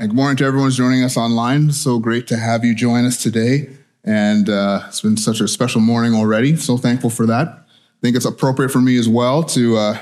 And 0.00 0.08
good 0.08 0.16
morning 0.16 0.38
to 0.38 0.46
everyone 0.46 0.68
who's 0.68 0.78
joining 0.78 1.04
us 1.04 1.18
online. 1.18 1.72
So 1.72 1.98
great 1.98 2.26
to 2.28 2.38
have 2.38 2.64
you 2.64 2.74
join 2.74 3.04
us 3.04 3.22
today. 3.22 3.68
And 4.02 4.48
uh, 4.48 4.84
it's 4.88 5.02
been 5.02 5.18
such 5.18 5.42
a 5.42 5.46
special 5.46 5.82
morning 5.82 6.14
already. 6.14 6.56
So 6.56 6.78
thankful 6.78 7.10
for 7.10 7.26
that. 7.26 7.48
I 7.48 8.00
think 8.00 8.16
it's 8.16 8.24
appropriate 8.24 8.70
for 8.70 8.80
me 8.80 8.96
as 8.96 9.10
well 9.10 9.42
to 9.42 9.76
uh, 9.76 9.98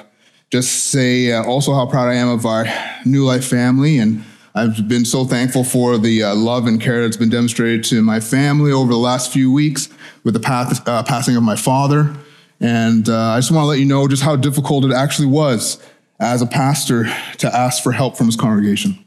just 0.52 0.92
say 0.92 1.32
uh, 1.32 1.42
also 1.42 1.74
how 1.74 1.84
proud 1.84 2.10
I 2.10 2.14
am 2.14 2.28
of 2.28 2.46
our 2.46 2.66
New 3.04 3.24
Life 3.24 3.44
family. 3.44 3.98
And 3.98 4.24
I've 4.54 4.86
been 4.86 5.04
so 5.04 5.24
thankful 5.24 5.64
for 5.64 5.98
the 5.98 6.22
uh, 6.22 6.34
love 6.36 6.68
and 6.68 6.80
care 6.80 7.02
that's 7.02 7.16
been 7.16 7.28
demonstrated 7.28 7.82
to 7.86 8.00
my 8.00 8.20
family 8.20 8.70
over 8.70 8.92
the 8.92 8.98
last 8.98 9.32
few 9.32 9.50
weeks 9.50 9.88
with 10.22 10.32
the 10.32 10.38
path, 10.38 10.86
uh, 10.86 11.02
passing 11.02 11.34
of 11.34 11.42
my 11.42 11.56
father. 11.56 12.14
And 12.60 13.08
uh, 13.08 13.30
I 13.30 13.38
just 13.38 13.50
want 13.50 13.64
to 13.64 13.68
let 13.68 13.80
you 13.80 13.84
know 13.84 14.06
just 14.06 14.22
how 14.22 14.36
difficult 14.36 14.84
it 14.84 14.92
actually 14.92 15.26
was 15.26 15.82
as 16.20 16.40
a 16.40 16.46
pastor 16.46 17.06
to 17.38 17.52
ask 17.52 17.82
for 17.82 17.90
help 17.90 18.16
from 18.16 18.26
his 18.26 18.36
congregation. 18.36 19.04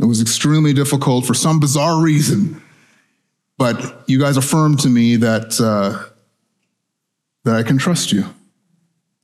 It 0.00 0.04
was 0.04 0.20
extremely 0.20 0.72
difficult 0.72 1.26
for 1.26 1.34
some 1.34 1.58
bizarre 1.58 2.00
reason, 2.00 2.62
but 3.56 4.04
you 4.06 4.20
guys 4.20 4.36
affirmed 4.36 4.80
to 4.80 4.88
me 4.88 5.16
that 5.16 5.60
uh, 5.60 6.08
that 7.44 7.56
I 7.56 7.62
can 7.62 7.78
trust 7.78 8.12
you, 8.12 8.22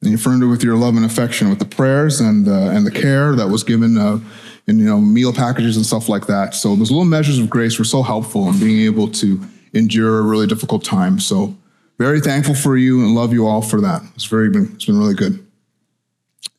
and 0.00 0.10
you 0.10 0.14
affirmed 0.14 0.42
it 0.42 0.46
with 0.46 0.64
your 0.64 0.76
love 0.76 0.96
and 0.96 1.04
affection, 1.04 1.48
with 1.48 1.60
the 1.60 1.64
prayers 1.64 2.20
and 2.20 2.48
uh, 2.48 2.70
and 2.70 2.84
the 2.84 2.90
care 2.90 3.36
that 3.36 3.48
was 3.48 3.62
given 3.62 3.96
uh, 3.96 4.18
in 4.66 4.78
you 4.78 4.84
know 4.86 5.00
meal 5.00 5.32
packages 5.32 5.76
and 5.76 5.86
stuff 5.86 6.08
like 6.08 6.26
that. 6.26 6.54
So 6.54 6.74
those 6.74 6.90
little 6.90 7.04
measures 7.04 7.38
of 7.38 7.48
grace 7.48 7.78
were 7.78 7.84
so 7.84 8.02
helpful 8.02 8.48
in 8.48 8.58
being 8.58 8.80
able 8.84 9.08
to 9.08 9.40
endure 9.72 10.18
a 10.18 10.22
really 10.22 10.46
difficult 10.46 10.84
time. 10.84 11.20
So 11.20 11.56
very 11.98 12.20
thankful 12.20 12.54
for 12.54 12.76
you 12.76 13.00
and 13.00 13.14
love 13.14 13.32
you 13.32 13.46
all 13.46 13.62
for 13.62 13.80
that. 13.80 14.02
It's 14.14 14.24
very 14.24 14.50
been 14.50 14.72
it's 14.74 14.86
been 14.86 14.98
really 14.98 15.14
good. 15.14 15.46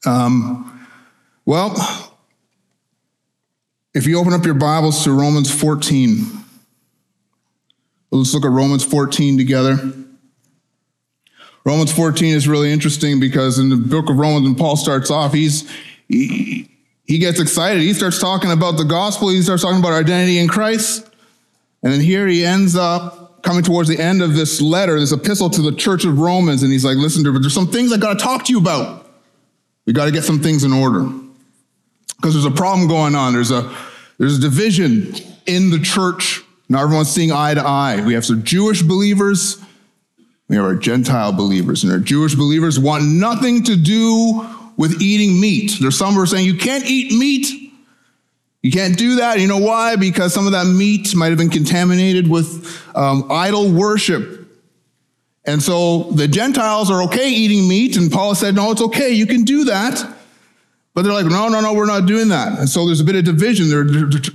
Um, 0.05 0.87
well, 1.45 1.73
if 3.95 4.05
you 4.05 4.19
open 4.19 4.33
up 4.33 4.43
your 4.43 4.55
Bibles 4.55 5.05
to 5.05 5.17
Romans 5.17 5.49
14, 5.49 6.25
let's 8.11 8.33
look 8.33 8.43
at 8.43 8.51
Romans 8.51 8.83
14 8.83 9.37
together. 9.37 9.77
Romans 11.63 11.93
14 11.93 12.35
is 12.35 12.45
really 12.45 12.73
interesting 12.73 13.21
because 13.21 13.57
in 13.57 13.69
the 13.69 13.77
book 13.77 14.09
of 14.09 14.17
Romans, 14.17 14.45
when 14.45 14.55
Paul 14.55 14.75
starts 14.75 15.09
off, 15.09 15.31
he's 15.31 15.71
he, 16.09 16.69
he 17.05 17.19
gets 17.19 17.39
excited. 17.39 17.81
He 17.81 17.93
starts 17.93 18.19
talking 18.19 18.51
about 18.51 18.75
the 18.75 18.83
gospel. 18.83 19.29
He 19.29 19.41
starts 19.41 19.63
talking 19.63 19.79
about 19.79 19.93
our 19.93 19.99
identity 19.99 20.39
in 20.39 20.49
Christ. 20.49 21.09
And 21.81 21.93
then 21.93 22.01
here 22.01 22.27
he 22.27 22.45
ends 22.45 22.75
up 22.75 23.41
coming 23.43 23.63
towards 23.63 23.87
the 23.87 23.97
end 23.97 24.21
of 24.21 24.35
this 24.35 24.59
letter, 24.59 24.99
this 24.99 25.13
epistle 25.13 25.49
to 25.51 25.61
the 25.61 25.71
church 25.71 26.03
of 26.03 26.19
Romans. 26.19 26.63
And 26.63 26.71
he's 26.71 26.83
like, 26.83 26.97
listen, 26.97 27.23
there's 27.23 27.53
some 27.53 27.67
things 27.67 27.93
I 27.93 27.97
got 27.97 28.19
to 28.19 28.23
talk 28.23 28.43
to 28.45 28.51
you 28.51 28.59
about. 28.59 29.09
We 29.85 29.93
got 29.93 30.05
to 30.05 30.11
get 30.11 30.25
some 30.25 30.41
things 30.41 30.65
in 30.65 30.73
order 30.73 31.07
because 32.17 32.33
there's 32.33 32.45
a 32.45 32.51
problem 32.51 32.87
going 32.87 33.15
on. 33.15 33.33
There's 33.33 33.51
a 33.51 33.63
there's 34.17 34.37
a 34.37 34.41
division 34.41 35.13
in 35.45 35.71
the 35.71 35.79
church. 35.79 36.41
Not 36.69 36.83
everyone's 36.83 37.11
seeing 37.11 37.31
eye 37.31 37.53
to 37.53 37.61
eye. 37.61 38.03
We 38.05 38.13
have 38.13 38.25
some 38.25 38.43
Jewish 38.43 38.81
believers. 38.81 39.61
We 40.47 40.55
have 40.55 40.65
our 40.65 40.75
Gentile 40.75 41.33
believers, 41.33 41.83
and 41.83 41.91
our 41.91 41.99
Jewish 41.99 42.35
believers 42.35 42.79
want 42.79 43.03
nothing 43.05 43.63
to 43.63 43.75
do 43.75 44.47
with 44.77 45.01
eating 45.01 45.39
meat. 45.39 45.77
There's 45.79 45.97
some 45.97 46.13
who 46.13 46.21
are 46.21 46.25
saying 46.25 46.45
you 46.45 46.57
can't 46.57 46.85
eat 46.85 47.11
meat. 47.11 47.71
You 48.61 48.71
can't 48.71 48.97
do 48.97 49.17
that. 49.17 49.39
You 49.39 49.47
know 49.47 49.59
why? 49.59 49.95
Because 49.95 50.33
some 50.33 50.45
of 50.47 50.51
that 50.53 50.65
meat 50.65 51.15
might 51.15 51.29
have 51.29 51.37
been 51.37 51.49
contaminated 51.49 52.27
with 52.27 52.81
um, 52.95 53.27
idol 53.31 53.71
worship. 53.71 54.47
And 55.45 55.61
so 55.61 56.03
the 56.11 56.27
Gentiles 56.27 56.89
are 56.89 57.03
okay 57.03 57.29
eating 57.29 57.67
meat, 57.67 57.97
and 57.97 58.11
Paul 58.11 58.33
said, 58.33 58.55
No, 58.55 58.71
it's 58.71 58.81
okay. 58.81 59.11
You 59.11 59.27
can 59.27 59.43
do 59.43 59.65
that. 59.65 60.14
But 60.95 61.03
they're 61.03 61.13
like, 61.13 61.25
no, 61.25 61.49
no, 61.49 61.59
no, 61.59 61.73
we're 61.73 61.85
not 61.85 62.05
doing 62.05 62.29
that. 62.29 62.57
And 62.57 62.69
so 62.69 62.85
there's 62.85 63.01
a 63.01 63.03
bit 63.03 63.15
of 63.15 63.25
division. 63.25 63.69
There, 63.69 63.85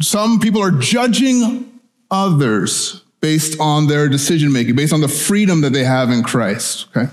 some 0.00 0.38
people 0.38 0.62
are 0.62 0.71
judging 0.71 1.81
others 2.10 3.03
based 3.22 3.59
on 3.59 3.87
their 3.87 4.09
decision 4.09 4.53
making, 4.53 4.76
based 4.76 4.93
on 4.93 5.00
the 5.00 5.09
freedom 5.09 5.62
that 5.62 5.72
they 5.72 5.84
have 5.84 6.10
in 6.10 6.22
Christ. 6.22 6.87
Okay. 6.94 7.10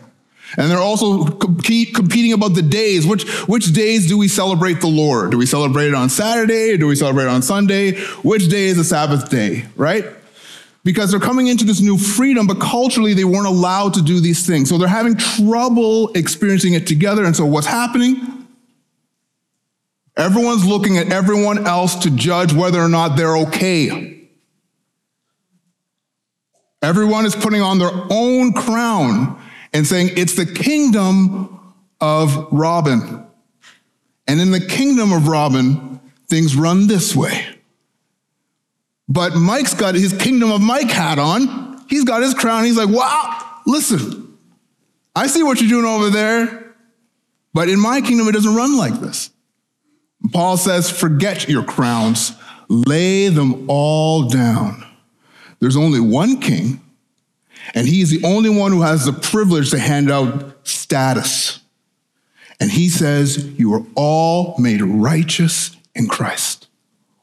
And 0.58 0.70
they're 0.70 0.78
also 0.78 1.26
compete, 1.26 1.96
competing 1.96 2.34
about 2.34 2.56
the 2.56 2.62
days. 2.62 3.08
Which, 3.08 3.28
which 3.48 3.74
days 3.74 4.08
do 4.08 4.18
we 4.18 4.28
celebrate 4.28 4.82
the 4.82 4.88
Lord? 4.88 5.32
Do 5.32 5.38
we 5.38 5.46
celebrate 5.46 5.88
it 5.88 5.94
on 5.94 6.10
Saturday? 6.10 6.78
Do 6.78 6.88
we 6.88 6.96
celebrate 6.96 7.26
it 7.26 7.30
on 7.30 7.42
Sunday? 7.42 7.98
Which 8.24 8.50
day 8.50 8.66
is 8.66 8.78
the 8.78 8.84
Sabbath 8.84 9.30
day, 9.30 9.66
right? 9.76 10.06
Because 10.84 11.12
they're 11.12 11.20
coming 11.20 11.48
into 11.48 11.66
this 11.66 11.82
new 11.82 11.98
freedom, 11.98 12.48
but 12.48 12.60
culturally 12.62 13.14
they 13.14 13.26
weren't 13.26 13.48
allowed 13.48 13.94
to 13.96 14.02
do 14.02 14.20
these 14.20 14.46
things. 14.46 14.70
So 14.70 14.78
they're 14.78 14.88
having 14.88 15.16
trouble 15.16 16.12
experiencing 16.14 16.74
it 16.74 16.86
together. 16.86 17.26
And 17.26 17.36
so 17.36 17.46
what's 17.46 17.68
happening? 17.68 18.37
Everyone's 20.18 20.66
looking 20.66 20.98
at 20.98 21.12
everyone 21.12 21.68
else 21.68 21.96
to 21.98 22.10
judge 22.10 22.52
whether 22.52 22.82
or 22.82 22.90
not 22.90 23.16
they're 23.16 23.38
okay. 23.38 24.28
Everyone 26.82 27.26
is 27.26 27.36
putting 27.36 27.62
on 27.62 27.78
their 27.78 27.92
own 28.10 28.52
crown 28.54 29.40
and 29.74 29.86
saying, 29.86 30.12
it's 30.16 30.34
the 30.34 30.46
kingdom 30.46 31.76
of 32.02 32.48
Robin. 32.52 33.26
And 34.28 34.42
in 34.42 34.52
the 34.52 34.60
kingdom 34.60 35.12
of 35.12 35.28
Robin, 35.28 36.00
things 36.28 36.56
run 36.56 36.88
this 36.88 37.16
way. 37.16 37.46
But 39.08 39.36
Mike's 39.36 39.74
got 39.74 39.96
his 39.96 40.14
kingdom 40.14 40.52
of 40.52 40.62
Mike 40.62 40.90
hat 40.90 41.20
on. 41.20 41.86
He's 41.88 42.04
got 42.04 42.24
his 42.24 42.34
crown. 42.34 42.66
He's 42.66 42.78
like, 42.78 42.90
wow, 42.90 43.62
listen, 43.66 44.38
I 45.16 45.28
see 45.28 45.44
what 45.44 45.62
you're 45.62 45.70
doing 45.70 45.86
over 45.86 46.10
there. 46.10 46.76
But 47.54 47.70
in 47.70 47.80
my 47.80 48.02
kingdom, 48.02 48.28
it 48.28 48.34
doesn't 48.34 48.56
run 48.56 48.78
like 48.78 49.00
this. 49.00 49.32
Paul 50.32 50.58
says, 50.58 50.90
forget 50.90 51.48
your 51.48 51.64
crowns, 51.64 52.34
lay 52.70 53.30
them 53.30 53.70
all 53.70 54.28
down. 54.28 54.86
There's 55.60 55.78
only 55.78 56.00
one 56.00 56.40
king, 56.40 56.82
and 57.74 57.88
he's 57.88 58.10
the 58.10 58.26
only 58.26 58.50
one 58.50 58.72
who 58.72 58.82
has 58.82 59.06
the 59.06 59.14
privilege 59.14 59.72
to 59.72 59.80
hand 59.80 60.12
out 60.12 60.68
status. 60.68 61.60
And 62.60 62.72
he 62.72 62.90
says, 62.90 63.46
You 63.60 63.74
are 63.74 63.86
all 63.96 64.56
made 64.60 64.82
righteous 64.82 65.76
in 65.96 66.08
Christ, 66.08 66.68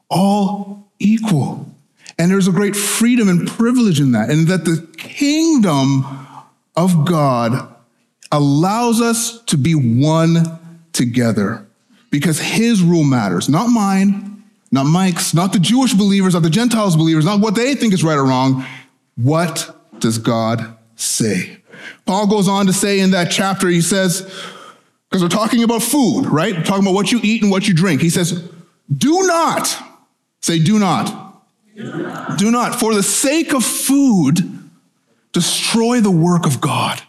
all 0.09 0.89
equal. 0.99 1.69
And 2.17 2.31
there's 2.31 2.47
a 2.47 2.51
great 2.51 2.75
freedom 2.75 3.27
and 3.27 3.47
privilege 3.47 3.99
in 3.99 4.11
that, 4.13 4.29
and 4.29 4.47
that 4.47 4.65
the 4.65 4.87
kingdom 4.97 6.05
of 6.75 7.05
God 7.05 7.73
allows 8.31 9.01
us 9.01 9.41
to 9.43 9.57
be 9.57 9.73
one 9.73 10.59
together 10.93 11.64
because 12.19 12.39
his 12.39 12.81
rule 12.81 13.03
matters, 13.03 13.49
not 13.49 13.67
mine, 13.67 14.41
not 14.71 14.85
Mike's, 14.85 15.33
not 15.33 15.51
the 15.51 15.59
Jewish 15.59 15.93
believers, 15.93 16.33
not 16.33 16.43
the 16.43 16.49
Gentiles 16.49 16.95
believers, 16.95 17.25
not 17.25 17.41
what 17.41 17.55
they 17.55 17.75
think 17.75 17.93
is 17.93 18.05
right 18.05 18.17
or 18.17 18.23
wrong. 18.23 18.65
What 19.17 19.75
does 19.99 20.17
God 20.17 20.77
say? 20.95 21.57
Paul 22.05 22.27
goes 22.27 22.47
on 22.47 22.67
to 22.67 22.73
say 22.73 23.01
in 23.01 23.11
that 23.11 23.31
chapter, 23.31 23.67
he 23.67 23.81
says, 23.81 24.21
because 25.09 25.21
we're 25.21 25.27
talking 25.27 25.61
about 25.63 25.83
food, 25.83 26.25
right? 26.25 26.55
We're 26.55 26.63
talking 26.63 26.83
about 26.85 26.93
what 26.93 27.11
you 27.11 27.19
eat 27.21 27.41
and 27.41 27.51
what 27.51 27.67
you 27.67 27.73
drink. 27.73 28.01
He 28.01 28.09
says, 28.09 28.49
do 28.95 29.27
not, 29.27 29.77
say, 30.39 30.57
do 30.57 30.79
not. 30.79 31.43
Do 31.75 31.83
not, 31.83 32.39
do 32.39 32.51
not 32.51 32.79
for 32.79 32.93
the 32.93 33.03
sake 33.03 33.53
of 33.53 33.65
food, 33.65 34.39
destroy 35.33 35.99
the 35.99 36.11
work 36.11 36.45
of 36.45 36.61
God. 36.61 37.01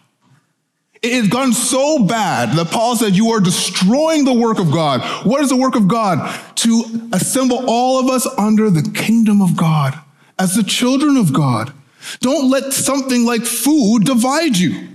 It 1.01 1.13
has 1.13 1.27
gone 1.27 1.53
so 1.53 2.05
bad 2.05 2.57
that 2.57 2.71
Paul 2.71 2.95
said, 2.95 3.15
You 3.15 3.29
are 3.29 3.39
destroying 3.39 4.25
the 4.25 4.33
work 4.33 4.59
of 4.59 4.71
God. 4.71 5.01
What 5.25 5.41
is 5.41 5.49
the 5.49 5.55
work 5.55 5.75
of 5.75 5.87
God? 5.87 6.39
To 6.55 7.09
assemble 7.13 7.65
all 7.67 7.99
of 7.99 8.09
us 8.09 8.25
under 8.37 8.69
the 8.69 8.89
kingdom 8.91 9.41
of 9.41 9.55
God 9.55 9.97
as 10.39 10.55
the 10.55 10.63
children 10.63 11.17
of 11.17 11.33
God. 11.33 11.71
Don't 12.19 12.49
let 12.49 12.73
something 12.73 13.25
like 13.25 13.43
food 13.43 14.05
divide 14.05 14.57
you. 14.57 14.87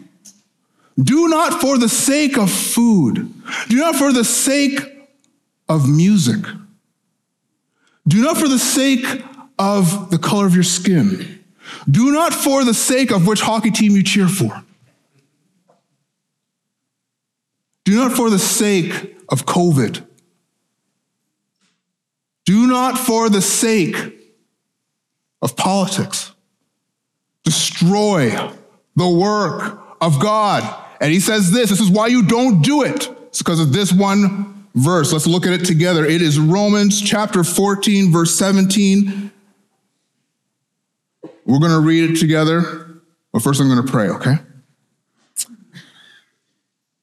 Do 1.00 1.28
not 1.28 1.60
for 1.60 1.78
the 1.78 1.88
sake 1.88 2.36
of 2.36 2.50
food, 2.50 3.32
do 3.68 3.76
not 3.76 3.96
for 3.96 4.12
the 4.12 4.24
sake 4.24 4.80
of 5.68 5.88
music, 5.88 6.44
do 8.06 8.22
not 8.22 8.36
for 8.36 8.46
the 8.46 8.58
sake 8.58 9.24
of 9.58 10.10
the 10.10 10.18
color 10.18 10.44
of 10.46 10.54
your 10.54 10.64
skin, 10.64 11.42
do 11.90 12.12
not 12.12 12.34
for 12.34 12.62
the 12.64 12.74
sake 12.74 13.10
of 13.10 13.26
which 13.26 13.40
hockey 13.40 13.70
team 13.70 13.92
you 13.92 14.02
cheer 14.02 14.28
for. 14.28 14.62
Do 17.84 17.96
not 17.96 18.12
for 18.12 18.30
the 18.30 18.38
sake 18.38 19.16
of 19.28 19.46
COVID. 19.46 20.06
Do 22.44 22.66
not 22.66 22.98
for 22.98 23.28
the 23.28 23.42
sake 23.42 23.96
of 25.40 25.56
politics 25.56 26.32
destroy 27.44 28.30
the 28.96 29.08
work 29.08 29.80
of 30.00 30.20
God. 30.20 30.62
And 31.00 31.12
he 31.12 31.20
says 31.20 31.50
this 31.50 31.70
this 31.70 31.80
is 31.80 31.90
why 31.90 32.08
you 32.08 32.22
don't 32.22 32.62
do 32.62 32.82
it. 32.82 33.08
It's 33.28 33.38
because 33.38 33.60
of 33.60 33.72
this 33.72 33.92
one 33.92 34.68
verse. 34.74 35.12
Let's 35.12 35.26
look 35.26 35.46
at 35.46 35.52
it 35.52 35.64
together. 35.64 36.04
It 36.04 36.22
is 36.22 36.38
Romans 36.38 37.00
chapter 37.00 37.42
14, 37.44 38.12
verse 38.12 38.36
17. 38.36 39.30
We're 41.44 41.58
going 41.58 41.72
to 41.72 41.80
read 41.80 42.10
it 42.10 42.20
together, 42.20 43.00
but 43.32 43.42
first 43.42 43.60
I'm 43.60 43.68
going 43.68 43.84
to 43.84 43.90
pray, 43.90 44.08
okay? 44.10 44.36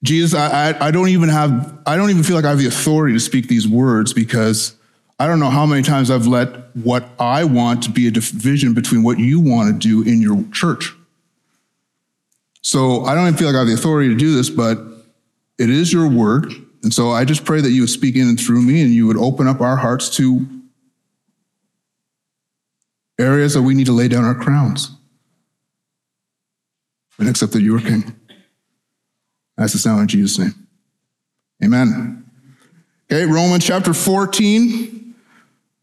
Jesus, 0.04 0.34
I, 0.34 0.72
I, 0.72 0.88
I, 0.88 0.92
don't 0.92 1.10
even 1.10 1.30
have, 1.30 1.80
I 1.86 1.98
don't 1.98 2.10
even 2.10 2.24
feel 2.24 2.36
like 2.36 2.46
I 2.46 2.50
have 2.50 2.58
the 2.58 2.68
authority 2.68 3.14
to 3.14 3.20
speak 3.20 3.48
these 3.48 3.68
words 3.68 4.14
because 4.14 4.76
I 5.20 5.28
don't 5.28 5.40
know 5.40 5.50
how 5.50 5.66
many 5.66 5.82
times 5.82 6.10
I've 6.10 6.28
let 6.28 6.76
what 6.76 7.10
I 7.20 7.44
want 7.44 7.84
to 7.84 7.90
be 7.90 8.08
a 8.08 8.12
division 8.12 8.74
between 8.74 9.04
what 9.04 9.20
you 9.20 9.42
want 9.42 9.74
to 9.74 9.88
do 9.88 10.10
in 10.10 10.22
your 10.22 10.44
church. 10.52 10.94
So 12.62 13.04
I 13.04 13.14
don't 13.14 13.28
even 13.28 13.38
feel 13.38 13.48
like 13.48 13.56
I 13.56 13.60
have 13.60 13.68
the 13.68 13.74
authority 13.74 14.10
to 14.10 14.16
do 14.16 14.34
this, 14.34 14.50
but 14.50 14.78
it 15.58 15.70
is 15.70 15.92
your 15.92 16.10
word. 16.10 16.54
And 16.84 16.94
so 16.94 17.12
I 17.12 17.26
just 17.26 17.44
pray 17.44 17.60
that 17.60 17.72
you 17.72 17.82
would 17.82 17.90
speak 17.90 18.16
in 18.16 18.28
and 18.28 18.40
through 18.40 18.62
me 18.62 18.82
and 18.82 18.92
you 18.92 19.06
would 19.08 19.18
open 19.18 19.48
up 19.48 19.60
our 19.60 19.76
hearts 19.76 20.16
to 20.18 20.48
areas 23.20 23.54
that 23.54 23.64
we 23.64 23.74
need 23.74 23.88
to 23.88 23.92
lay 23.92 24.08
down 24.08 24.24
our 24.24 24.36
crowns 24.36 24.92
and 27.18 27.28
accept 27.28 27.52
that 27.52 27.62
you 27.62 27.76
are 27.76 27.82
king. 27.82 28.19
As 29.60 29.76
it's 29.76 29.86
now 29.86 30.00
in 30.00 30.08
Jesus' 30.08 30.40
name. 30.40 30.56
Amen. 31.64 32.26
Okay, 33.12 33.26
Romans 33.26 33.66
chapter 33.66 33.94
14, 33.94 35.14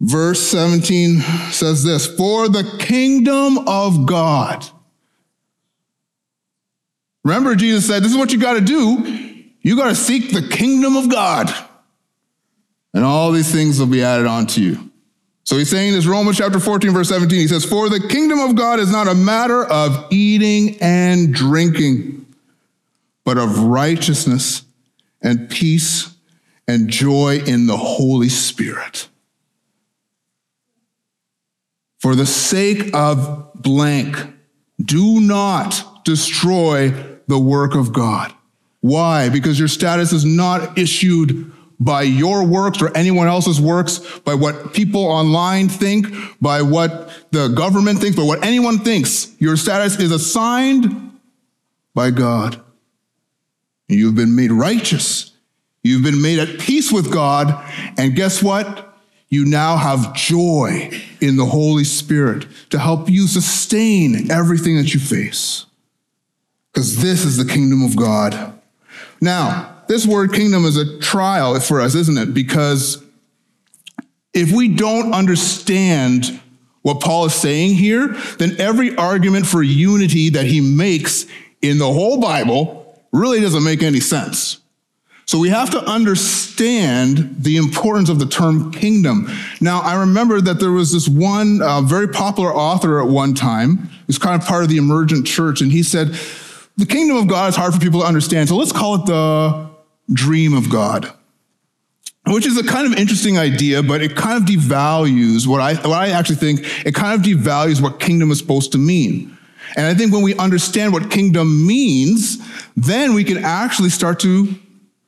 verse 0.01 0.41
17 0.41 1.21
says 1.51 1.85
this 1.85 2.07
For 2.07 2.49
the 2.49 2.65
kingdom 2.79 3.69
of 3.69 4.07
God. 4.07 4.65
Remember, 7.23 7.55
Jesus 7.55 7.87
said, 7.87 8.03
This 8.03 8.13
is 8.13 8.17
what 8.17 8.33
you 8.33 8.41
got 8.41 8.55
to 8.55 8.63
do. 8.63 9.45
You 9.61 9.77
got 9.77 9.89
to 9.89 9.95
seek 9.95 10.33
the 10.33 10.49
kingdom 10.49 10.97
of 10.97 11.11
God, 11.11 11.53
and 12.95 13.05
all 13.05 13.31
these 13.31 13.53
things 13.53 13.79
will 13.79 13.89
be 13.89 14.03
added 14.03 14.27
on 14.27 14.47
to 14.49 14.63
you. 14.63 14.91
So 15.45 15.59
he's 15.59 15.69
saying 15.69 15.93
this 15.93 16.07
Romans 16.07 16.39
chapter 16.39 16.61
14, 16.61 16.93
verse 16.93 17.11
17. 17.11 17.39
He 17.39 17.49
says, 17.49 17.65
For 17.65 17.91
the 17.91 18.01
kingdom 18.09 18.39
of 18.39 18.57
God 18.57 18.81
is 18.81 18.91
not 18.91 19.07
a 19.07 19.15
matter 19.15 19.65
of 19.65 20.07
eating 20.11 20.79
and 20.81 21.35
drinking 21.35 22.26
but 23.27 23.37
of 23.37 23.59
righteousness 23.65 24.63
and 25.21 25.51
peace 25.51 26.15
and 26.69 26.89
joy 26.89 27.41
in 27.45 27.67
the 27.67 27.77
Holy 27.77 28.29
Spirit. 28.29 29.09
For 31.99 32.15
the 32.15 32.25
sake 32.25 32.95
of 32.95 33.53
blank, 33.55 34.17
do 34.81 35.21
not 35.21 36.05
destroy 36.05 36.91
the 37.27 37.39
work 37.39 37.75
of 37.75 37.93
God. 37.93 38.33
Why? 38.81 39.29
Because 39.29 39.59
your 39.59 39.69
status 39.69 40.13
is 40.13 40.25
not 40.25 40.79
issued 40.79 41.53
by 41.81 42.03
your 42.03 42.47
works 42.47 42.81
or 42.81 42.97
anyone 42.97 43.27
else's 43.27 43.61
works, 43.61 43.99
by 44.21 44.35
what 44.35 44.73
people 44.73 45.05
online 45.05 45.69
think, 45.69 46.07
by 46.41 46.63
what 46.63 47.11
the 47.33 47.49
government 47.49 47.99
thinks, 47.99 48.17
by 48.17 48.23
what 48.23 48.45
anyone 48.45 48.79
thinks. 48.79 49.35
Your 49.41 49.57
status 49.57 49.99
is 49.99 50.13
assigned 50.13 51.19
by 51.93 52.13
God. 52.13 52.63
You've 53.89 54.15
been 54.15 54.35
made 54.35 54.51
righteous. 54.53 55.33
You've 55.83 56.03
been 56.03 56.21
made 56.21 56.39
at 56.39 56.59
peace 56.59 56.93
with 56.93 57.13
God. 57.13 57.65
And 57.97 58.17
guess 58.17 58.43
what? 58.43 58.95
You 59.29 59.45
now 59.45 59.77
have 59.77 60.15
joy 60.15 60.91
in 61.21 61.37
the 61.37 61.47
Holy 61.47 61.85
Spirit 61.85 62.47
to 62.71 62.79
help 62.79 63.09
you 63.09 63.27
sustain 63.27 64.31
everything 64.31 64.77
that 64.77 64.95
you 64.95 65.01
face. 65.01 65.67
Because 66.73 67.03
this 67.03 67.25
is 67.25 67.37
the 67.37 67.51
kingdom 67.51 67.85
of 67.85 67.97
God. 67.97 68.61
Now, 69.21 69.83
this 69.89 70.07
word 70.07 70.33
kingdom 70.33 70.65
is 70.65 70.77
a 70.77 70.99
trial 70.99 71.59
for 71.61 71.81
us, 71.81 71.95
isn't 71.95 72.19
it? 72.19 72.35
Because 72.35 73.03
if 74.35 74.53
we 74.53 74.69
don't 74.69 75.13
understand 75.13 76.41
what 76.83 77.01
Paul 77.01 77.27
is 77.27 77.35
saying 77.35 77.75
here, 77.75 78.09
then 78.39 78.57
every 78.61 78.95
argument 78.97 79.47
for 79.47 79.63
unity 79.63 80.31
that 80.31 80.47
he 80.47 80.61
makes 80.61 81.27
in 81.63 81.79
the 81.79 81.93
whole 81.93 82.21
Bible 82.21 82.86
really 83.17 83.41
doesn't 83.41 83.65
make 83.65 83.83
any 83.83 84.01
sense. 84.01 84.61
So 85.27 85.39
we 85.41 85.49
have 85.49 85.71
to 85.71 85.81
understand 85.81 87.43
the 87.43 87.57
importance 87.57 88.09
of 88.09 88.21
the 88.21 88.27
term 88.27 88.71
kingdom. 88.71 89.29
Now, 89.61 89.81
I 89.81 89.97
remember 89.97 90.41
that 90.41 90.61
there 90.61 90.71
was 90.71 90.93
this 90.93 91.09
one 91.09 91.61
uh, 91.61 91.81
very 91.81 92.07
popular 92.07 92.55
author 92.55 93.01
at 93.01 93.09
one 93.09 93.35
time, 93.35 93.91
who's 94.07 94.19
kind 94.19 94.41
of 94.41 94.47
part 94.47 94.63
of 94.63 94.69
the 94.69 94.77
emergent 94.77 95.27
church, 95.27 95.61
and 95.61 95.73
he 95.73 95.83
said, 95.83 96.17
the 96.77 96.87
kingdom 96.87 97.17
of 97.17 97.27
God 97.27 97.49
is 97.49 97.57
hard 97.57 97.75
for 97.75 97.81
people 97.81 98.01
to 98.01 98.07
understand, 98.07 98.49
so 98.49 98.57
let's 98.57 98.71
call 98.71 98.97
it 98.97 99.07
the 99.07 99.69
dream 100.13 100.55
of 100.55 100.71
God. 100.71 101.13
Which 102.29 102.47
is 102.47 102.57
a 102.59 102.65
kind 102.65 102.93
of 102.93 102.99
interesting 102.99 103.39
idea, 103.39 103.83
but 103.83 104.03
it 104.03 104.15
kind 104.15 104.41
of 104.41 104.49
devalues 104.49 105.47
what 105.47 105.61
I, 105.61 105.75
what 105.75 105.99
I 105.99 106.11
actually 106.11 106.37
think, 106.37 106.61
it 106.87 106.95
kind 106.95 107.19
of 107.19 107.27
devalues 107.27 107.81
what 107.81 107.99
kingdom 107.99 108.31
is 108.31 108.39
supposed 108.39 108.73
to 108.73 108.79
mean. 108.79 109.36
And 109.75 109.87
I 109.87 109.95
think 109.95 110.13
when 110.13 110.23
we 110.23 110.35
understand 110.37 110.93
what 110.93 111.11
kingdom 111.11 111.67
means, 111.67 112.39
then 112.77 113.15
we 113.15 113.25
can 113.25 113.39
actually 113.39 113.91
start 113.91 114.21
to 114.21 114.55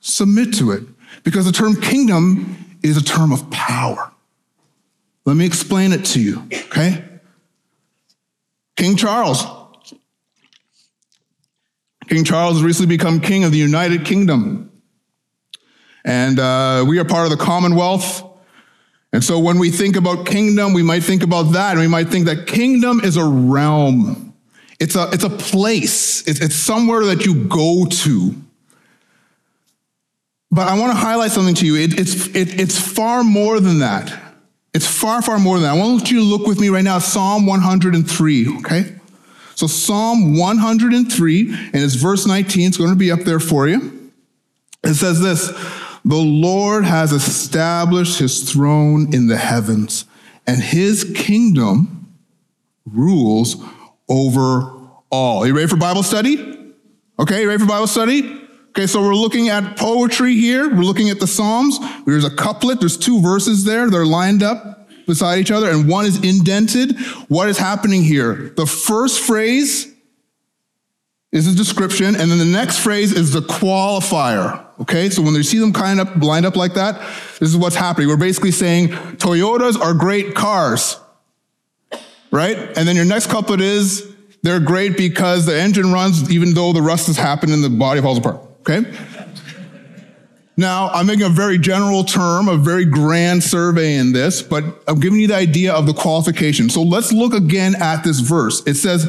submit 0.01 0.55
to 0.55 0.73
it. 0.73 0.83
Because 1.25 1.45
the 1.45 1.53
term 1.53 1.81
kingdom 1.81 2.79
is 2.83 2.97
a 2.97 3.05
term 3.05 3.33
of 3.33 3.51
power. 3.51 4.11
Let 5.25 5.37
me 5.37 5.45
explain 5.45 5.93
it 5.93 6.05
to 6.07 6.21
you, 6.21 6.43
okay? 6.53 7.05
King 8.77 8.97
Charles. 8.97 9.45
King 12.09 12.25
Charles 12.25 12.55
has 12.55 12.63
recently 12.63 12.97
become 12.97 13.21
king 13.21 13.45
of 13.45 13.53
the 13.53 13.59
United 13.59 14.07
Kingdom. 14.07 14.71
And 16.05 16.39
uh, 16.39 16.85
we 16.89 16.99
are 16.99 17.05
part 17.05 17.31
of 17.31 17.37
the 17.37 17.45
Commonwealth. 17.45 18.25
And 19.13 19.23
so 19.23 19.39
when 19.39 19.59
we 19.59 19.71
think 19.71 19.97
about 19.97 20.27
kingdom, 20.27 20.73
we 20.73 20.83
might 20.83 21.03
think 21.03 21.23
about 21.23 21.53
that. 21.53 21.73
And 21.73 21.81
we 21.81 21.89
might 21.89 22.09
think 22.09 22.27
that 22.27 22.47
kingdom 22.47 23.01
is 23.01 23.17
a 23.17 23.25
realm. 23.25 24.28
It's 24.81 24.95
a, 24.95 25.09
it's 25.13 25.25
a 25.25 25.31
place, 25.31 26.27
it's, 26.29 26.41
it's 26.41 26.55
somewhere 26.55 27.05
that 27.07 27.27
you 27.27 27.45
go 27.45 27.87
to. 27.87 28.35
But 30.51 30.69
I 30.69 30.79
want 30.79 30.93
to 30.93 30.99
highlight 30.99 31.33
something 31.33 31.55
to 31.57 31.67
you. 31.67 31.77
It, 31.77 31.99
it's, 31.99 32.29
it, 32.29 32.61
it's 32.61 32.81
far 32.81 33.23
more 33.23 33.61
than 33.61 33.81
that. 33.81 34.17
It's 34.73 34.87
far, 34.87 35.21
far 35.21 35.39
more 35.39 35.59
than 35.59 35.65
that. 35.65 35.77
I 35.77 35.79
want 35.79 36.11
you 36.11 36.21
to 36.21 36.25
look 36.25 36.47
with 36.47 36.61
me 36.61 36.69
right 36.69 36.85
now, 36.85 37.01
Psalm 37.01 37.47
103, 37.47 38.59
okay? 38.59 38.95
So 39.55 39.67
Psalm 39.67 40.39
103, 40.39 41.49
and 41.51 41.75
it's 41.75 41.95
verse 41.95 42.27
19. 42.27 42.69
It's 42.69 42.77
going 42.77 42.91
to 42.91 42.97
be 42.97 43.11
up 43.11 43.21
there 43.21 43.41
for 43.41 43.67
you. 43.67 44.13
It 44.85 44.95
says 44.95 45.21
this 45.21 45.49
The 46.05 46.17
Lord 46.17 46.85
has 46.85 47.13
established 47.13 48.21
his 48.21 48.51
throne 48.51 49.13
in 49.13 49.27
the 49.27 49.37
heavens, 49.37 50.05
and 50.47 50.63
his 50.63 51.13
kingdom 51.17 52.15
rules 52.87 53.57
over 54.09 54.79
all. 55.11 55.43
Are 55.43 55.47
you 55.47 55.55
ready 55.55 55.69
for 55.69 55.77
Bible 55.77 56.03
study? 56.03 56.75
Okay, 57.19 57.43
you 57.43 57.49
ready 57.49 57.61
for 57.61 57.69
Bible 57.69 57.87
study? 57.87 58.41
Okay, 58.71 58.87
so 58.87 59.03
we're 59.03 59.15
looking 59.15 59.49
at 59.49 59.77
poetry 59.77 60.35
here. 60.35 60.69
We're 60.69 60.85
looking 60.85 61.11
at 61.11 61.19
the 61.19 61.27
Psalms. 61.27 61.79
There's 62.07 62.25
a 62.25 62.31
couplet, 62.31 62.81
there's 62.81 62.97
two 62.97 63.21
verses 63.21 63.65
there. 63.65 63.91
They're 63.91 64.07
lined 64.07 64.43
up 64.43 64.89
beside 65.07 65.39
each 65.39 65.51
other, 65.51 65.71
and 65.71 65.89
one 65.89 66.05
is 66.07 66.23
indented. 66.23 66.97
What 67.29 67.49
is 67.49 67.59
happening 67.59 68.05
here? 68.05 68.53
The 68.57 68.67
first 68.67 69.21
phrase 69.21 69.93
is 71.33 71.53
a 71.53 71.57
description, 71.57 72.15
and 72.15 72.31
then 72.31 72.39
the 72.39 72.45
next 72.45 72.79
phrase 72.79 73.13
is 73.13 73.33
the 73.33 73.41
qualifier. 73.41 74.65
Okay, 74.81 75.11
so 75.11 75.23
when 75.23 75.35
you 75.35 75.43
see 75.43 75.59
them 75.59 75.73
kind 75.73 76.01
of 76.01 76.23
lined 76.23 76.47
up 76.47 76.57
like 76.57 76.75
that, 76.75 77.01
this 77.41 77.49
is 77.49 77.57
what's 77.57 77.75
happening. 77.75 78.09
We're 78.09 78.17
basically 78.17 78.53
saying 78.53 78.91
Toyotas 79.17 79.79
are 79.81 79.93
great 79.93 80.35
cars 80.35 81.01
right? 82.31 82.57
And 82.57 82.89
then 82.89 82.97
your 82.97 83.05
next 83.05 83.29
couplet 83.29 83.61
is 83.61 84.15
they're 84.43 84.61
great 84.61 84.97
because 84.97 85.47
the 85.47 85.59
engine 85.59 85.93
runs 85.93 86.31
even 86.31 86.55
though 86.55 86.73
the 86.73 86.83
rust 86.83 87.07
has 87.07 87.17
happened 87.17 87.53
and 87.53 87.63
the 87.63 87.71
body 87.71 88.01
falls 88.01 88.19
apart, 88.19 88.41
okay? 88.61 88.85
Now, 90.59 90.89
I'm 90.89 91.07
making 91.07 91.25
a 91.25 91.29
very 91.29 91.57
general 91.57 92.03
term, 92.03 92.49
a 92.49 92.57
very 92.57 92.85
grand 92.85 93.45
survey 93.45 93.95
in 93.95 94.13
this, 94.13 94.43
but 94.43 94.65
I'm 94.89 94.99
giving 94.99 95.21
you 95.21 95.29
the 95.29 95.37
idea 95.37 95.73
of 95.73 95.87
the 95.87 95.95
qualification. 95.95 96.69
So 96.69 96.83
let's 96.83 97.13
look 97.13 97.33
again 97.33 97.77
at 97.81 98.03
this 98.03 98.19
verse. 98.19 98.61
It 98.67 98.75
says, 98.75 99.05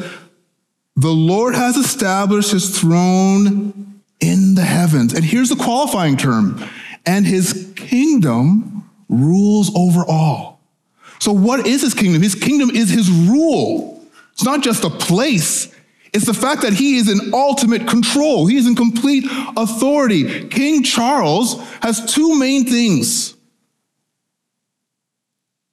The 0.94 1.10
Lord 1.10 1.56
has 1.56 1.76
established 1.76 2.52
his 2.52 2.78
throne 2.78 4.00
in 4.20 4.54
the 4.54 4.62
heavens. 4.62 5.12
And 5.12 5.24
here's 5.24 5.48
the 5.48 5.56
qualifying 5.56 6.16
term, 6.16 6.64
and 7.04 7.26
his 7.26 7.72
kingdom 7.76 8.88
rules 9.08 9.74
over 9.74 10.04
all. 10.06 10.49
So, 11.20 11.32
what 11.32 11.66
is 11.66 11.82
his 11.82 11.94
kingdom? 11.94 12.22
His 12.22 12.34
kingdom 12.34 12.70
is 12.70 12.90
his 12.90 13.10
rule. 13.10 14.04
It's 14.32 14.44
not 14.44 14.62
just 14.62 14.84
a 14.84 14.90
place, 14.90 15.72
it's 16.12 16.26
the 16.26 16.34
fact 16.34 16.62
that 16.62 16.72
he 16.72 16.96
is 16.96 17.08
in 17.08 17.32
ultimate 17.32 17.86
control. 17.86 18.46
He 18.46 18.56
is 18.56 18.66
in 18.66 18.74
complete 18.74 19.24
authority. 19.56 20.48
King 20.48 20.82
Charles 20.82 21.60
has 21.82 22.12
two 22.12 22.38
main 22.38 22.64
things 22.64 23.36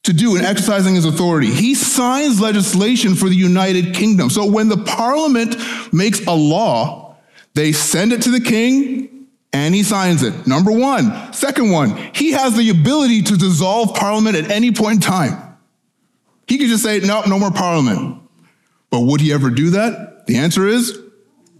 to 0.03 0.13
do 0.13 0.35
in 0.35 0.45
exercising 0.45 0.95
his 0.95 1.05
authority. 1.05 1.47
He 1.47 1.73
signs 1.73 2.39
legislation 2.39 3.15
for 3.15 3.29
the 3.29 3.35
United 3.35 3.95
Kingdom. 3.95 4.29
So 4.29 4.45
when 4.45 4.69
the 4.69 4.77
parliament 4.77 5.55
makes 5.91 6.25
a 6.27 6.31
law, 6.31 7.17
they 7.55 7.71
send 7.71 8.13
it 8.13 8.21
to 8.21 8.29
the 8.29 8.39
king 8.39 9.16
and 9.53 9.73
he 9.73 9.83
signs 9.83 10.23
it. 10.23 10.47
Number 10.47 10.71
one. 10.71 11.33
Second 11.33 11.71
one, 11.71 11.95
he 12.13 12.31
has 12.31 12.55
the 12.55 12.69
ability 12.69 13.23
to 13.23 13.37
dissolve 13.37 13.95
parliament 13.95 14.35
at 14.35 14.51
any 14.51 14.71
point 14.71 14.95
in 14.95 15.01
time. 15.01 15.57
He 16.47 16.57
could 16.57 16.67
just 16.67 16.83
say, 16.83 16.99
no, 16.99 17.23
no 17.27 17.39
more 17.39 17.51
parliament. 17.51 18.21
But 18.89 19.01
would 19.01 19.21
he 19.21 19.33
ever 19.33 19.49
do 19.49 19.71
that? 19.71 20.27
The 20.27 20.37
answer 20.37 20.67
is 20.67 20.97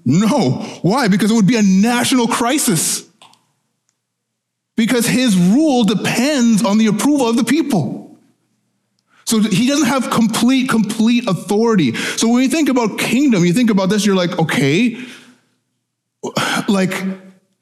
no. 0.05 0.61
Why? 0.81 1.07
Because 1.07 1.31
it 1.31 1.33
would 1.33 1.47
be 1.47 1.57
a 1.57 1.61
national 1.61 2.27
crisis. 2.27 3.05
Because 4.75 5.05
his 5.05 5.35
rule 5.35 5.83
depends 5.83 6.63
on 6.63 6.77
the 6.77 6.87
approval 6.87 7.27
of 7.27 7.35
the 7.35 7.43
people. 7.43 8.17
So 9.25 9.41
he 9.41 9.67
doesn't 9.67 9.87
have 9.87 10.09
complete, 10.09 10.69
complete 10.69 11.27
authority. 11.27 11.93
So 11.95 12.29
when 12.29 12.43
you 12.43 12.49
think 12.49 12.69
about 12.69 12.97
kingdom, 12.97 13.43
you 13.43 13.51
think 13.51 13.69
about 13.69 13.89
this, 13.89 14.05
you're 14.05 14.15
like, 14.15 14.39
okay, 14.39 14.97
like, 16.69 16.93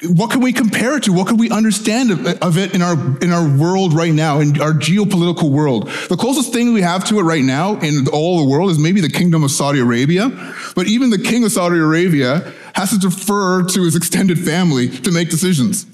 what 0.04 0.30
can 0.30 0.42
we 0.42 0.52
compare 0.52 0.98
it 0.98 1.04
to? 1.04 1.14
What 1.14 1.28
can 1.28 1.38
we 1.38 1.50
understand 1.50 2.12
of, 2.12 2.58
it 2.58 2.76
in 2.76 2.82
our 2.82 2.96
in 3.20 3.32
our 3.32 3.48
world 3.58 3.94
right 3.94 4.12
now, 4.12 4.42
in 4.42 4.60
our 4.62 4.74
geopolitical 4.74 5.50
world? 5.50 5.88
The 6.10 6.18
closest 6.18 6.52
thing 6.52 6.74
we 6.74 6.82
have 6.82 7.06
to 7.06 7.20
it 7.20 7.24
right 7.24 7.44
now 7.44 7.80
in 7.80 8.06
all 8.12 8.44
the 8.44 8.50
world 8.50 8.72
is 8.72 8.78
maybe 8.78 9.00
the 9.00 9.10
kingdom 9.10 9.44
of 9.44 9.52
Saudi 9.52 9.80
Arabia. 9.80 10.30
But 10.76 10.88
even 10.88 11.12
the 11.12 11.18
king 11.18 11.46
of 11.46 11.52
Saudi 11.54 11.78
Arabia 11.78 12.54
has 12.74 12.90
to 12.90 13.00
defer 13.00 13.64
to 13.64 13.84
his 13.84 13.96
extended 13.96 14.38
family 14.38 14.90
to 14.90 15.12
make 15.12 15.30
decisions. 15.30 15.86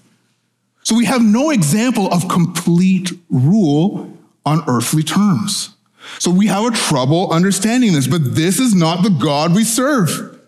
So 0.81 0.95
we 0.95 1.05
have 1.05 1.21
no 1.21 1.51
example 1.51 2.11
of 2.11 2.27
complete 2.27 3.11
rule 3.29 4.17
on 4.47 4.63
earthly 4.67 5.03
terms. 5.03 5.75
So 6.17 6.31
we 6.31 6.47
have 6.47 6.65
a 6.65 6.75
trouble 6.75 7.31
understanding 7.31 7.93
this, 7.93 8.07
but 8.07 8.33
this 8.33 8.59
is 8.59 8.73
not 8.73 9.03
the 9.03 9.11
God 9.11 9.53
we 9.53 9.63
serve. 9.63 10.39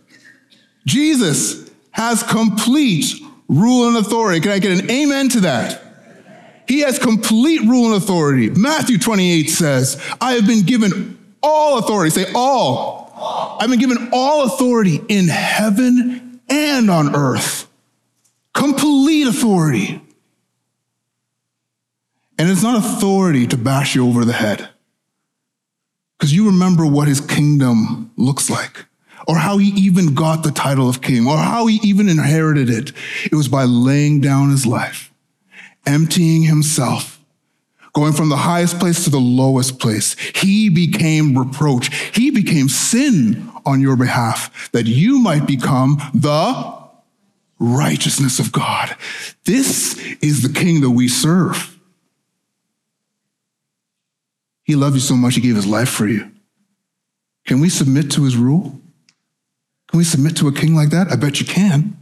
Jesus 0.87 1.69
has 1.91 2.23
complete 2.23 3.21
rule 3.59 3.87
and 3.87 3.97
authority. 3.97 4.39
Can 4.39 4.51
I 4.51 4.59
get 4.59 4.79
an 4.79 4.89
amen 4.89 5.29
to 5.29 5.41
that? 5.41 5.81
He 6.67 6.79
has 6.79 6.97
complete 6.97 7.61
rule 7.61 7.93
and 7.93 8.01
authority. 8.01 8.49
Matthew 8.49 8.97
28 8.97 9.49
says, 9.49 10.01
I 10.21 10.33
have 10.33 10.47
been 10.47 10.63
given 10.63 11.35
all 11.41 11.77
authority. 11.77 12.09
Say 12.09 12.31
all. 12.33 13.11
all. 13.15 13.57
I've 13.59 13.69
been 13.69 13.79
given 13.79 14.09
all 14.13 14.45
authority 14.45 15.01
in 15.09 15.27
heaven 15.27 16.41
and 16.49 16.89
on 16.89 17.15
earth. 17.15 17.67
Complete 18.53 19.27
authority. 19.27 20.01
And 22.37 22.49
it's 22.49 22.63
not 22.63 22.77
authority 22.77 23.45
to 23.47 23.57
bash 23.57 23.95
you 23.95 24.07
over 24.07 24.25
the 24.25 24.33
head. 24.33 24.69
Because 26.17 26.33
you 26.33 26.47
remember 26.47 26.85
what 26.85 27.07
his 27.07 27.19
kingdom 27.19 28.11
looks 28.15 28.49
like 28.49 28.85
or 29.27 29.37
how 29.37 29.57
he 29.57 29.69
even 29.69 30.13
got 30.13 30.43
the 30.43 30.51
title 30.51 30.89
of 30.89 31.01
king, 31.01 31.27
or 31.27 31.37
how 31.37 31.67
he 31.67 31.79
even 31.83 32.09
inherited 32.09 32.69
it. 32.69 32.91
It 33.25 33.35
was 33.35 33.47
by 33.47 33.63
laying 33.63 34.21
down 34.21 34.49
his 34.49 34.65
life, 34.65 35.11
emptying 35.85 36.43
himself, 36.43 37.19
going 37.93 38.13
from 38.13 38.29
the 38.29 38.37
highest 38.37 38.79
place 38.79 39.03
to 39.03 39.09
the 39.09 39.19
lowest 39.19 39.79
place. 39.79 40.15
He 40.35 40.69
became 40.69 41.37
reproach. 41.37 41.93
He 42.15 42.31
became 42.31 42.69
sin 42.69 43.49
on 43.65 43.81
your 43.81 43.95
behalf 43.95 44.71
that 44.71 44.85
you 44.85 45.19
might 45.19 45.45
become 45.45 46.01
the 46.13 46.83
righteousness 47.59 48.39
of 48.39 48.51
God. 48.51 48.95
This 49.45 49.97
is 50.21 50.41
the 50.41 50.53
king 50.53 50.81
that 50.81 50.89
we 50.89 51.07
serve. 51.07 51.79
He 54.63 54.75
loved 54.75 54.95
you 54.95 55.01
so 55.01 55.15
much, 55.15 55.35
he 55.35 55.41
gave 55.41 55.55
his 55.55 55.67
life 55.67 55.89
for 55.89 56.07
you. 56.07 56.31
Can 57.45 57.59
we 57.59 57.69
submit 57.69 58.11
to 58.11 58.23
his 58.23 58.37
rule? 58.37 58.79
Can 59.93 59.99
we 59.99 60.05
submit 60.05 60.35
to 60.37 60.47
a 60.47 60.51
king 60.51 60.73
like 60.73 60.89
that? 60.89 61.11
I 61.11 61.15
bet 61.15 61.39
you 61.39 61.45
can. 61.45 61.95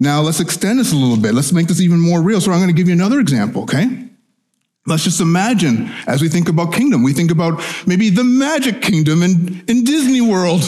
Now, 0.00 0.22
let's 0.22 0.40
extend 0.40 0.78
this 0.78 0.90
a 0.90 0.96
little 0.96 1.18
bit. 1.18 1.34
Let's 1.34 1.52
make 1.52 1.66
this 1.66 1.82
even 1.82 2.00
more 2.00 2.22
real. 2.22 2.40
So, 2.40 2.50
I'm 2.50 2.60
going 2.60 2.70
to 2.70 2.74
give 2.74 2.88
you 2.88 2.94
another 2.94 3.20
example, 3.20 3.64
okay? 3.64 4.08
Let's 4.86 5.04
just 5.04 5.20
imagine 5.20 5.92
as 6.06 6.22
we 6.22 6.30
think 6.30 6.48
about 6.48 6.72
kingdom, 6.72 7.02
we 7.02 7.12
think 7.12 7.30
about 7.30 7.62
maybe 7.86 8.08
the 8.08 8.24
magic 8.24 8.80
kingdom 8.80 9.22
in, 9.22 9.62
in 9.68 9.84
Disney 9.84 10.22
World, 10.22 10.62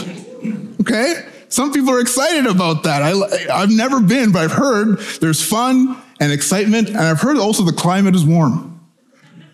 okay? 0.83 1.26
Some 1.49 1.73
people 1.73 1.95
are 1.95 2.00
excited 2.00 2.45
about 2.45 2.83
that. 2.83 3.00
I, 3.00 3.62
I've 3.62 3.71
never 3.71 4.02
been, 4.02 4.30
but 4.30 4.42
I've 4.42 4.52
heard 4.52 4.99
there's 5.23 5.42
fun 5.42 5.97
and 6.21 6.30
excitement, 6.30 6.88
and 6.90 6.99
I've 6.99 7.23
heard 7.23 7.38
also 7.38 7.64
the 7.64 7.73
climate 7.73 8.14
is 8.14 8.26
warm. 8.26 8.75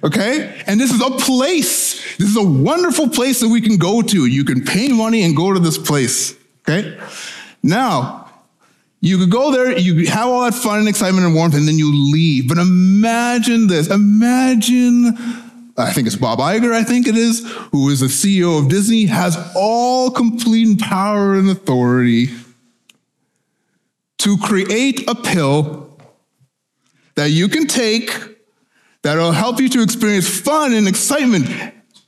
Okay? 0.04 0.62
And 0.66 0.80
this 0.80 0.90
is 0.90 1.00
a 1.00 1.10
place. 1.10 2.16
This 2.16 2.28
is 2.28 2.36
a 2.36 2.42
wonderful 2.42 3.08
place 3.08 3.40
that 3.40 3.48
we 3.48 3.60
can 3.60 3.76
go 3.76 4.02
to. 4.02 4.26
You 4.26 4.44
can 4.44 4.64
pay 4.64 4.88
money 4.88 5.22
and 5.22 5.36
go 5.36 5.52
to 5.52 5.60
this 5.60 5.78
place. 5.78 6.36
Okay? 6.68 6.98
Now, 7.62 8.30
you 9.00 9.18
could 9.18 9.30
go 9.30 9.50
there, 9.50 9.76
you 9.76 10.06
have 10.08 10.28
all 10.28 10.44
that 10.44 10.54
fun 10.54 10.78
and 10.78 10.88
excitement 10.88 11.26
and 11.26 11.34
warmth, 11.34 11.54
and 11.54 11.66
then 11.66 11.76
you 11.76 11.92
leave. 12.12 12.48
But 12.48 12.58
imagine 12.58 13.66
this. 13.66 13.88
Imagine, 13.88 15.16
I 15.76 15.92
think 15.92 16.06
it's 16.06 16.16
Bob 16.16 16.38
Iger, 16.38 16.72
I 16.72 16.84
think 16.84 17.08
it 17.08 17.16
is, 17.16 17.44
who 17.72 17.88
is 17.88 18.00
the 18.00 18.06
CEO 18.06 18.60
of 18.60 18.68
Disney, 18.68 19.06
has 19.06 19.36
all 19.56 20.10
complete 20.10 20.80
power 20.80 21.34
and 21.34 21.50
authority 21.50 22.28
to 24.18 24.38
create 24.38 25.08
a 25.08 25.16
pill 25.16 25.98
that 27.16 27.30
you 27.30 27.48
can 27.48 27.66
take 27.66 28.31
that'll 29.02 29.32
help 29.32 29.60
you 29.60 29.68
to 29.70 29.82
experience 29.82 30.28
fun 30.28 30.72
and 30.72 30.88
excitement 30.88 31.48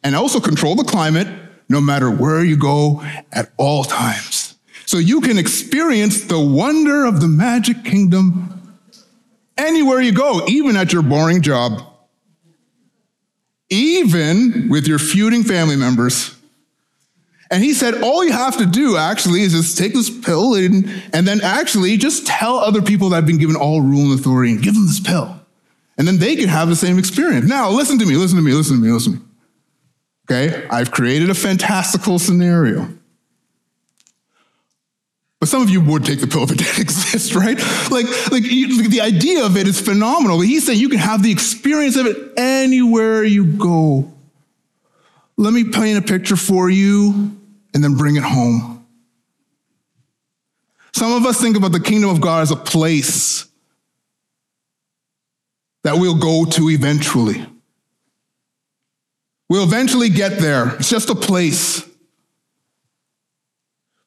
and 0.03 0.15
also 0.15 0.41
control 0.41 0.75
the 0.75 0.85
climate 0.85 1.29
no 1.69 1.81
matter 1.81 2.11
where 2.11 2.45
you 2.45 2.57
go 2.57 3.03
at 3.33 3.51
all 3.57 3.85
times. 3.85 4.57
So 4.87 4.99
you 4.99 5.21
can 5.21 5.39
experience 5.39 6.25
the 6.25 6.39
wonder 6.39 7.05
of 7.05 7.21
the 7.21 7.29
magic 7.29 7.85
kingdom 7.85 8.77
anywhere 9.57 10.01
you 10.01 10.13
go, 10.13 10.45
even 10.47 10.77
at 10.77 10.93
your 10.93 11.03
boring 11.03 11.43
job, 11.43 11.81
even 13.71 14.69
with 14.69 14.87
your 14.87 14.99
feuding 14.99 15.43
family 15.43 15.77
members. 15.77 16.37
And 17.51 17.63
he 17.63 17.73
said, 17.73 18.03
all 18.03 18.25
you 18.25 18.33
have 18.33 18.57
to 18.59 18.67
do 18.67 18.97
actually 18.97 19.43
is 19.43 19.53
just 19.53 19.79
take 19.79 19.95
this 19.95 20.11
pill 20.11 20.55
and, 20.55 20.89
and 21.13 21.27
then 21.27 21.41
actually 21.41 21.97
just 21.97 22.27
tell 22.27 22.59
other 22.59 22.83
people 22.83 23.11
that 23.11 23.17
have 23.17 23.27
been 23.27 23.39
given 23.39 23.57
all 23.57 23.81
rule 23.81 24.11
and 24.11 24.19
authority 24.19 24.53
and 24.53 24.63
give 24.63 24.75
them 24.75 24.87
this 24.87 25.01
pill. 25.01 25.44
And 25.97 26.09
then 26.09 26.19
they 26.19 26.37
can 26.37 26.49
have 26.49 26.69
the 26.69 26.77
same 26.77 26.99
experience. 26.99 27.47
Now, 27.47 27.71
listen 27.71 27.99
to 27.99 28.07
me, 28.07 28.17
listen 28.17 28.37
to 28.37 28.43
me, 28.43 28.53
listen 28.53 28.77
to 28.77 28.83
me, 28.83 28.91
listen 28.91 29.13
to 29.15 29.19
me. 29.19 29.25
Okay, 30.31 30.67
I've 30.69 30.91
created 30.91 31.31
a 31.31 31.35
fantastical 31.35 32.19
scenario. 32.19 32.89
But 35.39 35.51
some 35.51 35.61
of 35.61 35.69
you 35.69 35.83
would 35.83 36.07
take 36.07 36.21
the 36.21 36.27
pill 36.27 36.45
if 36.45 36.53
it 36.53 36.59
didn't 36.59 36.79
exist, 36.79 37.35
right? 37.35 37.59
Like, 37.91 38.07
like 38.33 38.43
the 38.43 39.01
idea 39.03 39.45
of 39.45 39.57
it 39.57 39.69
is 39.69 39.81
phenomenal. 39.81 40.39
But 40.39 40.47
he's 40.47 40.65
saying 40.67 40.79
you 40.79 40.89
can 40.89 40.99
have 40.99 41.23
the 41.23 41.31
experience 41.31 41.97
of 41.97 42.07
it 42.07 42.33
anywhere 42.39 43.25
you 43.25 43.45
go. 43.45 44.11
Let 45.37 45.53
me 45.53 45.65
paint 45.65 45.99
a 45.99 46.03
picture 46.03 46.37
for 46.37 46.71
you 46.71 47.37
and 47.75 47.85
then 47.85 47.97
bring 47.97 48.17
it 48.17 48.23
home. 48.23 48.87
Some 50.93 51.13
of 51.13 51.27
us 51.27 51.41
think 51.41 51.57
about 51.57 51.73
the 51.73 51.81
kingdom 51.81 52.09
of 52.09 52.21
God 52.21 52.43
as 52.43 52.51
a 52.51 52.57
place 52.57 53.47
that 55.85 55.99
we'll 55.99 56.19
go 56.19 56.45
to 56.45 56.71
eventually. 56.71 57.47
We'll 59.49 59.65
eventually 59.65 60.09
get 60.09 60.39
there. 60.39 60.75
It's 60.77 60.91
just 60.91 61.11
a 61.11 61.15
place. 61.15 61.89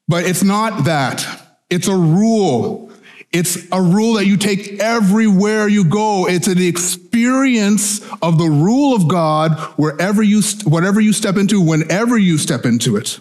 But 0.08 0.26
it's 0.26 0.44
not 0.44 0.86
that. 0.86 1.26
It's 1.70 1.88
a 1.88 1.96
rule. 1.96 2.92
It's 3.32 3.68
a 3.72 3.82
rule 3.82 4.14
that 4.14 4.26
you 4.26 4.38
take 4.38 4.80
everywhere 4.80 5.68
you 5.68 5.84
go. 5.84 6.28
It's 6.28 6.48
an 6.48 6.62
experience 6.62 8.02
of 8.22 8.38
the 8.38 8.50
rule 8.50 8.96
of 8.96 9.08
God 9.08 9.60
wherever 9.78 10.24
you, 10.24 10.42
whatever 10.64 11.00
you 11.00 11.14
step 11.14 11.38
into, 11.38 11.62
whenever 11.62 12.18
you 12.18 12.38
step 12.38 12.66
into 12.66 12.96
it. 12.96 13.20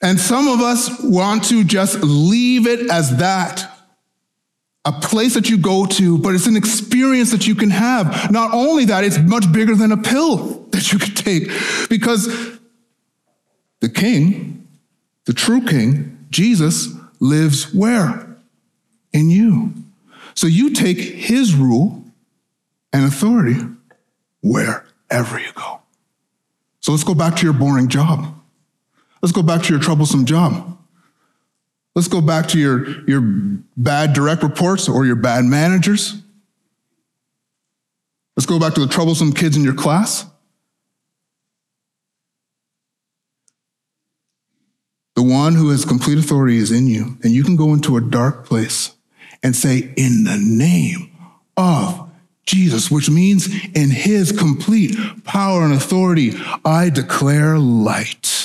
And 0.00 0.18
some 0.18 0.48
of 0.48 0.60
us 0.60 1.00
want 1.02 1.44
to 1.44 1.62
just 1.62 2.00
leave 2.00 2.66
it 2.66 2.90
as 2.90 3.18
that 3.18 3.71
a 4.84 4.92
place 4.92 5.34
that 5.34 5.48
you 5.48 5.58
go 5.58 5.86
to, 5.86 6.18
but 6.18 6.34
it's 6.34 6.46
an 6.46 6.56
experience 6.56 7.30
that 7.30 7.46
you 7.46 7.54
can 7.54 7.70
have. 7.70 8.30
Not 8.32 8.52
only 8.52 8.86
that, 8.86 9.04
it's 9.04 9.18
much 9.18 9.50
bigger 9.52 9.76
than 9.76 9.92
a 9.92 9.96
pill 9.96 10.66
that 10.70 10.92
you 10.92 10.98
could 10.98 11.16
take 11.16 11.48
because 11.88 12.26
the 13.80 13.88
king, 13.88 14.66
the 15.26 15.32
true 15.32 15.64
king, 15.64 16.26
Jesus, 16.30 16.88
lives 17.20 17.72
where? 17.72 18.36
In 19.12 19.30
you. 19.30 19.72
So 20.34 20.46
you 20.46 20.72
take 20.72 20.98
his 20.98 21.54
rule 21.54 22.04
and 22.92 23.04
authority 23.04 23.60
wherever 24.42 25.38
you 25.38 25.52
go. 25.54 25.80
So 26.80 26.90
let's 26.90 27.04
go 27.04 27.14
back 27.14 27.36
to 27.36 27.44
your 27.44 27.52
boring 27.52 27.88
job. 27.88 28.34
Let's 29.20 29.32
go 29.32 29.42
back 29.42 29.62
to 29.64 29.72
your 29.72 29.80
troublesome 29.80 30.24
job. 30.24 30.76
Let's 31.94 32.08
go 32.08 32.20
back 32.20 32.48
to 32.48 32.58
your, 32.58 33.06
your 33.06 33.20
bad 33.76 34.14
direct 34.14 34.42
reports 34.42 34.88
or 34.88 35.04
your 35.04 35.16
bad 35.16 35.44
managers. 35.44 36.22
Let's 38.36 38.46
go 38.46 38.58
back 38.58 38.74
to 38.74 38.80
the 38.80 38.88
troublesome 38.88 39.32
kids 39.32 39.56
in 39.56 39.62
your 39.62 39.74
class. 39.74 40.24
The 45.14 45.22
one 45.22 45.54
who 45.54 45.68
has 45.70 45.84
complete 45.84 46.18
authority 46.18 46.56
is 46.56 46.72
in 46.72 46.86
you, 46.86 47.18
and 47.22 47.32
you 47.32 47.44
can 47.44 47.56
go 47.56 47.74
into 47.74 47.98
a 47.98 48.00
dark 48.00 48.46
place 48.46 48.94
and 49.42 49.54
say, 49.54 49.92
In 49.96 50.24
the 50.24 50.38
name 50.40 51.12
of 51.56 52.10
Jesus, 52.46 52.90
which 52.90 53.10
means 53.10 53.46
in 53.74 53.90
his 53.90 54.32
complete 54.32 54.96
power 55.24 55.64
and 55.64 55.74
authority, 55.74 56.32
I 56.64 56.88
declare 56.88 57.58
light. 57.58 58.41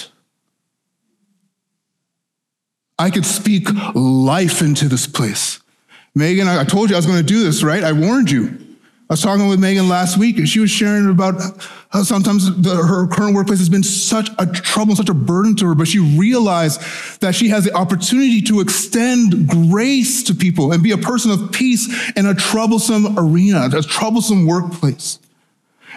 I 2.99 3.09
could 3.11 3.25
speak 3.25 3.67
life 3.93 4.61
into 4.61 4.87
this 4.87 5.07
place. 5.07 5.59
Megan, 6.15 6.47
I 6.47 6.63
told 6.63 6.89
you 6.89 6.95
I 6.95 6.99
was 6.99 7.05
going 7.05 7.19
to 7.19 7.23
do 7.23 7.43
this, 7.43 7.63
right? 7.63 7.83
I 7.83 7.91
warned 7.91 8.31
you. 8.31 8.57
I 9.09 9.13
was 9.13 9.21
talking 9.21 9.47
with 9.47 9.59
Megan 9.59 9.87
last 9.87 10.17
week, 10.17 10.37
and 10.37 10.49
she 10.49 10.59
was 10.59 10.69
sharing 10.69 11.09
about 11.09 11.35
how 11.89 12.03
sometimes 12.03 12.61
the, 12.61 12.75
her 12.75 13.07
current 13.07 13.35
workplace 13.35 13.59
has 13.59 13.69
been 13.69 13.83
such 13.83 14.29
a 14.37 14.45
trouble, 14.45 14.97
such 14.97 15.07
a 15.07 15.13
burden 15.13 15.55
to 15.57 15.67
her, 15.67 15.75
but 15.75 15.87
she 15.87 15.99
realized 15.99 16.81
that 17.21 17.33
she 17.33 17.47
has 17.47 17.63
the 17.63 17.73
opportunity 17.73 18.41
to 18.41 18.59
extend 18.59 19.47
grace 19.47 20.23
to 20.23 20.35
people 20.35 20.73
and 20.73 20.83
be 20.83 20.91
a 20.91 20.97
person 20.97 21.31
of 21.31 21.53
peace 21.53 22.11
in 22.17 22.25
a 22.25 22.33
troublesome 22.33 23.17
arena, 23.17 23.69
a 23.71 23.81
troublesome 23.81 24.45
workplace. 24.45 25.19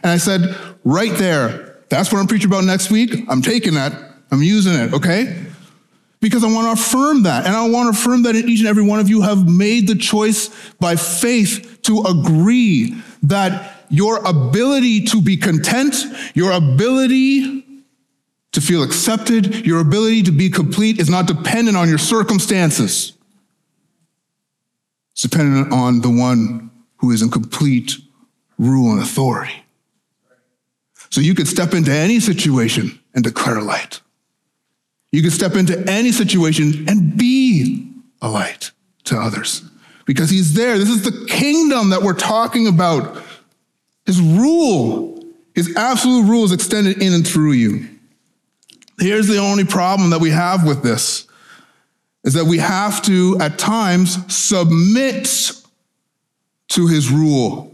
And 0.04 0.12
I 0.12 0.18
said, 0.18 0.56
right 0.84 1.12
there, 1.18 1.78
that's 1.88 2.12
what 2.12 2.20
I'm 2.20 2.28
preaching 2.28 2.48
about 2.48 2.62
next 2.62 2.90
week. 2.92 3.24
I'm 3.28 3.42
taking 3.42 3.74
that, 3.74 3.92
I'm 4.30 4.42
using 4.42 4.74
it, 4.74 4.94
okay? 4.94 5.46
Because 6.20 6.44
I 6.44 6.52
want 6.52 6.66
to 6.66 6.82
affirm 6.82 7.22
that. 7.24 7.46
And 7.46 7.54
I 7.54 7.68
want 7.68 7.94
to 7.94 8.00
affirm 8.00 8.22
that 8.24 8.34
each 8.36 8.60
and 8.60 8.68
every 8.68 8.82
one 8.82 9.00
of 9.00 9.08
you 9.08 9.22
have 9.22 9.48
made 9.48 9.88
the 9.88 9.94
choice 9.94 10.48
by 10.74 10.96
faith 10.96 11.80
to 11.82 12.02
agree 12.02 13.02
that 13.22 13.84
your 13.88 14.24
ability 14.26 15.04
to 15.06 15.20
be 15.20 15.36
content, 15.36 15.94
your 16.34 16.52
ability 16.52 17.64
to 18.52 18.60
feel 18.60 18.82
accepted, 18.82 19.66
your 19.66 19.80
ability 19.80 20.22
to 20.24 20.32
be 20.32 20.50
complete 20.50 21.00
is 21.00 21.08
not 21.08 21.26
dependent 21.26 21.76
on 21.76 21.88
your 21.88 21.98
circumstances. 21.98 23.12
It's 25.12 25.22
dependent 25.22 25.72
on 25.72 26.00
the 26.00 26.10
one 26.10 26.70
who 26.96 27.10
is 27.10 27.22
in 27.22 27.30
complete 27.30 27.96
rule 28.58 28.92
and 28.92 29.02
authority. 29.02 29.64
So 31.10 31.20
you 31.20 31.34
could 31.34 31.48
step 31.48 31.74
into 31.74 31.92
any 31.92 32.20
situation 32.20 33.00
and 33.14 33.24
declare 33.24 33.60
light. 33.60 34.00
You 35.12 35.22
can 35.22 35.30
step 35.30 35.54
into 35.54 35.78
any 35.88 36.12
situation 36.12 36.88
and 36.88 37.16
be 37.16 37.92
a 38.22 38.28
light 38.28 38.70
to 39.04 39.18
others 39.18 39.62
because 40.06 40.30
he's 40.30 40.54
there. 40.54 40.78
This 40.78 40.88
is 40.88 41.02
the 41.02 41.26
kingdom 41.26 41.90
that 41.90 42.02
we're 42.02 42.14
talking 42.14 42.68
about. 42.68 43.22
His 44.06 44.20
rule, 44.20 45.24
his 45.54 45.76
absolute 45.76 46.22
rule 46.24 46.44
is 46.44 46.52
extended 46.52 47.02
in 47.02 47.12
and 47.12 47.26
through 47.26 47.52
you. 47.52 47.88
Here's 48.98 49.26
the 49.26 49.38
only 49.38 49.64
problem 49.64 50.10
that 50.10 50.20
we 50.20 50.30
have 50.30 50.66
with 50.66 50.82
this 50.82 51.26
is 52.22 52.34
that 52.34 52.44
we 52.44 52.58
have 52.58 53.00
to, 53.02 53.38
at 53.40 53.58
times, 53.58 54.18
submit 54.32 55.52
to 56.68 56.86
his 56.86 57.10
rule. 57.10 57.72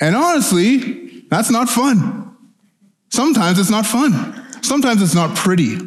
And 0.00 0.14
honestly, 0.14 1.22
that's 1.30 1.50
not 1.50 1.68
fun. 1.68 2.36
Sometimes 3.08 3.58
it's 3.58 3.70
not 3.70 3.86
fun. 3.86 4.44
Sometimes 4.62 5.02
it's 5.02 5.14
not 5.14 5.36
pretty. 5.36 5.78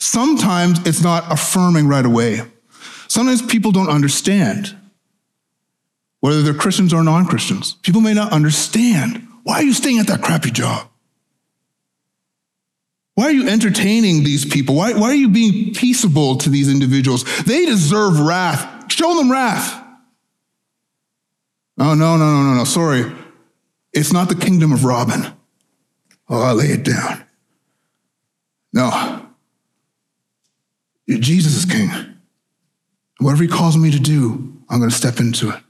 Sometimes 0.00 0.84
it's 0.86 1.02
not 1.02 1.30
affirming 1.30 1.86
right 1.86 2.06
away. 2.06 2.40
Sometimes 3.06 3.42
people 3.42 3.70
don't 3.70 3.90
understand, 3.90 4.74
whether 6.20 6.42
they're 6.42 6.54
Christians 6.54 6.94
or 6.94 7.04
non 7.04 7.26
Christians. 7.26 7.74
People 7.82 8.00
may 8.00 8.14
not 8.14 8.32
understand. 8.32 9.28
Why 9.42 9.56
are 9.56 9.62
you 9.62 9.74
staying 9.74 9.98
at 9.98 10.06
that 10.06 10.22
crappy 10.22 10.50
job? 10.50 10.88
Why 13.14 13.24
are 13.24 13.32
you 13.32 13.46
entertaining 13.46 14.24
these 14.24 14.46
people? 14.46 14.74
Why, 14.74 14.94
why 14.94 15.10
are 15.10 15.14
you 15.14 15.28
being 15.28 15.74
peaceable 15.74 16.36
to 16.38 16.48
these 16.48 16.70
individuals? 16.70 17.24
They 17.44 17.66
deserve 17.66 18.18
wrath. 18.20 18.90
Show 18.90 19.14
them 19.16 19.30
wrath. 19.30 19.84
Oh, 21.78 21.94
no, 21.94 22.16
no, 22.16 22.32
no, 22.32 22.42
no, 22.42 22.54
no. 22.54 22.64
Sorry. 22.64 23.04
It's 23.92 24.12
not 24.12 24.30
the 24.30 24.34
kingdom 24.34 24.72
of 24.72 24.84
Robin. 24.84 25.26
Oh, 26.28 26.40
I 26.40 26.52
lay 26.52 26.66
it 26.68 26.84
down. 26.84 27.22
No. 28.72 29.19
Jesus 31.18 31.56
is 31.56 31.64
king. 31.64 31.90
Whatever 33.18 33.42
he 33.42 33.48
calls 33.48 33.76
me 33.76 33.90
to 33.90 34.00
do, 34.00 34.56
I'm 34.68 34.78
going 34.78 34.90
to 34.90 34.96
step 34.96 35.18
into 35.18 35.50
it. 35.50 35.60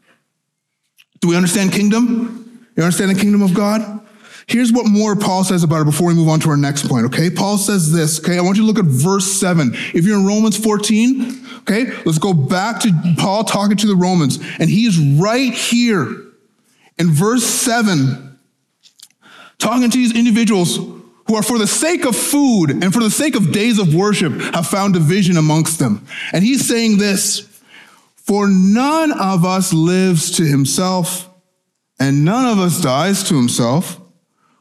Do 1.21 1.29
we 1.29 1.37
understand 1.37 1.73
kingdom? 1.73 2.69
You 2.77 2.83
understand 2.83 3.11
the 3.11 3.21
kingdom 3.21 3.43
of 3.43 3.55
God? 3.55 4.01
Here's 4.47 4.73
what 4.73 4.87
more 4.87 5.15
Paul 5.15 5.45
says 5.45 5.63
about 5.63 5.83
it 5.83 5.85
before 5.85 6.09
we 6.09 6.15
move 6.15 6.29
on 6.29 6.41
to 6.41 6.51
our 6.51 6.57
next 6.57 6.89
point, 6.89 7.07
okay? 7.07 7.31
Paul 7.31 7.57
says 7.57 7.93
this, 7.93 8.19
okay? 8.19 8.37
I 8.37 8.41
want 8.41 8.57
you 8.57 8.65
to 8.65 8.67
look 8.67 8.79
at 8.79 8.85
verse 8.85 9.25
7. 9.25 9.71
If 9.95 10.05
you're 10.05 10.19
in 10.19 10.27
Romans 10.27 10.57
14, 10.57 11.47
okay, 11.61 11.93
let's 12.05 12.19
go 12.19 12.33
back 12.33 12.81
to 12.81 13.15
Paul 13.17 13.45
talking 13.45 13.77
to 13.77 13.87
the 13.87 13.95
Romans. 13.95 14.39
And 14.59 14.69
he's 14.69 14.99
right 14.99 15.53
here 15.53 16.07
in 16.99 17.11
verse 17.11 17.45
7, 17.45 18.39
talking 19.59 19.89
to 19.89 19.97
these 19.97 20.17
individuals 20.17 20.79
who 21.31 21.37
are 21.37 21.45
for 21.45 21.59
the 21.59 21.67
sake 21.67 22.05
of 22.05 22.17
food 22.17 22.71
and 22.71 22.93
for 22.93 22.99
the 22.99 23.09
sake 23.09 23.37
of 23.37 23.53
days 23.53 23.79
of 23.79 23.95
worship 23.95 24.33
have 24.53 24.67
found 24.67 24.95
division 24.95 25.37
amongst 25.37 25.79
them. 25.79 26.05
And 26.33 26.43
he's 26.43 26.67
saying 26.67 26.99
this 26.99 27.47
For 28.17 28.49
none 28.49 29.13
of 29.13 29.45
us 29.45 29.73
lives 29.73 30.33
to 30.39 30.45
himself, 30.45 31.31
and 32.01 32.25
none 32.25 32.47
of 32.47 32.59
us 32.59 32.81
dies 32.81 33.23
to 33.29 33.37
himself. 33.37 34.01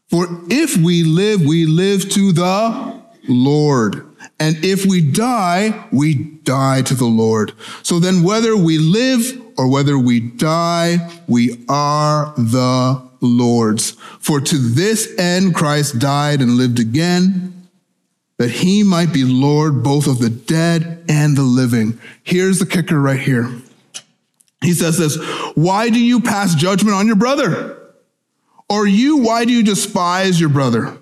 For 0.10 0.28
if 0.52 0.78
we 0.78 1.04
live, 1.04 1.42
we 1.42 1.66
live 1.66 2.08
to 2.12 2.32
the 2.34 3.02
Lord. 3.28 4.06
And 4.40 4.64
if 4.64 4.86
we 4.86 5.02
die, 5.02 5.88
we 5.92 6.14
die 6.14 6.84
to 6.84 6.94
the 6.94 7.06
Lord. 7.06 7.54
So 7.82 8.00
then, 8.00 8.22
whether 8.22 8.56
we 8.56 8.78
live 8.78 9.42
or 9.58 9.68
whether 9.68 9.98
we 9.98 10.20
die, 10.20 11.10
we 11.28 11.66
are 11.68 12.32
the 12.38 13.09
Lord's. 13.22 13.92
For 14.20 14.40
to 14.40 14.58
this 14.58 15.18
end 15.18 15.56
Christ 15.56 16.00
died 16.00 16.42
and 16.42 16.58
lived 16.58 16.80
again, 16.80 17.68
that 18.38 18.50
he 18.50 18.84
might 18.84 19.12
be 19.12 19.24
Lord 19.26 19.84
both 19.84 20.08
of 20.08 20.20
the 20.20 20.30
dead 20.30 21.04
and 21.10 21.36
the 21.36 21.44
living. 21.44 22.00
Here's 22.24 22.60
the 22.60 22.66
kicker 22.66 23.00
right 23.00 23.20
here. 23.20 23.50
He 24.62 24.74
says 24.74 24.98
this 24.98 25.18
Why 25.56 25.90
do 25.90 26.00
you 26.00 26.22
pass 26.22 26.56
judgment 26.56 26.96
on 26.96 27.08
your 27.08 27.16
brother? 27.16 27.78
Or 28.70 28.86
you, 28.86 29.18
why 29.18 29.46
do 29.46 29.52
you 29.52 29.64
despise 29.64 30.40
your 30.40 30.50
brother? 30.50 30.96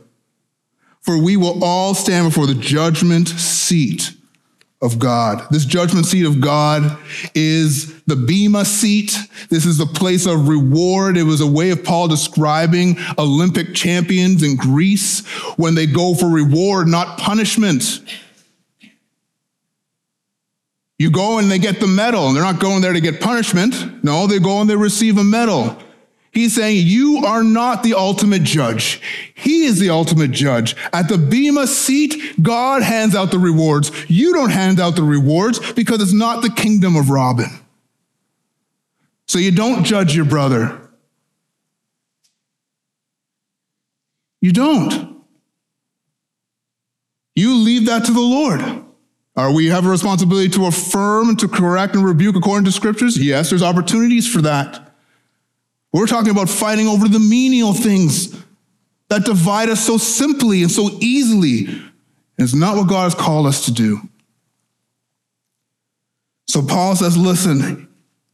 For 1.01 1.21
we 1.21 1.37
will 1.37 1.63
all 1.63 1.93
stand 1.93 2.29
before 2.29 2.47
the 2.47 2.55
judgment 2.55 3.27
seat 3.27 4.16
of 4.81 4.99
God. 4.99 5.43
This 5.49 5.65
judgment 5.65 6.05
seat 6.05 6.25
of 6.25 6.39
God 6.39 6.97
is 7.33 8.01
the 8.03 8.15
Bema 8.15 8.63
seat. 8.63 9.17
This 9.49 9.65
is 9.65 9.77
the 9.77 9.87
place 9.87 10.27
of 10.27 10.47
reward. 10.47 11.17
It 11.17 11.23
was 11.23 11.41
a 11.41 11.47
way 11.47 11.71
of 11.71 11.83
Paul 11.83 12.07
describing 12.07 12.97
Olympic 13.17 13.73
champions 13.73 14.43
in 14.43 14.55
Greece 14.55 15.25
when 15.57 15.73
they 15.73 15.87
go 15.87 16.13
for 16.13 16.29
reward, 16.29 16.87
not 16.87 17.17
punishment. 17.17 18.01
You 20.99 21.11
go 21.11 21.39
and 21.39 21.49
they 21.49 21.59
get 21.59 21.79
the 21.79 21.87
medal, 21.87 22.27
and 22.27 22.35
they're 22.35 22.43
not 22.43 22.59
going 22.59 22.81
there 22.81 22.93
to 22.93 23.01
get 23.01 23.21
punishment. 23.21 24.03
No, 24.03 24.25
they 24.27 24.39
go 24.39 24.61
and 24.61 24.69
they 24.69 24.75
receive 24.75 25.17
a 25.17 25.23
medal. 25.23 25.77
He's 26.31 26.55
saying, 26.55 26.85
You 26.85 27.23
are 27.25 27.43
not 27.43 27.83
the 27.83 27.93
ultimate 27.93 28.43
judge. 28.43 29.01
He 29.33 29.65
is 29.65 29.79
the 29.79 29.89
ultimate 29.89 30.31
judge. 30.31 30.75
At 30.93 31.09
the 31.09 31.17
Bema 31.17 31.67
seat, 31.67 32.41
God 32.41 32.83
hands 32.83 33.15
out 33.15 33.31
the 33.31 33.39
rewards. 33.39 33.91
You 34.07 34.33
don't 34.33 34.51
hand 34.51 34.79
out 34.79 34.95
the 34.95 35.03
rewards 35.03 35.73
because 35.73 36.01
it's 36.01 36.13
not 36.13 36.41
the 36.41 36.49
kingdom 36.49 36.95
of 36.95 37.09
Robin. 37.09 37.49
So 39.27 39.39
you 39.39 39.51
don't 39.51 39.83
judge 39.83 40.15
your 40.15 40.25
brother. 40.25 40.79
You 44.41 44.53
don't. 44.53 45.17
You 47.35 47.55
leave 47.55 47.85
that 47.87 48.05
to 48.05 48.13
the 48.13 48.19
Lord. 48.19 48.61
Are 49.35 49.53
we 49.53 49.67
have 49.67 49.85
a 49.85 49.89
responsibility 49.89 50.49
to 50.49 50.65
affirm, 50.65 51.29
and 51.29 51.39
to 51.39 51.47
correct, 51.47 51.95
and 51.95 52.03
rebuke 52.03 52.35
according 52.35 52.65
to 52.65 52.71
scriptures? 52.71 53.23
Yes, 53.23 53.49
there's 53.49 53.61
opportunities 53.61 54.31
for 54.31 54.41
that. 54.41 54.86
We're 55.93 56.07
talking 56.07 56.31
about 56.31 56.49
fighting 56.49 56.87
over 56.87 57.07
the 57.07 57.19
menial 57.19 57.73
things 57.73 58.35
that 59.09 59.25
divide 59.25 59.69
us 59.69 59.85
so 59.85 59.97
simply 59.97 60.61
and 60.61 60.71
so 60.71 60.89
easily. 60.99 61.67
It's 62.37 62.53
not 62.53 62.75
what 62.75 62.89
God 62.89 63.03
has 63.03 63.15
called 63.15 63.47
us 63.47 63.65
to 63.65 63.71
do. 63.71 64.01
So 66.47 66.61
Paul 66.61 66.95
says, 66.95 67.17
listen, 67.17 67.87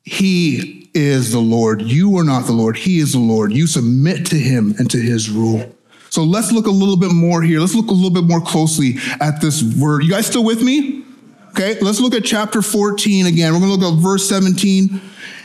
he 0.04 0.90
is 0.94 1.32
the 1.32 1.40
Lord. 1.40 1.82
You 1.82 2.18
are 2.18 2.24
not 2.24 2.46
the 2.46 2.52
Lord. 2.52 2.78
He 2.78 3.00
is 3.00 3.14
the 3.14 3.20
Lord. 3.20 3.52
You 3.52 3.68
submit 3.68 4.26
to 4.28 4.36
him 4.36 4.76
and 4.78 4.90
to 4.92 4.98
his 4.98 5.30
rule. 5.30 5.76
So 6.10 6.24
let's 6.24 6.52
look 6.52 6.68
a 6.68 6.72
little 6.72 6.98
bit 6.98 7.12
more 7.12 7.42
here. 7.42 7.60
Let's 7.60 7.74
look 7.74 7.88
a 7.88 7.94
little 7.94 8.12
bit 8.12 8.26
more 8.26 8.42
closely 8.42 8.96
at 9.20 9.42
this 9.42 9.64
word. 9.64 10.04
You 10.04 10.12
guys 10.12 10.28
still 10.28 10.44
with 10.44 10.62
me? 10.62 11.04
Okay, 11.50 11.80
let's 11.80 12.00
look 12.00 12.14
at 12.14 12.24
chapter 12.24 12.62
14 12.62 13.26
again. 13.26 13.54
We're 13.54 13.60
going 13.60 13.72
to 13.72 13.78
look 13.78 13.94
at 13.94 14.00
verse 14.00 14.28
17. 14.28 15.02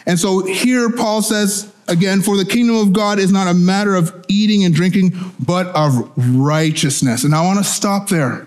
And 0.06 0.18
so 0.18 0.44
here 0.44 0.90
Paul 0.90 1.22
says, 1.22 1.72
again, 1.88 2.20
for 2.22 2.36
the 2.36 2.44
kingdom 2.44 2.76
of 2.76 2.92
God 2.92 3.18
is 3.18 3.32
not 3.32 3.48
a 3.48 3.54
matter 3.54 3.94
of 3.94 4.24
eating 4.28 4.64
and 4.64 4.74
drinking, 4.74 5.12
but 5.44 5.66
of 5.68 6.12
righteousness. 6.16 7.24
And 7.24 7.34
I 7.34 7.44
want 7.44 7.58
to 7.58 7.64
stop 7.64 8.08
there 8.08 8.46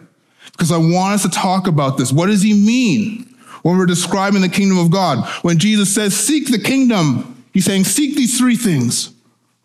because 0.52 0.72
I 0.72 0.78
want 0.78 1.16
us 1.16 1.24
to 1.24 1.30
talk 1.30 1.68
about 1.68 1.98
this. 1.98 2.12
What 2.12 2.28
does 2.28 2.42
he 2.42 2.54
mean 2.54 3.36
when 3.64 3.78
we're 3.78 3.86
describing 3.86 4.42
the 4.42 4.50
kingdom 4.50 4.78
of 4.78 4.92
God? 4.92 5.28
When 5.44 5.58
Jesus 5.58 5.94
says, 5.94 6.16
seek 6.16 6.52
the 6.52 6.60
kingdom, 6.60 7.44
he's 7.54 7.66
saying, 7.66 7.86
seek 7.86 8.16
these 8.16 8.38
three 8.38 8.56
things 8.56 9.14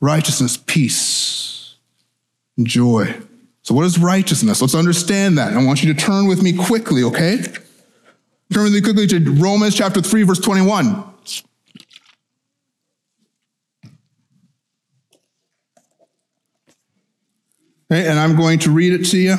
righteousness, 0.01 0.57
peace, 0.57 1.77
and 2.57 2.67
joy. 2.67 3.15
So, 3.63 3.75
what 3.75 3.85
is 3.85 3.99
righteousness? 3.99 4.61
Let's 4.61 4.75
understand 4.75 5.39
that. 5.39 5.53
I 5.53 5.65
want 5.65 5.83
you 5.83 5.93
to 5.93 5.99
turn 5.99 6.29
with 6.29 6.43
me 6.43 6.53
quickly, 6.53 7.03
okay? 7.03 7.39
Turn 8.53 8.65
with 8.65 8.75
me 8.75 8.81
quickly 8.81 9.07
to 9.09 9.19
Romans 9.19 9.75
chapter 9.75 10.01
3, 10.01 10.23
verse 10.23 10.39
21. 10.39 11.05
Okay, 17.91 18.09
and 18.09 18.19
I'm 18.19 18.37
going 18.37 18.59
to 18.61 18.71
read 18.71 18.93
it 18.93 19.05
to 19.11 19.19
you. 19.19 19.37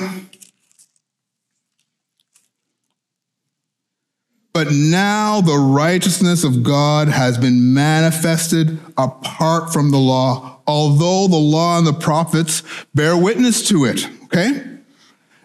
But 4.53 4.71
now 4.71 5.41
the 5.41 5.57
righteousness 5.57 6.43
of 6.43 6.63
God 6.63 7.09
has 7.09 7.37
been 7.37 7.75
manifested 7.75 8.79
apart 8.97 9.71
from 9.71 9.91
the 9.91 9.99
law, 9.99 10.61
although 10.65 11.27
the 11.27 11.35
law 11.35 11.77
and 11.77 11.85
the 11.85 11.93
prophets 11.93 12.63
bear 12.95 13.15
witness 13.15 13.67
to 13.67 13.85
it. 13.85 14.07
Okay? 14.23 14.63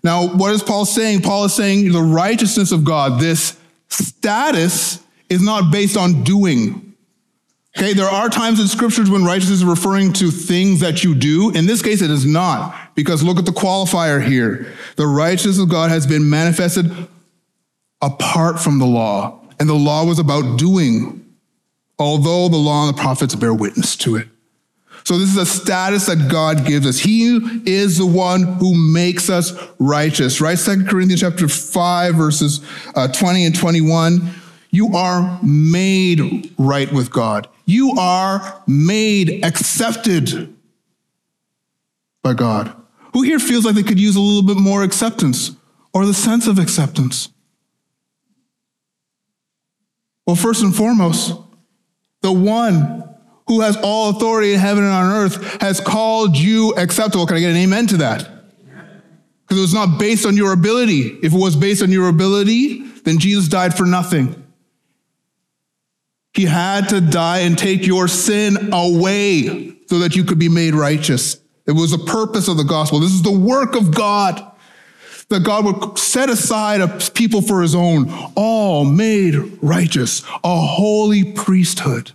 Now, 0.03 0.29
what 0.29 0.55
is 0.55 0.63
Paul 0.63 0.87
saying? 0.87 1.23
Paul 1.23 1.45
is 1.45 1.55
saying 1.55 1.93
the 1.93 2.01
righteousness 2.01 2.73
of 2.73 2.85
God, 2.85 3.21
this 3.21 3.59
status 3.89 5.03
is 5.29 5.43
not 5.43 5.71
based 5.71 5.97
on 5.97 6.25
doing. 6.25 6.95
Okay, 7.77 7.93
there 7.95 8.09
are 8.09 8.29
times 8.29 8.61
in 8.61 8.69
scriptures 8.69 9.11
when 9.11 9.25
righteousness 9.25 9.59
is 9.59 9.65
referring 9.65 10.13
to 10.15 10.31
things 10.31 10.81
that 10.81 11.05
you 11.05 11.15
do. 11.15 11.51
In 11.51 11.67
this 11.67 11.83
case, 11.83 12.03
it 12.03 12.11
is 12.11 12.27
not, 12.27 12.75
because 12.95 13.23
look 13.23 13.39
at 13.39 13.47
the 13.47 13.53
qualifier 13.53 14.23
here. 14.23 14.73
The 14.97 15.07
righteousness 15.07 15.59
of 15.59 15.69
God 15.69 15.91
has 15.91 16.07
been 16.07 16.29
manifested 16.29 16.91
apart 18.01 18.61
from 18.61 18.79
the 18.79 18.87
law, 18.87 19.41
and 19.59 19.69
the 19.69 19.75
law 19.75 20.05
was 20.05 20.19
about 20.19 20.59
doing, 20.59 21.25
although 21.99 22.49
the 22.49 22.57
law 22.57 22.89
and 22.89 22.97
the 22.97 23.01
prophets 23.01 23.35
bear 23.35 23.55
witness 23.55 23.97
to 23.97 24.17
it. 24.17 24.29
So 25.05 25.19
this 25.19 25.31
is 25.31 25.37
a 25.37 25.47
status 25.47 26.07
that 26.07 26.31
God 26.31 26.65
gives 26.65 26.87
us. 26.87 26.99
He 26.99 27.37
is 27.67 27.99
the 27.99 28.07
one 28.07 28.43
who 28.43 28.75
makes 28.93 29.29
us 29.29 29.53
righteous, 29.79 30.41
right? 30.41 30.59
Second 30.59 30.89
Corinthians 30.89 31.21
chapter 31.21 31.49
5, 31.49 32.15
verses 32.15 32.61
uh, 32.95 33.09
20 33.09 33.47
and 33.47 33.59
21. 33.59 34.31
You 34.71 34.95
are 34.95 35.41
made 35.43 36.55
right 36.57 36.91
with 36.93 37.11
God. 37.11 37.49
You 37.67 37.93
are 37.99 38.63
made 38.67 39.45
accepted 39.45 40.55
by 42.23 42.35
God. 42.35 42.75
Who 43.13 43.23
here 43.23 43.39
feels 43.39 43.65
like 43.65 43.75
they 43.75 43.83
could 43.83 44.01
use 44.01 44.17
a 44.17 44.21
little 44.21 44.43
bit 44.43 44.57
more 44.57 44.83
acceptance 44.83 45.53
or 45.93 46.07
the 46.07 46.15
sense 46.15 46.47
of 46.47 46.59
acceptance? 46.59 47.29
Well, 50.27 50.37
first 50.37 50.63
and 50.63 50.75
foremost, 50.75 51.35
the 52.23 52.33
one 52.33 53.05
who 53.49 53.61
has 53.61 53.77
all 53.83 54.11
authority 54.11 54.55
in 54.55 54.61
heaven 54.61 54.85
and 54.85 54.93
on 54.93 55.13
earth 55.13 55.61
has 55.61 55.81
called 55.81 56.37
you 56.37 56.75
acceptable. 56.77 57.27
Can 57.27 57.37
I 57.37 57.41
get 57.41 57.51
an 57.51 57.57
amen 57.57 57.89
to 57.89 57.97
that? 57.99 58.29
Because 59.43 59.59
it 59.59 59.61
was 59.61 59.75
not 59.75 59.99
based 59.99 60.25
on 60.25 60.37
your 60.37 60.53
ability. 60.53 61.19
If 61.23 61.35
it 61.35 61.39
was 61.39 61.57
based 61.57 61.83
on 61.83 61.91
your 61.91 62.09
ability, 62.09 62.81
then 63.05 63.19
Jesus 63.19 63.49
died 63.49 63.77
for 63.77 63.85
nothing. 63.85 64.43
He 66.33 66.47
had 66.47 66.89
to 66.91 67.01
die 67.01 67.41
and 67.41 67.59
take 67.59 67.87
your 67.87 68.09
sin 68.09 68.73
away 68.73 69.77
so 69.89 69.99
that 69.99 70.17
you 70.17 70.25
could 70.25 70.39
be 70.39 70.49
made 70.49 70.75
righteous. 70.75 71.42
It 71.67 71.73
was 71.73 71.93
the 71.93 71.99
purpose 71.99 72.49
of 72.49 72.57
the 72.57 72.65
gospel. 72.65 73.01
This 73.01 73.13
is 73.13 73.23
the 73.23 73.31
work 73.31 73.77
of 73.77 73.95
God 73.95 74.53
that 75.29 75.45
God 75.45 75.65
would 75.65 75.99
set 75.99 76.29
aside 76.29 76.81
a 76.81 76.89
people 77.15 77.41
for 77.41 77.63
his 77.63 77.75
own, 77.75 78.13
all 78.35 78.85
made 78.85 79.35
righteous, 79.63 80.23
a 80.45 80.57
holy 80.57 81.33
priesthood 81.33 82.13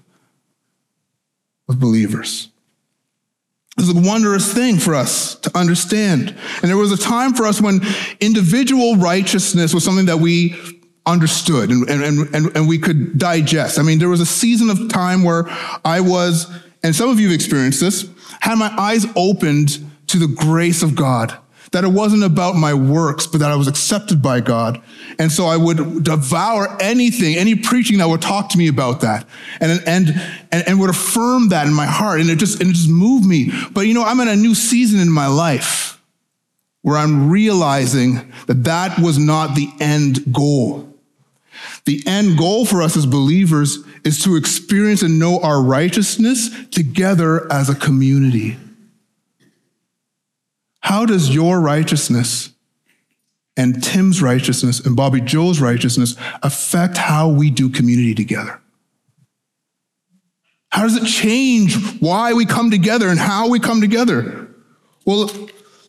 of 1.68 1.80
believers. 1.80 2.50
This 3.76 3.90
is 3.90 3.96
a 3.96 4.08
wondrous 4.08 4.52
thing 4.52 4.78
for 4.78 4.96
us 4.96 5.36
to 5.36 5.56
understand. 5.58 6.36
And 6.62 6.70
there 6.70 6.78
was 6.78 6.92
a 6.92 6.98
time 6.98 7.34
for 7.34 7.46
us 7.46 7.62
when 7.62 7.82
individual 8.20 8.96
righteousness 8.96 9.74
was 9.74 9.84
something 9.84 10.08
that 10.08 10.18
we 10.18 10.56
understood 11.06 11.70
and, 11.70 11.88
and, 11.90 12.36
and, 12.36 12.56
and 12.56 12.68
we 12.68 12.80
could 12.80 13.18
digest. 13.18 13.80
I 13.80 13.84
mean, 13.84 14.00
there 14.00 14.10
was 14.10 14.20
a 14.20 14.26
season 14.26 14.70
of 14.70 14.90
time 14.90 15.24
where 15.24 15.46
I 15.86 16.02
was, 16.02 16.52
and 16.84 16.96
some 16.96 17.10
of 17.10 17.20
you 17.20 17.28
have 17.28 17.36
experienced 17.36 17.80
this, 17.80 18.10
had 18.42 18.56
my 18.56 18.74
eyes 18.78 19.06
opened 19.16 19.80
to 20.08 20.18
the 20.18 20.28
grace 20.28 20.84
of 20.84 20.96
God 20.96 21.38
that 21.72 21.84
it 21.84 21.90
wasn't 21.90 22.24
about 22.24 22.56
my 22.56 22.74
works, 22.74 23.28
but 23.28 23.40
that 23.40 23.52
I 23.52 23.56
was 23.56 23.68
accepted 23.68 24.22
by 24.22 24.40
God. 24.40 24.82
And 25.20 25.32
so 25.32 25.46
I 25.46 25.58
would 25.58 26.04
devour 26.04 26.78
anything, 26.80 27.36
any 27.36 27.56
preaching 27.56 27.98
that 27.98 28.08
would 28.08 28.22
talk 28.22 28.50
to 28.50 28.58
me 28.58 28.68
about 28.68 29.02
that 29.02 29.28
and, 29.60 29.82
and, 29.86 30.10
and, 30.52 30.68
and 30.68 30.80
would 30.80 30.90
affirm 30.90 31.50
that 31.50 31.68
in 31.68 31.74
my 31.74 31.86
heart. 31.86 32.22
And 32.22 32.30
it 32.30 32.38
just, 32.38 32.62
and 32.62 32.70
it 32.70 32.74
just 32.74 32.90
moved 32.90 33.26
me. 33.26 33.52
But 33.72 33.82
you 33.82 33.94
know, 33.94 34.04
I'm 34.04 34.20
in 34.20 34.28
a 34.28 34.36
new 34.36 34.56
season 34.56 35.00
in 35.00 35.12
my 35.12 35.28
life 35.28 36.02
where 36.84 36.98
I'm 36.98 37.30
realizing 37.30 38.32
that 38.48 38.64
that 38.64 38.98
was 39.00 39.18
not 39.18 39.56
the 39.56 39.70
end 39.80 40.34
goal. 40.34 40.87
The 41.88 42.04
end 42.06 42.38
goal 42.38 42.66
for 42.66 42.82
us 42.82 42.98
as 42.98 43.06
believers 43.06 43.78
is 44.04 44.22
to 44.26 44.36
experience 44.36 45.04
and 45.04 45.18
know 45.18 45.40
our 45.40 45.62
righteousness 45.64 46.50
together 46.68 47.50
as 47.50 47.70
a 47.70 47.76
community. 47.76 48.58
How 50.82 51.06
does 51.06 51.34
your 51.34 51.62
righteousness 51.62 52.50
and 53.56 53.82
Tim's 53.82 54.22
righteousness 54.22 54.82
and 54.82 54.98
Bobby 54.98 55.22
Joe's 55.22 55.62
righteousness 55.62 56.18
affect 56.44 56.98
how 56.98 57.30
we 57.30 57.50
do 57.50 57.70
community 57.70 58.14
together? 58.14 58.60
How 60.68 60.84
does 60.84 60.98
it 60.98 61.06
change 61.06 62.02
why 62.02 62.34
we 62.34 62.46
come 62.46 62.70
together 62.70 63.08
and 63.08 63.18
how 63.18 63.48
we 63.48 63.62
come 63.62 63.80
together? 63.80 64.50
Well, 65.06 65.32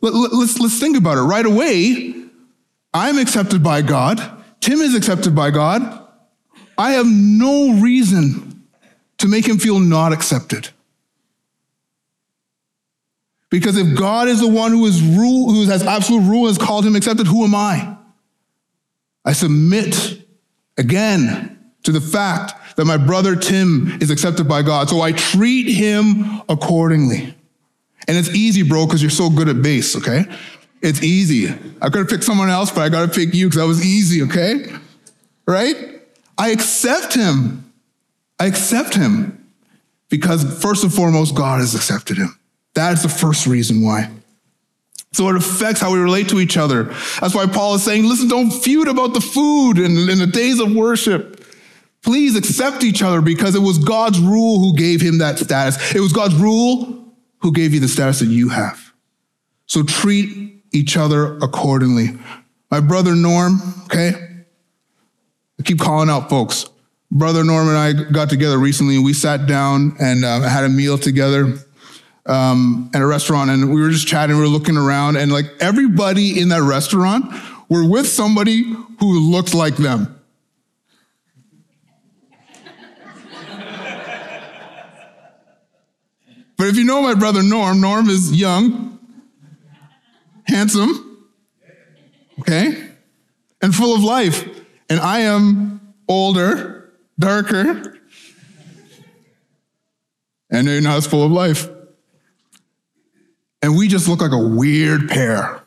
let, 0.01 0.13
us 0.13 0.33
let's, 0.33 0.59
let's 0.61 0.79
think 0.79 0.95
about 0.95 1.17
it. 1.17 1.23
Right 1.23 1.45
away, 1.45 2.23
I'm 2.93 3.17
accepted 3.17 3.61
by 3.61 3.81
God. 3.81 4.37
Tim 4.59 4.79
is 4.79 4.95
accepted 4.95 5.35
by 5.35 5.51
God. 5.51 6.07
I 6.77 6.91
have 6.91 7.07
no 7.07 7.73
reason 7.73 8.63
to 9.17 9.27
make 9.27 9.47
him 9.47 9.57
feel 9.57 9.79
not 9.79 10.13
accepted. 10.13 10.69
Because 13.49 13.77
if 13.77 13.97
God 13.97 14.27
is 14.27 14.41
the 14.41 14.47
one 14.47 14.71
who 14.71 14.85
is 14.85 15.01
rule, 15.01 15.51
who 15.51 15.65
has 15.65 15.83
absolute 15.83 16.21
rule, 16.21 16.47
has 16.47 16.57
called 16.57 16.85
him 16.85 16.95
accepted, 16.95 17.27
who 17.27 17.43
am 17.43 17.55
I? 17.55 17.97
I 19.25 19.33
submit 19.33 20.25
again 20.77 21.59
to 21.83 21.91
the 21.91 22.01
fact 22.01 22.53
that 22.77 22.85
my 22.85 22.97
brother 22.97 23.35
Tim 23.35 23.97
is 24.01 24.11
accepted 24.11 24.47
by 24.47 24.61
God. 24.61 24.89
So 24.89 25.01
I 25.01 25.11
treat 25.11 25.67
him 25.67 26.41
accordingly. 26.47 27.35
And 28.07 28.17
it's 28.17 28.29
easy, 28.29 28.63
bro, 28.63 28.85
because 28.85 29.01
you're 29.01 29.11
so 29.11 29.29
good 29.29 29.49
at 29.49 29.61
bass, 29.61 29.95
okay? 29.95 30.25
It's 30.81 31.03
easy. 31.03 31.49
I 31.81 31.89
could 31.89 31.99
have 31.99 32.09
picked 32.09 32.23
someone 32.23 32.49
else, 32.49 32.71
but 32.71 32.81
I 32.81 32.89
got 32.89 33.11
to 33.11 33.13
pick 33.13 33.33
you 33.33 33.47
because 33.47 33.59
that 33.59 33.67
was 33.67 33.85
easy, 33.85 34.23
okay? 34.23 34.65
Right? 35.45 36.01
I 36.37 36.49
accept 36.49 37.13
him. 37.13 37.71
I 38.39 38.45
accept 38.45 38.95
him 38.95 39.49
because 40.09 40.61
first 40.61 40.83
and 40.83 40.93
foremost, 40.93 41.35
God 41.35 41.59
has 41.59 41.75
accepted 41.75 42.17
him. 42.17 42.39
That 42.75 42.93
is 42.93 43.03
the 43.03 43.09
first 43.09 43.45
reason 43.45 43.83
why. 43.83 44.09
So 45.11 45.27
it 45.29 45.35
affects 45.35 45.81
how 45.81 45.91
we 45.91 45.99
relate 45.99 46.29
to 46.29 46.39
each 46.39 46.55
other. 46.55 46.83
That's 47.19 47.33
why 47.33 47.47
Paul 47.47 47.75
is 47.75 47.83
saying, 47.83 48.05
listen, 48.05 48.27
don't 48.27 48.51
feud 48.51 48.87
about 48.87 49.13
the 49.13 49.21
food 49.21 49.79
in, 49.79 50.09
in 50.09 50.19
the 50.19 50.29
days 50.31 50.59
of 50.59 50.73
worship. 50.73 51.43
Please 52.03 52.37
accept 52.37 52.83
each 52.83 53.01
other 53.01 53.19
because 53.19 53.55
it 53.55 53.61
was 53.61 53.77
God's 53.79 54.19
rule 54.19 54.59
who 54.59 54.77
gave 54.77 55.01
him 55.01 55.17
that 55.17 55.39
status. 55.39 55.93
It 55.93 55.99
was 55.99 56.13
God's 56.13 56.35
rule 56.35 57.13
who 57.39 57.51
gave 57.51 57.73
you 57.73 57.79
the 57.79 57.87
status 57.87 58.19
that 58.19 58.27
you 58.27 58.49
have. 58.49 58.93
So 59.65 59.83
treat 59.83 60.58
each 60.71 60.97
other 60.97 61.37
accordingly. 61.37 62.09
My 62.71 62.79
brother 62.79 63.15
Norm, 63.15 63.59
okay? 63.85 64.13
I 65.59 65.63
keep 65.63 65.79
calling 65.79 66.09
out 66.09 66.29
folks. 66.29 66.69
Brother 67.11 67.43
Norm 67.43 67.67
and 67.67 67.77
I 67.77 67.93
got 68.11 68.29
together 68.29 68.57
recently 68.57 68.99
we 68.99 69.13
sat 69.13 69.47
down 69.47 69.95
and 69.99 70.23
uh, 70.23 70.41
had 70.41 70.63
a 70.63 70.69
meal 70.69 70.97
together 70.97 71.57
um, 72.27 72.91
at 72.93 73.01
a 73.01 73.05
restaurant 73.05 73.49
and 73.49 73.73
we 73.73 73.81
were 73.81 73.89
just 73.89 74.07
chatting, 74.07 74.35
we 74.35 74.43
were 74.43 74.47
looking 74.47 74.77
around, 74.77 75.17
and 75.17 75.31
like 75.31 75.47
everybody 75.59 76.39
in 76.39 76.49
that 76.49 76.61
restaurant 76.61 77.33
were 77.67 77.87
with 77.87 78.07
somebody 78.07 78.63
who 78.99 79.19
looked 79.19 79.55
like 79.55 79.75
them. 79.75 80.15
but 86.57 86.67
if 86.67 86.75
you 86.75 86.83
know 86.83 87.01
my 87.01 87.15
brother 87.15 87.41
Norm, 87.41 87.81
Norm 87.81 88.07
is 88.09 88.31
young, 88.39 88.98
handsome, 90.49 91.27
okay, 92.39 92.89
and 93.61 93.73
full 93.73 93.95
of 93.95 94.03
life. 94.03 94.47
And 94.89 94.99
I 94.99 95.19
am 95.19 95.93
older, 96.07 96.91
darker, 97.17 97.97
and 100.49 100.67
they're 100.67 100.81
not 100.81 100.97
as 100.97 101.07
full 101.07 101.23
of 101.23 101.31
life. 101.31 101.69
And 103.61 103.77
we 103.77 103.87
just 103.87 104.07
look 104.07 104.21
like 104.21 104.31
a 104.31 104.37
weird 104.37 105.09
pair. 105.09 105.61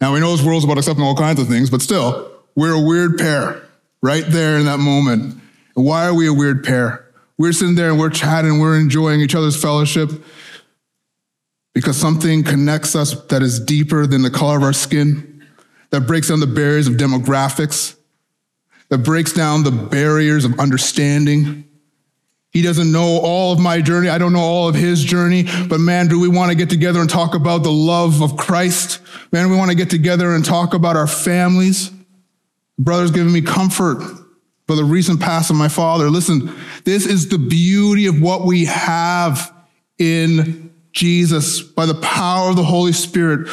Now, 0.00 0.12
we 0.12 0.20
know 0.20 0.36
this 0.36 0.44
world's 0.44 0.64
about 0.64 0.76
accepting 0.76 1.04
all 1.04 1.14
kinds 1.14 1.40
of 1.40 1.48
things, 1.48 1.70
but 1.70 1.80
still, 1.80 2.30
we're 2.54 2.74
a 2.74 2.80
weird 2.80 3.16
pair 3.16 3.62
right 4.02 4.24
there 4.26 4.58
in 4.58 4.66
that 4.66 4.78
moment. 4.78 5.40
And 5.76 5.84
why 5.86 6.06
are 6.06 6.14
we 6.14 6.26
a 6.26 6.34
weird 6.34 6.64
pair? 6.64 7.06
We're 7.38 7.52
sitting 7.52 7.74
there 7.74 7.90
and 7.90 7.98
we're 7.98 8.10
chatting, 8.10 8.58
we're 8.58 8.78
enjoying 8.78 9.20
each 9.20 9.34
other's 9.34 9.60
fellowship 9.60 10.10
because 11.76 11.98
something 11.98 12.42
connects 12.42 12.96
us 12.96 13.12
that 13.26 13.42
is 13.42 13.60
deeper 13.60 14.06
than 14.06 14.22
the 14.22 14.30
color 14.30 14.56
of 14.56 14.62
our 14.62 14.72
skin, 14.72 15.46
that 15.90 16.06
breaks 16.06 16.28
down 16.28 16.40
the 16.40 16.46
barriers 16.46 16.88
of 16.88 16.94
demographics, 16.94 17.94
that 18.88 18.96
breaks 19.04 19.30
down 19.34 19.62
the 19.62 19.70
barriers 19.70 20.46
of 20.46 20.58
understanding. 20.58 21.68
He 22.48 22.62
doesn't 22.62 22.90
know 22.90 23.20
all 23.22 23.52
of 23.52 23.58
my 23.58 23.82
journey. 23.82 24.08
I 24.08 24.16
don't 24.16 24.32
know 24.32 24.40
all 24.40 24.70
of 24.70 24.74
his 24.74 25.04
journey. 25.04 25.44
But 25.68 25.80
man, 25.80 26.08
do 26.08 26.18
we 26.18 26.28
want 26.28 26.50
to 26.50 26.56
get 26.56 26.70
together 26.70 26.98
and 26.98 27.10
talk 27.10 27.34
about 27.34 27.62
the 27.62 27.70
love 27.70 28.22
of 28.22 28.38
Christ? 28.38 29.02
Man, 29.30 29.50
we 29.50 29.56
want 29.58 29.70
to 29.70 29.76
get 29.76 29.90
together 29.90 30.34
and 30.34 30.42
talk 30.42 30.72
about 30.72 30.96
our 30.96 31.06
families. 31.06 31.90
Brother's 32.78 33.10
giving 33.10 33.34
me 33.34 33.42
comfort 33.42 34.02
for 34.66 34.76
the 34.76 34.84
recent 34.84 35.20
pass 35.20 35.50
of 35.50 35.56
my 35.56 35.68
father. 35.68 36.08
Listen, 36.08 36.56
this 36.84 37.04
is 37.04 37.28
the 37.28 37.36
beauty 37.36 38.06
of 38.06 38.18
what 38.18 38.46
we 38.46 38.64
have 38.64 39.52
in 39.98 40.66
Jesus 40.96 41.60
by 41.60 41.86
the 41.86 41.94
power 41.94 42.50
of 42.50 42.56
the 42.56 42.64
Holy 42.64 42.92
Spirit. 42.92 43.48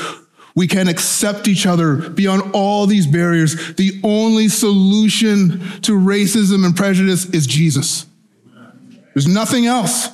We 0.55 0.67
can 0.67 0.87
accept 0.87 1.47
each 1.47 1.65
other 1.65 2.09
beyond 2.09 2.51
all 2.53 2.87
these 2.87 3.05
barriers. 3.05 3.75
The 3.75 3.99
only 4.03 4.47
solution 4.47 5.59
to 5.81 5.93
racism 5.93 6.65
and 6.65 6.75
prejudice 6.75 7.25
is 7.25 7.45
Jesus. 7.45 8.05
There's 9.13 9.27
nothing 9.27 9.65
else. 9.65 10.09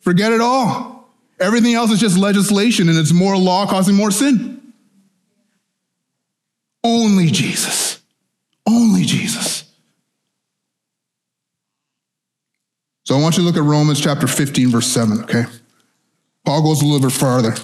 Forget 0.00 0.32
it 0.32 0.40
all. 0.40 1.08
Everything 1.40 1.74
else 1.74 1.90
is 1.90 1.98
just 1.98 2.18
legislation 2.18 2.88
and 2.88 2.98
it's 2.98 3.12
more 3.12 3.36
law 3.36 3.66
causing 3.66 3.94
more 3.94 4.10
sin. 4.10 4.60
Only 6.84 7.30
Jesus. 7.30 8.02
Only 8.66 9.04
Jesus. 9.04 9.64
So 13.04 13.16
I 13.16 13.20
want 13.20 13.36
you 13.36 13.42
to 13.42 13.46
look 13.46 13.56
at 13.56 13.62
Romans 13.62 14.00
chapter 14.00 14.26
15, 14.26 14.70
verse 14.70 14.86
7, 14.86 15.24
okay? 15.24 15.44
Paul 16.44 16.62
goes 16.62 16.82
a 16.82 16.84
little 16.84 17.08
bit 17.08 17.16
farther. 17.16 17.54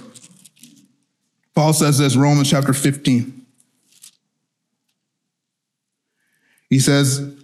Paul 1.55 1.73
says 1.73 1.99
this, 1.99 2.17
Romans 2.17 2.49
chapter 2.49 2.73
15. 2.73 3.47
He 6.71 6.79
says, 6.79 7.35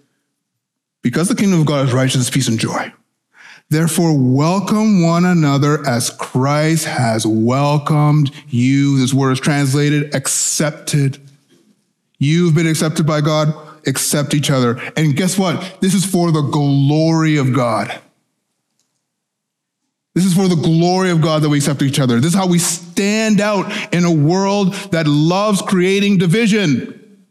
Because 1.02 1.28
the 1.28 1.34
kingdom 1.34 1.60
of 1.60 1.66
God 1.66 1.86
is 1.86 1.92
righteousness, 1.92 2.30
peace, 2.30 2.48
and 2.48 2.58
joy. 2.58 2.92
Therefore, 3.68 4.16
welcome 4.16 5.02
one 5.02 5.24
another 5.24 5.86
as 5.86 6.10
Christ 6.10 6.84
has 6.84 7.26
welcomed 7.26 8.30
you. 8.48 8.98
This 8.98 9.12
word 9.12 9.32
is 9.32 9.40
translated 9.40 10.14
accepted. 10.14 11.18
You've 12.18 12.54
been 12.54 12.68
accepted 12.68 13.06
by 13.06 13.20
God, 13.20 13.52
accept 13.86 14.34
each 14.34 14.50
other. 14.50 14.80
And 14.96 15.16
guess 15.16 15.36
what? 15.36 15.78
This 15.80 15.94
is 15.94 16.04
for 16.06 16.30
the 16.30 16.42
glory 16.42 17.36
of 17.36 17.52
God. 17.52 18.00
This 20.16 20.24
is 20.24 20.34
for 20.34 20.48
the 20.48 20.56
glory 20.56 21.10
of 21.10 21.20
God 21.20 21.42
that 21.42 21.50
we 21.50 21.58
accept 21.58 21.82
each 21.82 22.00
other. 22.00 22.20
This 22.20 22.32
is 22.32 22.34
how 22.34 22.46
we 22.46 22.58
stand 22.58 23.38
out 23.38 23.70
in 23.92 24.06
a 24.06 24.10
world 24.10 24.72
that 24.90 25.06
loves 25.06 25.60
creating 25.60 26.16
division. 26.16 27.28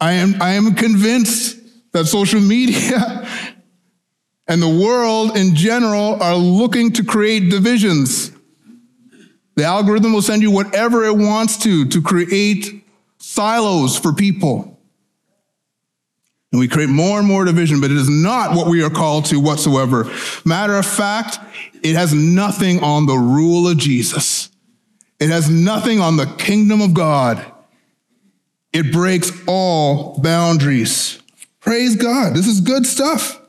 I 0.00 0.12
am, 0.12 0.40
I 0.40 0.50
am 0.50 0.76
convinced 0.76 1.58
that 1.90 2.06
social 2.06 2.40
media 2.40 3.28
and 4.46 4.62
the 4.62 4.68
world 4.68 5.36
in 5.36 5.56
general 5.56 6.22
are 6.22 6.36
looking 6.36 6.92
to 6.92 7.02
create 7.02 7.50
divisions. 7.50 8.30
The 9.56 9.64
algorithm 9.64 10.12
will 10.12 10.22
send 10.22 10.40
you 10.40 10.52
whatever 10.52 11.04
it 11.04 11.16
wants 11.16 11.58
to 11.64 11.84
to 11.86 12.00
create 12.00 12.84
silos 13.18 13.98
for 13.98 14.12
people. 14.12 14.73
And 16.54 16.60
we 16.60 16.68
create 16.68 16.88
more 16.88 17.18
and 17.18 17.26
more 17.26 17.44
division, 17.44 17.80
but 17.80 17.90
it 17.90 17.96
is 17.96 18.08
not 18.08 18.54
what 18.54 18.68
we 18.68 18.80
are 18.84 18.88
called 18.88 19.24
to 19.24 19.40
whatsoever. 19.40 20.08
Matter 20.44 20.76
of 20.76 20.86
fact, 20.86 21.40
it 21.82 21.96
has 21.96 22.14
nothing 22.14 22.80
on 22.80 23.06
the 23.06 23.16
rule 23.16 23.66
of 23.66 23.76
Jesus. 23.76 24.50
It 25.18 25.30
has 25.30 25.50
nothing 25.50 25.98
on 25.98 26.16
the 26.16 26.26
kingdom 26.26 26.80
of 26.80 26.94
God. 26.94 27.44
It 28.72 28.92
breaks 28.92 29.32
all 29.48 30.16
boundaries. 30.20 31.20
Praise 31.58 31.96
God. 31.96 32.34
This 32.34 32.46
is 32.46 32.60
good 32.60 32.86
stuff. 32.86 33.43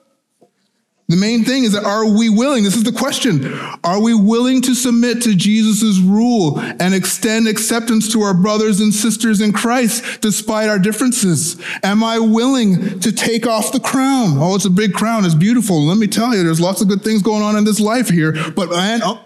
The 1.08 1.16
main 1.16 1.44
thing 1.44 1.66
is 1.66 1.74
that 1.74 1.84
are 1.84 2.06
we 2.06 2.30
willing? 2.30 2.64
This 2.64 2.76
is 2.76 2.84
the 2.84 2.92
question. 2.92 3.54
Are 3.84 4.02
we 4.02 4.16
willing 4.16 4.62
to 4.64 4.74
submit 4.74 5.22
to 5.24 5.36
Jesus' 5.36 6.00
rule 6.00 6.60
and 6.60 6.96
extend 6.96 7.48
acceptance 7.48 8.12
to 8.14 8.24
our 8.24 8.34
brothers 8.34 8.80
and 8.80 8.92
sisters 8.92 9.40
in 9.40 9.54
Christ 9.54 10.22
despite 10.22 10.68
our 10.68 10.80
differences? 10.80 11.62
Am 11.84 12.04
I 12.04 12.18
willing 12.18 13.00
to 13.02 13.12
take 13.12 13.46
off 13.46 13.72
the 13.72 13.80
crown? 13.80 14.38
Oh, 14.40 14.56
it's 14.56 14.66
a 14.66 14.70
big 14.72 14.94
crown. 14.94 15.26
It's 15.26 15.36
beautiful. 15.36 15.80
Let 15.84 15.98
me 15.98 16.08
tell 16.08 16.34
you, 16.36 16.44
there's 16.44 16.62
lots 16.62 16.82
of 16.82 16.88
good 16.88 17.04
things 17.04 17.22
going 17.22 17.44
on 17.44 17.56
in 17.56 17.66
this 17.66 17.80
life 17.80 18.10
here, 18.10 18.32
but 18.56 18.72
man, 18.72 19.02
oh, 19.04 19.24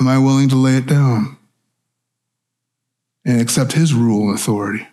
am 0.00 0.08
I 0.08 0.18
willing 0.18 0.48
to 0.48 0.56
lay 0.56 0.76
it 0.76 0.86
down 0.86 1.36
and 3.24 3.40
accept 3.40 3.74
his 3.74 3.94
rule 3.94 4.28
and 4.30 4.34
authority? 4.34 4.88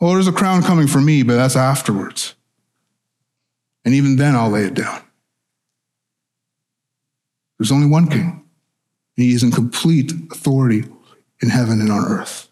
Oh, 0.00 0.14
there's 0.14 0.26
a 0.26 0.32
crown 0.32 0.62
coming 0.62 0.88
for 0.88 1.00
me, 1.00 1.22
but 1.22 1.36
that's 1.36 1.54
afterwards. 1.54 2.34
And 3.84 3.94
even 3.94 4.16
then, 4.16 4.36
I'll 4.36 4.50
lay 4.50 4.64
it 4.64 4.74
down. 4.74 5.02
There's 7.58 7.72
only 7.72 7.86
one 7.86 8.08
king. 8.08 8.20
and 8.20 8.44
He 9.16 9.32
is 9.32 9.42
in 9.42 9.50
complete 9.50 10.12
authority 10.30 10.84
in 11.42 11.50
heaven 11.50 11.80
and 11.80 11.90
on 11.90 12.04
earth. 12.04 12.48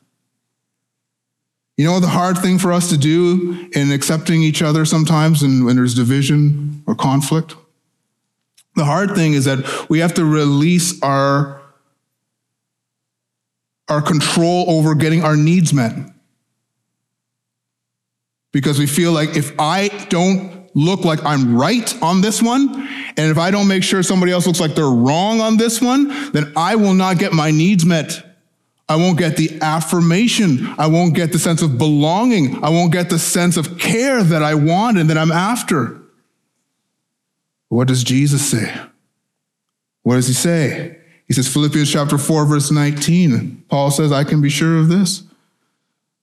You 1.79 1.85
know 1.85 2.01
the 2.01 2.09
hard 2.09 2.37
thing 2.39 2.59
for 2.59 2.73
us 2.73 2.91
to 2.91 2.99
do 2.99 3.71
in 3.73 3.93
accepting 3.93 4.43
each 4.43 4.63
other 4.63 4.85
sometimes 4.85 5.43
and 5.43 5.65
when 5.65 5.77
there's 5.77 5.95
division 5.95 6.83
or 6.87 6.95
conflict? 6.97 7.55
The 8.75 8.85
hard 8.85 9.15
thing 9.15 9.35
is 9.35 9.45
that 9.45 9.89
we 9.89 10.01
have 10.01 10.15
to 10.15 10.25
release 10.25 11.01
our, 11.03 11.63
our 13.89 14.03
control 14.03 14.69
over 14.69 14.95
getting 14.95 15.23
our 15.23 15.37
needs 15.37 15.73
met. 15.73 15.95
Because 18.53 18.79
we 18.79 18.87
feel 18.87 19.13
like 19.13 19.37
if 19.37 19.53
I 19.59 19.89
don't 20.09 20.58
look 20.79 21.05
like 21.05 21.25
I'm 21.25 21.57
right 21.57 22.03
on 22.03 22.21
this 22.21 22.41
one, 22.41 22.89
and 23.17 23.31
if 23.31 23.37
I 23.37 23.51
don't 23.51 23.67
make 23.67 23.83
sure 23.83 24.03
somebody 24.03 24.31
else 24.31 24.47
looks 24.47 24.61
like 24.61 24.75
they're 24.75 24.85
wrong 24.85 25.41
on 25.41 25.57
this 25.57 25.83
one, 25.83 26.31
then 26.33 26.53
I 26.57 26.77
will 26.77 26.95
not 26.95 27.19
get 27.19 27.33
my 27.33 27.51
needs 27.51 27.85
met. 27.85 28.25
I 28.89 28.97
won't 28.97 29.19
get 29.19 29.37
the 29.37 29.59
affirmation. 29.61 30.67
I 30.79 30.87
won't 30.87 31.15
get 31.15 31.33
the 31.33 31.39
sense 31.39 31.63
of 31.63 31.77
belonging. 31.77 32.63
I 32.65 32.71
won't 32.71 32.93
get 32.93 33.11
the 33.11 33.19
sense 33.19 33.57
of 33.57 33.79
care 33.79 34.23
that 34.23 34.43
I 34.43 34.55
want 34.55 34.99
and 34.99 35.11
that 35.11 35.19
I'm 35.19 35.33
after. 35.33 36.01
What 37.69 37.89
does 37.89 38.05
Jesus 38.05 38.49
say? 38.49 38.75
What 40.05 40.15
does 40.15 40.29
he 40.29 40.33
say? 40.33 40.97
He 41.27 41.35
says, 41.35 41.53
Philippians 41.53 41.93
chapter 41.93 42.17
4, 42.17 42.47
verse 42.47 42.71
19. 42.71 43.65
Paul 43.69 43.91
says, 43.91 44.11
I 44.11 44.25
can 44.25 44.41
be 44.41 44.49
sure 44.49 44.79
of 44.79 44.89
this, 44.89 45.25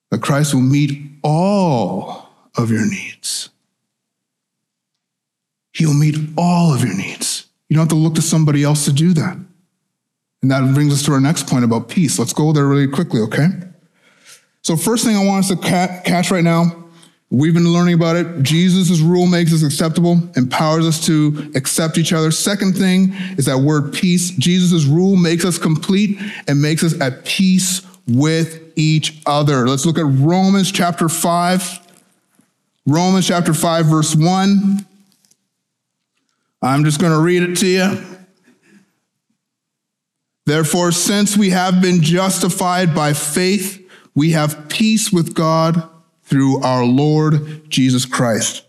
that 0.10 0.24
Christ 0.24 0.56
will 0.56 0.62
meet 0.62 1.12
all 1.24 2.30
of 2.58 2.72
your 2.72 2.90
needs 2.90 3.50
He'll 5.76 5.94
meet 5.94 6.16
all 6.38 6.74
of 6.74 6.84
your 6.84 6.96
needs. 6.96 7.48
You 7.68 7.76
don't 7.76 7.84
have 7.84 7.90
to 7.90 7.96
look 7.96 8.16
to 8.16 8.22
somebody 8.22 8.64
else 8.64 8.86
to 8.86 8.94
do 8.94 9.14
that. 9.14 9.38
And 10.42 10.52
that 10.52 10.74
brings 10.74 10.94
us 10.94 11.04
to 11.04 11.12
our 11.12 11.20
next 11.20 11.48
point 11.48 11.66
about 11.66 11.90
peace. 11.90 12.18
Let's 12.18 12.32
go 12.32 12.54
there 12.54 12.66
really 12.66 12.88
quickly, 12.88 13.20
okay? 13.22 13.48
So, 14.62 14.78
first 14.78 15.04
thing 15.04 15.18
I 15.18 15.26
want 15.26 15.44
us 15.46 15.50
to 15.50 15.58
catch 15.58 16.32
right 16.32 16.44
now, 16.44 16.86
we've 17.30 17.54
been 17.54 17.74
learning 17.74 17.96
about 17.96 18.16
it. 18.16 18.44
Jesus' 18.44 19.02
rule 19.02 19.28
makes 19.28 19.52
us 19.54 19.64
acceptable, 19.64 20.22
empowers 20.38 20.86
us 20.88 21.06
to 21.08 21.52
accept 21.56 21.98
each 21.98 22.14
other. 22.14 22.32
Second 22.32 22.78
thing 22.78 23.14
is 23.38 23.46
that 23.46 23.58
word 23.58 23.92
peace. 23.92 24.32
Jesus' 24.32 24.86
rule 24.86 25.18
makes 25.18 25.44
us 25.44 25.58
complete 25.58 26.20
and 26.48 26.62
makes 26.62 26.84
us 26.84 27.00
at 27.02 27.26
peace 27.26 27.82
with 28.08 28.72
each 28.78 29.22
other. 29.26 29.68
Let's 29.68 29.86
look 29.86 29.98
at 29.98 30.06
Romans 30.06 30.72
chapter 30.72 31.10
5. 31.10 31.80
Romans 32.86 33.28
chapter 33.28 33.54
5, 33.54 33.86
verse 33.88 34.16
1. 34.16 34.86
I'm 36.62 36.84
just 36.84 37.00
going 37.00 37.12
to 37.12 37.22
read 37.22 37.44
it 37.44 37.56
to 37.58 37.68
you. 37.68 38.16
Therefore, 40.46 40.92
since 40.92 41.36
we 41.36 41.50
have 41.50 41.82
been 41.82 42.02
justified 42.02 42.94
by 42.94 43.14
faith, 43.14 43.82
we 44.14 44.32
have 44.32 44.70
peace 44.70 45.12
with 45.12 45.34
God 45.34 45.90
through 46.24 46.62
our 46.62 46.86
Lord 46.86 47.70
Jesus 47.70 48.06
Christ. 48.06 48.64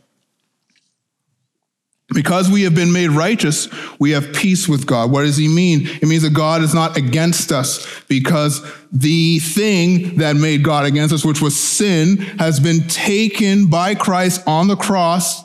Because 2.14 2.48
we 2.48 2.62
have 2.62 2.74
been 2.74 2.92
made 2.92 3.10
righteous, 3.10 3.68
we 3.98 4.12
have 4.12 4.32
peace 4.32 4.68
with 4.68 4.86
God. 4.86 5.10
What 5.10 5.22
does 5.22 5.36
he 5.36 5.48
mean? 5.48 5.86
It 5.86 6.04
means 6.04 6.22
that 6.22 6.32
God 6.32 6.62
is 6.62 6.72
not 6.72 6.96
against 6.96 7.50
us 7.50 7.86
because 8.04 8.64
the 8.92 9.40
thing 9.40 10.16
that 10.18 10.36
made 10.36 10.62
God 10.62 10.86
against 10.86 11.12
us, 11.12 11.24
which 11.24 11.42
was 11.42 11.58
sin, 11.58 12.18
has 12.38 12.60
been 12.60 12.86
taken 12.86 13.66
by 13.66 13.96
Christ 13.96 14.42
on 14.46 14.68
the 14.68 14.76
cross 14.76 15.44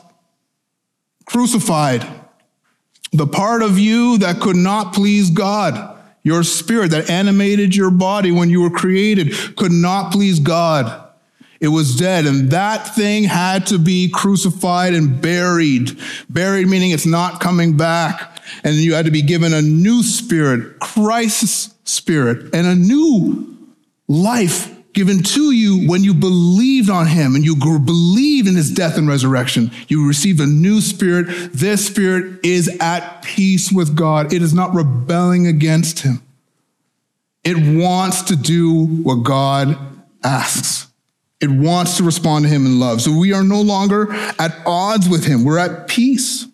crucified. 1.26 2.06
The 3.12 3.26
part 3.26 3.62
of 3.62 3.78
you 3.78 4.18
that 4.18 4.40
could 4.40 4.56
not 4.56 4.94
please 4.94 5.30
God, 5.30 5.98
your 6.22 6.42
spirit 6.42 6.92
that 6.92 7.10
animated 7.10 7.76
your 7.76 7.90
body 7.90 8.32
when 8.32 8.48
you 8.48 8.62
were 8.62 8.70
created, 8.70 9.34
could 9.56 9.72
not 9.72 10.12
please 10.12 10.40
God. 10.40 11.10
It 11.60 11.68
was 11.68 11.96
dead, 11.96 12.26
and 12.26 12.50
that 12.50 12.94
thing 12.96 13.24
had 13.24 13.68
to 13.68 13.78
be 13.78 14.08
crucified 14.08 14.94
and 14.94 15.20
buried. 15.20 15.96
Buried 16.28 16.66
meaning 16.66 16.90
it's 16.90 17.06
not 17.06 17.40
coming 17.40 17.76
back. 17.76 18.30
And 18.64 18.74
you 18.74 18.94
had 18.94 19.04
to 19.04 19.12
be 19.12 19.22
given 19.22 19.52
a 19.52 19.62
new 19.62 20.02
spirit, 20.02 20.80
Christ's 20.80 21.74
spirit, 21.84 22.52
and 22.52 22.66
a 22.66 22.74
new 22.74 23.56
life 24.08 24.74
given 24.92 25.22
to 25.22 25.52
you 25.52 25.88
when 25.88 26.04
you 26.04 26.14
believed 26.14 26.90
on 26.90 27.06
him 27.06 27.34
and 27.34 27.44
you 27.44 27.56
believed 27.56 28.48
in 28.48 28.54
his 28.54 28.70
death 28.70 28.98
and 28.98 29.08
resurrection. 29.08 29.70
You 29.88 30.06
received 30.06 30.40
a 30.40 30.46
new 30.46 30.80
spirit. 30.80 31.52
This 31.52 31.86
spirit 31.86 32.44
is 32.44 32.68
at 32.80 33.22
peace 33.22 33.72
with 33.72 33.96
God. 33.96 34.32
It 34.32 34.42
is 34.42 34.52
not 34.52 34.74
rebelling 34.74 35.46
against 35.46 36.00
him. 36.00 36.22
It 37.44 37.56
wants 37.56 38.22
to 38.22 38.36
do 38.36 38.84
what 38.84 39.24
God 39.24 39.76
asks. 40.22 40.88
It 41.40 41.50
wants 41.50 41.96
to 41.96 42.04
respond 42.04 42.44
to 42.44 42.48
him 42.48 42.66
in 42.66 42.78
love. 42.78 43.00
So 43.02 43.16
we 43.16 43.32
are 43.32 43.42
no 43.42 43.60
longer 43.60 44.12
at 44.38 44.54
odds 44.64 45.08
with 45.08 45.24
him. 45.24 45.44
We're 45.44 45.58
at 45.58 45.88
peace. 45.88 46.46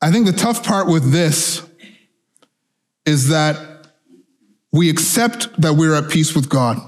I 0.00 0.10
think 0.12 0.26
the 0.26 0.32
tough 0.32 0.64
part 0.64 0.86
with 0.86 1.10
this 1.10 1.66
is 3.04 3.28
that 3.28 3.88
we 4.70 4.90
accept 4.90 5.60
that 5.60 5.74
we're 5.74 5.94
at 5.94 6.10
peace 6.10 6.34
with 6.34 6.48
God. 6.48 6.78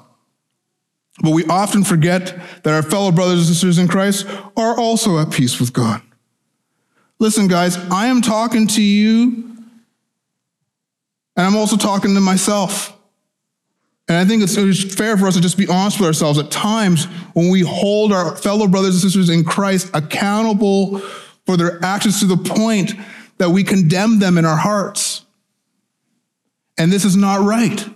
But 1.23 1.33
we 1.33 1.45
often 1.47 1.85
forget 1.85 2.39
that 2.63 2.73
our 2.73 2.83
fellow 2.83 3.11
brothers 3.11 3.39
and 3.39 3.49
sisters 3.49 3.79
in 3.79 3.89
Christ 3.89 4.27
are 4.57 4.79
also 4.79 5.19
at 5.19 5.31
peace 5.31 5.59
with 5.59 5.73
God. 5.73 6.01
Listen, 7.19 7.49
guys, 7.49 7.77
I 7.91 8.07
am 8.07 8.23
talking 8.23 8.67
to 8.69 8.83
you, 8.83 9.57
and 11.37 11.47
I'm 11.47 11.57
also 11.57 11.77
talking 11.77 12.15
to 12.15 12.21
myself. 12.21 12.97
And 14.09 14.17
I 14.17 14.25
think 14.25 14.43
it's 14.43 14.95
fair 14.95 15.17
for 15.17 15.27
us 15.27 15.35
to 15.35 15.41
just 15.41 15.59
be 15.59 15.69
honest 15.69 16.01
with 16.01 16.07
ourselves 16.07 16.39
at 16.39 16.51
times 16.51 17.05
when 17.35 17.51
we 17.51 17.61
hold 17.61 18.13
our 18.13 18.35
fellow 18.37 18.67
brothers 18.67 18.95
and 18.95 19.03
sisters 19.03 19.29
in 19.29 19.45
Christ 19.45 19.91
accountable 19.95 21.03
for 21.51 21.57
their 21.57 21.85
actions 21.85 22.21
to 22.21 22.27
the 22.27 22.37
point 22.37 22.93
that 23.39 23.51
we 23.51 23.65
condemn 23.65 24.21
them 24.21 24.39
in 24.39 24.45
our 24.45 24.57
hearts. 24.57 25.25
And 26.79 26.93
this 26.93 27.05
is 27.05 27.17
not 27.17 27.41
right. 27.41 27.89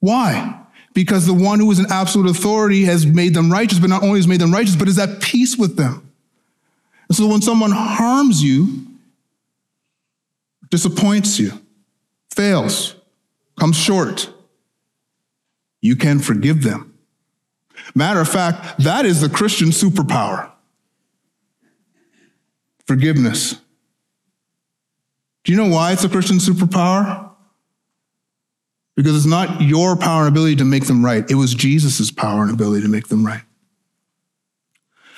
Why? 0.00 0.58
Because 0.94 1.26
the 1.26 1.34
one 1.34 1.60
who 1.60 1.70
is 1.70 1.78
an 1.78 1.86
absolute 1.90 2.30
authority 2.30 2.84
has 2.84 3.04
made 3.04 3.34
them 3.34 3.52
righteous, 3.52 3.78
but 3.78 3.90
not 3.90 4.02
only 4.02 4.18
has 4.18 4.26
made 4.26 4.40
them 4.40 4.52
righteous, 4.52 4.74
but 4.74 4.88
is 4.88 4.98
at 4.98 5.20
peace 5.20 5.58
with 5.58 5.76
them. 5.76 6.10
And 7.08 7.16
so 7.16 7.26
when 7.26 7.42
someone 7.42 7.72
harms 7.72 8.42
you, 8.42 8.86
disappoints 10.70 11.38
you, 11.38 11.52
fails, 12.34 12.94
comes 13.60 13.76
short, 13.76 14.32
you 15.82 15.94
can 15.94 16.20
forgive 16.20 16.62
them. 16.62 16.94
Matter 17.94 18.20
of 18.20 18.28
fact, 18.30 18.78
that 18.78 19.04
is 19.04 19.20
the 19.20 19.28
Christian 19.28 19.68
superpower 19.68 20.52
forgiveness. 22.92 23.56
Do 25.44 25.52
you 25.52 25.56
know 25.56 25.74
why 25.74 25.92
it's 25.92 26.04
a 26.04 26.10
Christian 26.10 26.36
superpower? 26.36 27.30
Because 28.96 29.16
it's 29.16 29.24
not 29.24 29.62
your 29.62 29.96
power 29.96 30.26
and 30.26 30.28
ability 30.28 30.56
to 30.56 30.66
make 30.66 30.86
them 30.86 31.02
right. 31.02 31.24
It 31.30 31.36
was 31.36 31.54
Jesus' 31.54 32.10
power 32.10 32.42
and 32.42 32.52
ability 32.52 32.82
to 32.82 32.90
make 32.90 33.08
them 33.08 33.24
right. 33.24 33.40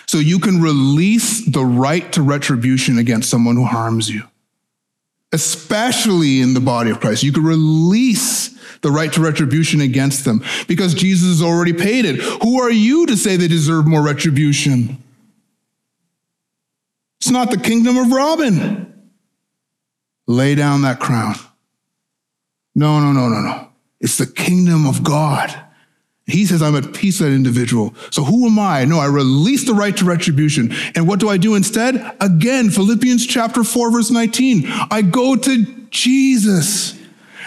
So 0.06 0.18
you 0.18 0.38
can 0.38 0.62
release 0.62 1.44
the 1.44 1.64
right 1.64 2.12
to 2.12 2.22
retribution 2.22 2.96
against 2.96 3.28
someone 3.28 3.56
who 3.56 3.64
harms 3.64 4.08
you, 4.08 4.22
especially 5.32 6.40
in 6.40 6.54
the 6.54 6.60
body 6.60 6.90
of 6.90 7.00
Christ. 7.00 7.24
You 7.24 7.32
can 7.32 7.42
release 7.42 8.50
the 8.82 8.92
right 8.92 9.12
to 9.14 9.20
retribution 9.20 9.80
against 9.80 10.24
them 10.24 10.44
because 10.68 10.94
Jesus 10.94 11.28
has 11.28 11.42
already 11.42 11.72
paid 11.72 12.04
it. 12.04 12.20
Who 12.42 12.60
are 12.60 12.70
you 12.70 13.06
to 13.06 13.16
say 13.16 13.34
they 13.34 13.48
deserve 13.48 13.84
more 13.84 14.04
retribution? 14.04 15.02
It's 17.24 17.30
not 17.30 17.50
the 17.50 17.56
kingdom 17.56 17.96
of 17.96 18.12
Robin. 18.12 19.08
Lay 20.26 20.54
down 20.54 20.82
that 20.82 21.00
crown. 21.00 21.36
No, 22.74 23.00
no, 23.00 23.12
no, 23.12 23.30
no, 23.30 23.40
no. 23.40 23.68
It's 23.98 24.18
the 24.18 24.26
kingdom 24.26 24.86
of 24.86 25.02
God. 25.02 25.58
He 26.26 26.44
says, 26.44 26.60
I'm 26.60 26.76
at 26.76 26.92
peace 26.92 27.20
with 27.20 27.30
that 27.30 27.34
individual. 27.34 27.94
So 28.10 28.24
who 28.24 28.46
am 28.46 28.58
I? 28.58 28.84
No, 28.84 28.98
I 28.98 29.06
release 29.06 29.64
the 29.64 29.72
right 29.72 29.96
to 29.96 30.04
retribution. 30.04 30.74
And 30.94 31.08
what 31.08 31.18
do 31.18 31.30
I 31.30 31.38
do 31.38 31.54
instead? 31.54 32.14
Again, 32.20 32.68
Philippians 32.68 33.26
chapter 33.26 33.64
4, 33.64 33.90
verse 33.90 34.10
19. 34.10 34.64
I 34.90 35.00
go 35.00 35.34
to 35.34 35.64
Jesus. 35.88 36.92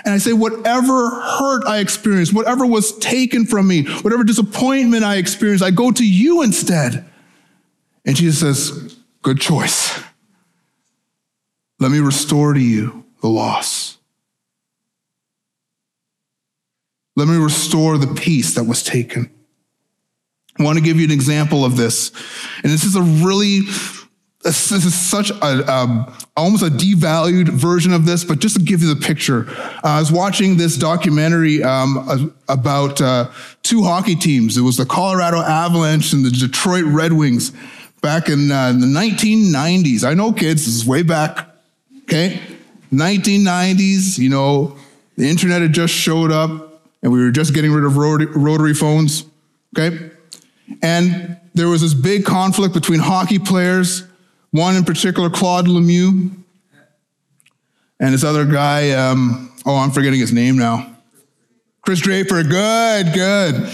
And 0.04 0.12
I 0.12 0.18
say, 0.18 0.34
whatever 0.34 1.12
hurt 1.12 1.68
I 1.68 1.82
experienced, 1.82 2.34
whatever 2.34 2.66
was 2.66 2.98
taken 2.98 3.46
from 3.46 3.68
me, 3.68 3.84
whatever 3.84 4.24
disappointment 4.24 5.04
I 5.04 5.18
experienced, 5.18 5.64
I 5.64 5.70
go 5.70 5.92
to 5.92 6.04
you 6.04 6.42
instead. 6.42 7.08
And 8.08 8.16
Jesus 8.16 8.40
says, 8.40 8.97
Good 9.28 9.42
choice. 9.42 10.02
Let 11.82 11.92
me 11.92 12.00
restore 12.00 12.54
to 12.54 12.62
you 12.62 13.04
the 13.22 13.28
loss. 13.28 13.98
Let 17.18 17.28
me 17.28 17.36
restore 17.36 17.98
the 17.98 18.08
peace 18.08 18.56
that 18.56 18.64
was 18.64 18.84
taken. 18.84 19.30
I 20.58 20.64
want 20.64 20.78
to 20.78 20.82
give 20.82 20.96
you 20.96 21.04
an 21.04 21.12
example 21.12 21.66
of 21.66 21.76
this. 21.76 22.14
And 22.64 22.72
this 22.72 22.86
is 22.86 22.96
a 22.96 23.02
really, 23.02 23.64
this 24.44 24.72
is 24.72 24.96
such 24.96 25.30
a, 25.30 25.74
um, 25.74 26.10
almost 26.38 26.64
a 26.64 26.70
devalued 26.70 27.50
version 27.50 27.92
of 27.92 28.06
this, 28.06 28.24
but 28.24 28.40
just 28.40 28.56
to 28.56 28.62
give 28.62 28.82
you 28.82 28.96
the 28.96 29.06
picture, 29.06 29.46
uh, 29.50 29.80
I 29.84 30.00
was 30.00 30.10
watching 30.10 30.56
this 30.56 30.78
documentary 30.78 31.62
um, 31.64 32.34
about 32.48 33.02
uh, 33.02 33.30
two 33.62 33.84
hockey 33.84 34.16
teams. 34.16 34.58
It 34.58 34.62
was 34.62 34.78
the 34.78 34.86
Colorado 34.86 35.42
Avalanche 35.42 36.14
and 36.14 36.24
the 36.24 36.32
Detroit 36.32 36.86
Red 36.86 37.12
Wings 37.12 37.52
back 38.02 38.30
in, 38.30 38.52
uh, 38.52 38.72
the 38.72 38.86
1990s. 38.86 40.04
I 40.04 40.14
know, 40.14 40.32
kids, 40.32 40.66
this 40.66 40.76
is 40.76 40.86
way 40.86 41.04
back, 41.04 41.48
okay? 42.04 42.40
1990s, 42.92 44.18
you 44.18 44.30
know, 44.30 44.78
the 45.18 45.30
internet 45.30 45.62
had 45.62 45.74
just 45.74 45.94
showed 45.94 46.32
up 46.32 46.82
and 47.02 47.12
we 47.12 47.20
were 47.20 47.32
just 47.32 47.54
getting 47.54 47.72
rid 47.72 47.84
of 47.84 47.98
rotary 47.98 48.74
phones, 48.74 49.26
okay? 49.78 50.12
And 50.82 51.38
there 51.54 51.68
was 51.68 51.82
this 51.82 51.94
big 51.94 52.26
conflict 52.26 52.74
between 52.74 53.00
hockey 53.00 53.40
players, 53.40 54.04
one 54.52 54.76
in 54.76 54.84
particular, 54.84 55.30
Claude 55.30 55.68
Lemieux, 55.68 56.32
and 58.00 58.14
this 58.14 58.24
other 58.24 58.46
guy, 58.46 58.92
um, 58.92 59.52
oh, 59.66 59.76
I'm 59.76 59.92
forgetting 59.92 60.20
his 60.20 60.32
name 60.32 60.58
now. 60.58 60.96
Kris 61.82 62.00
Draper, 62.00 62.44
good, 62.44 63.14
good. 63.14 63.72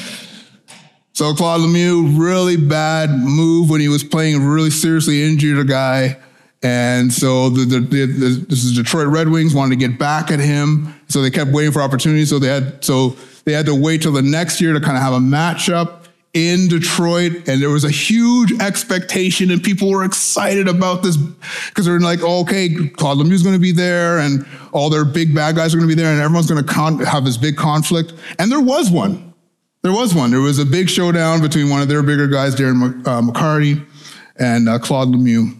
So 1.13 1.33
Claude 1.35 1.61
Lemieux, 1.61 2.19
really 2.19 2.57
bad 2.57 3.11
move 3.11 3.69
when 3.69 3.79
he 3.79 3.87
was 3.87 4.03
playing, 4.03 4.43
really 4.43 4.71
seriously 4.71 5.23
injured 5.23 5.59
a 5.59 5.63
guy. 5.63 6.17
And 6.63 7.13
so 7.13 7.49
the, 7.49 7.65
the, 7.65 7.79
the, 7.79 8.45
this 8.49 8.63
is 8.63 8.75
Detroit 8.75 9.07
Red 9.07 9.29
Wings 9.29 9.53
wanted 9.53 9.79
to 9.79 9.87
get 9.87 9.99
back 9.99 10.31
at 10.31 10.39
him. 10.39 10.95
So 11.09 11.21
they 11.21 11.29
kept 11.29 11.51
waiting 11.51 11.71
for 11.71 11.83
opportunities. 11.83 12.29
So 12.29 12.39
they 12.39 12.47
had 12.47 12.83
so 12.83 13.15
they 13.45 13.51
had 13.51 13.67
to 13.67 13.75
wait 13.75 14.01
till 14.01 14.11
the 14.13 14.21
next 14.23 14.59
year 14.59 14.73
to 14.73 14.79
kind 14.79 14.97
of 14.97 15.03
have 15.03 15.13
a 15.13 15.19
matchup 15.19 16.05
in 16.33 16.67
Detroit. 16.67 17.47
And 17.47 17.61
there 17.61 17.69
was 17.69 17.83
a 17.83 17.91
huge 17.91 18.59
expectation 18.59 19.51
and 19.51 19.61
people 19.61 19.91
were 19.91 20.05
excited 20.05 20.67
about 20.67 21.03
this 21.03 21.17
because 21.17 21.85
they're 21.85 21.99
like, 21.99 22.21
oh, 22.23 22.41
okay, 22.41 22.69
Claude 22.95 23.19
Lemieux's 23.19 23.43
going 23.43 23.55
to 23.55 23.61
be 23.61 23.71
there 23.71 24.17
and 24.17 24.47
all 24.71 24.89
their 24.89 25.05
big 25.05 25.35
bad 25.35 25.55
guys 25.55 25.75
are 25.75 25.77
going 25.77 25.87
to 25.87 25.95
be 25.95 26.01
there 26.01 26.11
and 26.11 26.19
everyone's 26.19 26.49
going 26.49 26.65
to 26.65 26.73
con- 26.73 26.99
have 26.99 27.23
this 27.23 27.37
big 27.37 27.55
conflict. 27.55 28.13
And 28.39 28.51
there 28.51 28.61
was 28.61 28.89
one. 28.89 29.32
There 29.83 29.91
was 29.91 30.15
one. 30.15 30.31
There 30.31 30.39
was 30.39 30.59
a 30.59 30.65
big 30.65 30.89
showdown 30.89 31.41
between 31.41 31.69
one 31.69 31.81
of 31.81 31.89
their 31.89 32.01
bigger 32.01 32.25
guys, 32.25 32.55
Darren 32.55 33.05
uh, 33.05 33.21
McCarty, 33.21 33.85
and 34.39 34.69
uh, 34.69 34.79
Claude 34.79 35.09
Lemieux. 35.09 35.59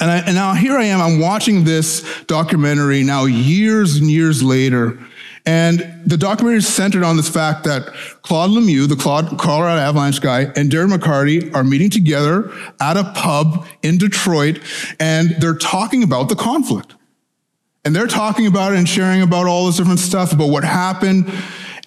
And, 0.00 0.10
I, 0.10 0.18
and 0.18 0.34
now 0.34 0.54
here 0.54 0.76
I 0.76 0.86
am, 0.86 1.00
I'm 1.00 1.20
watching 1.20 1.62
this 1.62 2.24
documentary 2.24 3.04
now 3.04 3.26
years 3.26 3.96
and 3.96 4.10
years 4.10 4.42
later. 4.42 4.98
And 5.46 6.02
the 6.04 6.16
documentary 6.16 6.58
is 6.58 6.66
centered 6.66 7.04
on 7.04 7.16
this 7.16 7.28
fact 7.28 7.62
that 7.64 7.86
Claude 8.22 8.50
Lemieux, 8.50 8.88
the 8.88 8.96
Claude, 8.96 9.38
Colorado 9.38 9.80
Avalanche 9.80 10.20
guy, 10.20 10.46
and 10.56 10.68
Darren 10.68 10.92
McCarty 10.92 11.54
are 11.54 11.62
meeting 11.62 11.88
together 11.88 12.52
at 12.80 12.96
a 12.96 13.12
pub 13.14 13.64
in 13.82 13.96
Detroit, 13.96 14.58
and 14.98 15.36
they're 15.38 15.54
talking 15.54 16.02
about 16.02 16.28
the 16.28 16.36
conflict. 16.36 16.96
And 17.84 17.94
they're 17.94 18.08
talking 18.08 18.48
about 18.48 18.72
it 18.72 18.78
and 18.78 18.88
sharing 18.88 19.22
about 19.22 19.46
all 19.46 19.66
this 19.66 19.76
different 19.76 20.00
stuff 20.00 20.32
about 20.32 20.50
what 20.50 20.64
happened 20.64 21.32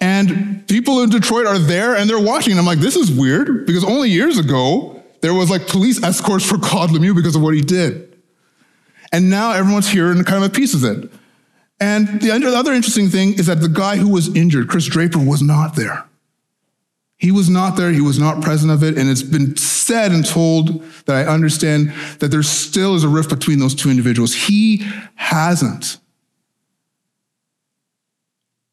and 0.04 0.68
people 0.68 1.02
in 1.02 1.08
Detroit 1.08 1.46
are 1.46 1.58
there 1.58 1.96
and 1.96 2.10
they're 2.10 2.20
watching. 2.20 2.50
And 2.50 2.60
I'm 2.60 2.66
like, 2.66 2.78
this 2.78 2.94
is 2.94 3.10
weird 3.10 3.64
because 3.64 3.84
only 3.84 4.10
years 4.10 4.36
ago, 4.36 5.02
there 5.22 5.32
was 5.32 5.48
like 5.48 5.66
police 5.66 6.02
escorts 6.02 6.44
for 6.44 6.58
Claude 6.58 6.90
Lemieux 6.90 7.16
because 7.16 7.34
of 7.34 7.40
what 7.40 7.54
he 7.54 7.62
did. 7.62 8.14
And 9.12 9.30
now 9.30 9.52
everyone's 9.52 9.88
here 9.90 10.10
and 10.10 10.26
kind 10.26 10.44
of 10.44 10.50
a 10.50 10.54
peace 10.54 10.74
of 10.74 10.84
it. 10.84 11.10
And 11.80 12.20
the 12.20 12.30
other 12.30 12.74
interesting 12.74 13.08
thing 13.08 13.32
is 13.38 13.46
that 13.46 13.62
the 13.62 13.68
guy 13.68 13.96
who 13.96 14.10
was 14.10 14.36
injured, 14.36 14.68
Kris 14.68 14.84
Draper, 14.84 15.18
was 15.18 15.40
not 15.40 15.74
there. 15.74 16.04
He 17.16 17.32
was 17.32 17.48
not 17.48 17.76
there, 17.78 17.90
he 17.90 18.02
was 18.02 18.18
not 18.18 18.42
present 18.42 18.70
of 18.70 18.82
it, 18.82 18.98
and 18.98 19.08
it's 19.08 19.22
been 19.22 19.56
said 19.56 20.12
and 20.12 20.26
told 20.26 20.82
that 21.06 21.16
I 21.16 21.32
understand 21.32 21.94
that 22.18 22.30
there 22.30 22.42
still 22.42 22.94
is 22.94 23.04
a 23.04 23.08
rift 23.08 23.30
between 23.30 23.58
those 23.58 23.74
two 23.74 23.88
individuals. 23.88 24.34
He 24.34 24.84
hasn't 25.14 25.98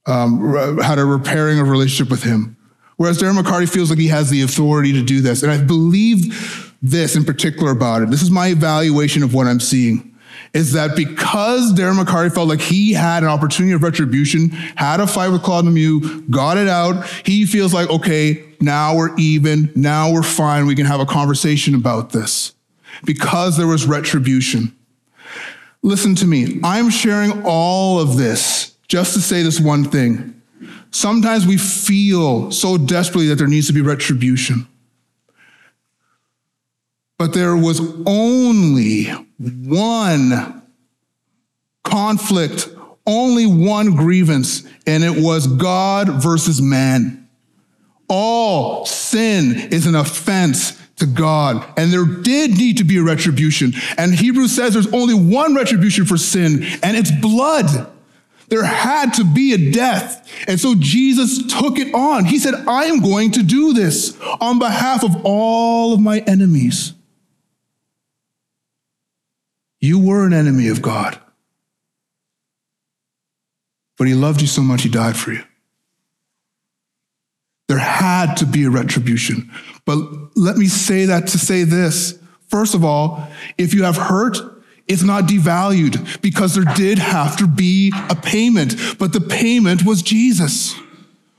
um, 0.06 0.78
had 0.80 1.00
a 1.00 1.06
repairing 1.06 1.60
of 1.60 1.70
relationship 1.70 2.10
with 2.10 2.24
him. 2.24 2.58
Whereas 2.98 3.18
Darren 3.18 3.40
McCarty 3.40 3.68
feels 3.68 3.90
like 3.90 4.00
he 4.00 4.10
has 4.10 4.30
the 4.30 4.44
authority 4.44 4.94
to 4.94 5.02
do 5.02 5.22
this. 5.22 5.42
And 5.44 5.52
I 5.52 5.60
believe 5.60 6.76
this 6.82 7.16
in 7.16 7.26
particular 7.26 7.72
about 7.72 8.04
it. 8.04 8.10
This 8.10 8.22
is 8.22 8.32
my 8.32 8.50
evaluation 8.50 9.24
of 9.24 9.34
what 9.34 9.48
I'm 9.48 9.60
seeing. 9.60 10.16
Is 10.54 10.74
that 10.74 10.96
because 10.96 11.74
Darren 11.74 11.98
McCarty 12.02 12.34
felt 12.34 12.50
like 12.50 12.60
he 12.60 12.94
had 12.94 13.24
an 13.24 13.30
opportunity 13.30 13.74
of 13.74 13.84
retribution, 13.84 14.50
had 14.50 15.00
a 15.00 15.08
fight 15.08 15.30
with 15.30 15.44
Claude 15.44 15.66
Lemieux, 15.66 16.30
got 16.30 16.58
it 16.58 16.68
out, 16.68 17.06
he 17.26 17.46
feels 17.46 17.74
like, 17.74 17.90
okay, 17.90 18.44
now 18.60 18.96
we're 18.96 19.16
even, 19.16 19.72
now 19.76 20.12
we're 20.12 20.24
fine, 20.24 20.66
we 20.66 20.76
can 20.76 20.86
have 20.86 21.00
a 21.00 21.06
conversation 21.06 21.74
about 21.74 22.12
this. 22.12 22.54
Because 23.06 23.58
there 23.58 23.68
was 23.68 23.86
retribution. 23.86 24.76
Listen 25.82 26.16
to 26.16 26.28
me, 26.28 26.60
I'm 26.64 26.90
sharing 26.90 27.44
all 27.46 28.00
of 28.00 28.18
this 28.18 28.71
just 28.92 29.14
to 29.14 29.22
say 29.22 29.42
this 29.42 29.58
one 29.58 29.86
thing. 29.86 30.42
Sometimes 30.92 31.48
we 31.48 31.56
feel 31.56 32.52
so 32.52 32.78
desperately 32.78 33.30
that 33.30 33.36
there 33.36 33.48
needs 33.48 33.68
to 33.68 33.74
be 33.74 33.80
retribution. 33.80 34.68
But 37.18 37.34
there 37.34 37.56
was 37.56 37.80
only 38.06 39.06
one 39.38 40.62
conflict, 41.86 42.68
only 43.08 43.46
one 43.46 43.96
grievance, 43.96 44.68
and 44.86 45.06
it 45.06 45.24
was 45.24 45.48
God 45.48 46.22
versus 46.22 46.62
man. 46.62 47.30
All 48.10 48.86
sin 48.86 49.70
is 49.72 49.88
an 49.88 49.96
offense 49.96 50.78
to 50.98 51.06
God. 51.06 51.66
And 51.78 51.94
there 51.94 52.04
did 52.04 52.58
need 52.58 52.80
to 52.80 52.84
be 52.84 52.98
a 52.98 53.04
retribution. 53.04 53.72
And 53.98 54.14
Hebrews 54.14 54.54
says 54.54 54.74
there's 54.74 54.92
only 54.92 55.14
one 55.14 55.56
retribution 55.56 56.04
for 56.06 56.18
sin, 56.18 56.66
and 56.84 56.98
it's 56.98 57.10
blood. 57.22 57.90
There 58.52 58.66
had 58.66 59.14
to 59.14 59.24
be 59.24 59.54
a 59.54 59.72
death. 59.72 60.30
And 60.46 60.60
so 60.60 60.76
Jesus 60.78 61.48
took 61.58 61.80
it 61.80 61.96
on. 61.96 62.26
He 62.26 62.38
said, 62.38 62.54
I 62.68 62.84
am 62.84 63.00
going 63.00 63.32
to 63.32 63.44
do 63.44 63.72
this 63.72 64.20
on 64.42 64.60
behalf 64.60 65.06
of 65.06 65.26
all 65.26 65.94
of 65.94 66.02
my 66.02 66.20
enemies. 66.28 66.94
You 69.80 70.00
were 70.00 70.26
an 70.26 70.34
enemy 70.34 70.68
of 70.68 70.82
God, 70.82 71.18
but 73.98 74.08
He 74.08 74.14
loved 74.14 74.42
you 74.42 74.48
so 74.48 74.62
much, 74.62 74.84
He 74.84 74.90
died 74.90 75.16
for 75.16 75.32
you. 75.32 75.44
There 77.70 77.80
had 77.80 78.36
to 78.36 78.46
be 78.46 78.66
a 78.66 78.70
retribution. 78.70 79.50
But 79.86 79.98
let 80.36 80.58
me 80.58 80.68
say 80.68 81.06
that 81.06 81.28
to 81.28 81.40
say 81.40 81.64
this. 81.64 82.20
First 82.50 82.76
of 82.76 82.84
all, 82.84 83.26
if 83.58 83.74
you 83.74 83.86
have 83.86 83.96
hurt, 83.96 84.38
it's 84.92 85.04
not 85.04 85.26
devalued 85.26 86.22
because 86.22 86.56
there 86.56 86.74
did 86.76 87.00
have 87.00 87.38
to 87.38 87.48
be 87.48 87.94
a 88.10 88.16
payment, 88.16 88.76
but 89.00 89.14
the 89.14 89.22
payment 89.22 89.86
was 89.86 90.02
Jesus. 90.02 90.76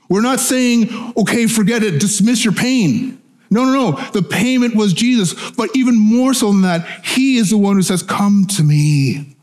We're 0.09 0.21
not 0.21 0.39
saying, 0.39 1.13
okay, 1.17 1.47
forget 1.47 1.83
it, 1.83 1.99
dismiss 1.99 2.43
your 2.43 2.53
pain. 2.53 3.21
No, 3.49 3.65
no, 3.65 3.91
no. 3.91 4.11
The 4.11 4.23
payment 4.23 4.75
was 4.75 4.93
Jesus. 4.93 5.51
But 5.51 5.69
even 5.75 5.95
more 5.95 6.33
so 6.33 6.51
than 6.51 6.63
that, 6.63 7.05
He 7.05 7.37
is 7.37 7.51
the 7.51 7.57
one 7.57 7.75
who 7.75 7.83
says, 7.83 8.01
Come 8.01 8.47
to 8.47 8.63
me. 8.63 9.35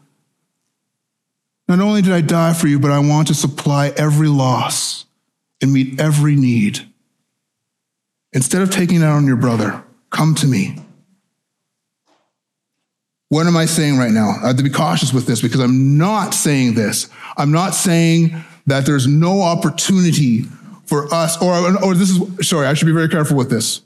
Not 1.68 1.78
only 1.78 2.02
did 2.02 2.12
I 2.12 2.20
die 2.20 2.52
for 2.52 2.66
you, 2.66 2.80
but 2.80 2.90
I 2.90 2.98
want 2.98 3.28
to 3.28 3.34
supply 3.34 3.92
every 3.96 4.26
loss 4.26 5.06
and 5.62 5.72
meet 5.72 6.00
every 6.00 6.34
need. 6.34 6.80
Instead 8.32 8.62
of 8.62 8.70
taking 8.70 9.02
it 9.02 9.04
out 9.04 9.16
on 9.16 9.26
your 9.28 9.36
brother, 9.36 9.84
come 10.11 10.34
to 10.36 10.46
me. 10.48 10.76
What 13.31 13.47
am 13.47 13.57
I 13.57 13.66
saying 13.66 13.97
right 13.97 14.11
now? 14.11 14.35
I 14.43 14.49
have 14.49 14.57
to 14.57 14.64
be 14.64 14.70
cautious 14.70 15.12
with 15.12 15.26
this 15.26 15.41
because 15.41 15.61
I'm 15.61 15.97
not 15.97 16.35
saying 16.35 16.74
this. 16.74 17.09
I'm 17.37 17.53
not 17.53 17.76
saying 17.76 18.35
that 18.66 18.85
there's 18.87 19.07
no 19.07 19.43
opportunity 19.43 20.43
for 20.85 21.07
us, 21.14 21.41
or, 21.41 21.85
or 21.85 21.95
this 21.95 22.11
is, 22.11 22.49
sorry, 22.49 22.66
I 22.66 22.74
should 22.74 22.87
be 22.87 22.93
very 22.93 23.09
careful 23.09 23.37
with 23.37 23.49
this. 23.49 23.83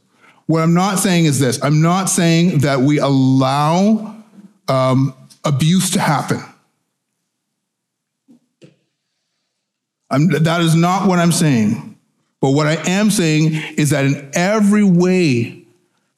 What 0.46 0.62
I'm 0.62 0.72
not 0.72 0.98
saying 0.98 1.26
is 1.26 1.38
this 1.38 1.62
I'm 1.62 1.82
not 1.82 2.06
saying 2.06 2.60
that 2.60 2.80
we 2.80 2.98
allow 2.98 4.16
um, 4.66 5.14
abuse 5.44 5.90
to 5.90 6.00
happen. 6.00 6.42
That 10.08 10.60
is 10.62 10.74
not 10.74 11.06
what 11.06 11.18
I'm 11.18 11.32
saying. 11.32 11.98
But 12.40 12.52
what 12.52 12.66
I 12.66 12.76
am 12.88 13.10
saying 13.10 13.54
is 13.76 13.90
that 13.90 14.06
in 14.06 14.30
every 14.32 14.84
way 14.84 15.63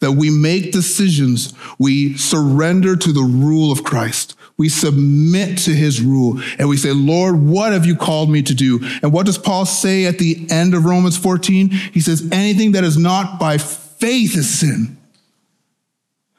that 0.00 0.12
we 0.12 0.30
make 0.30 0.72
decisions, 0.72 1.54
we 1.78 2.16
surrender 2.16 2.96
to 2.96 3.12
the 3.12 3.22
rule 3.22 3.72
of 3.72 3.82
Christ. 3.82 4.36
We 4.58 4.68
submit 4.68 5.58
to 5.58 5.70
his 5.70 6.00
rule 6.00 6.40
and 6.58 6.68
we 6.68 6.76
say, 6.76 6.92
Lord, 6.92 7.40
what 7.40 7.72
have 7.72 7.86
you 7.86 7.96
called 7.96 8.30
me 8.30 8.42
to 8.42 8.54
do? 8.54 8.80
And 9.02 9.12
what 9.12 9.26
does 9.26 9.38
Paul 9.38 9.66
say 9.66 10.06
at 10.06 10.18
the 10.18 10.46
end 10.50 10.74
of 10.74 10.84
Romans 10.84 11.16
14? 11.16 11.68
He 11.68 12.00
says, 12.00 12.28
anything 12.32 12.72
that 12.72 12.84
is 12.84 12.96
not 12.96 13.38
by 13.38 13.58
faith 13.58 14.36
is 14.36 14.58
sin. 14.58 14.95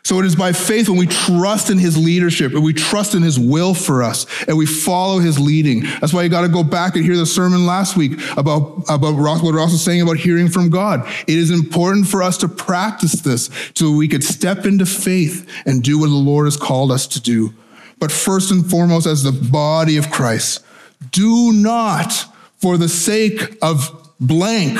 So 0.07 0.19
it 0.19 0.25
is 0.25 0.37
by 0.37 0.53
faith 0.53 0.87
when 0.87 0.97
we 0.97 1.05
trust 1.05 1.69
in 1.69 1.77
his 1.77 1.97
leadership 1.97 2.53
and 2.53 2.63
we 2.63 2.71
trust 2.71 3.13
in 3.13 3.21
his 3.21 3.37
will 3.37 3.73
for 3.73 4.01
us 4.01 4.25
and 4.47 4.57
we 4.57 4.65
follow 4.65 5.19
his 5.19 5.37
leading. 5.37 5.81
That's 5.99 6.13
why 6.13 6.23
you 6.23 6.29
got 6.29 6.43
to 6.43 6.47
go 6.47 6.63
back 6.63 6.95
and 6.95 7.03
hear 7.03 7.17
the 7.17 7.25
sermon 7.25 7.65
last 7.65 7.97
week 7.97 8.13
about, 8.37 8.85
about 8.87 9.15
what 9.15 9.53
Ross 9.53 9.73
was 9.73 9.83
saying 9.83 10.01
about 10.01 10.15
hearing 10.15 10.47
from 10.47 10.69
God. 10.69 11.05
It 11.27 11.37
is 11.37 11.51
important 11.51 12.07
for 12.07 12.23
us 12.23 12.37
to 12.37 12.47
practice 12.47 13.19
this 13.19 13.49
so 13.75 13.91
we 13.91 14.07
could 14.07 14.23
step 14.23 14.65
into 14.65 14.85
faith 14.85 15.45
and 15.65 15.83
do 15.83 15.99
what 15.99 16.07
the 16.07 16.15
Lord 16.15 16.45
has 16.45 16.55
called 16.55 16.89
us 16.89 17.05
to 17.07 17.19
do. 17.19 17.53
But 17.99 18.09
first 18.09 18.49
and 18.49 18.65
foremost, 18.65 19.07
as 19.07 19.23
the 19.23 19.33
body 19.33 19.97
of 19.97 20.09
Christ, 20.09 20.63
do 21.11 21.51
not, 21.51 22.13
for 22.55 22.77
the 22.77 22.87
sake 22.87 23.57
of 23.61 24.09
blank, 24.21 24.79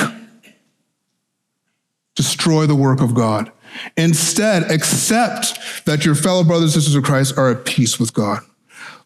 destroy 2.14 2.64
the 2.64 2.74
work 2.74 3.02
of 3.02 3.12
God. 3.12 3.52
Instead, 3.96 4.70
accept 4.70 5.58
that 5.84 6.04
your 6.04 6.14
fellow 6.14 6.44
brothers 6.44 6.74
and 6.74 6.82
sisters 6.82 6.94
of 6.94 7.04
Christ 7.04 7.36
are 7.36 7.50
at 7.50 7.64
peace 7.64 7.98
with 7.98 8.12
God. 8.12 8.40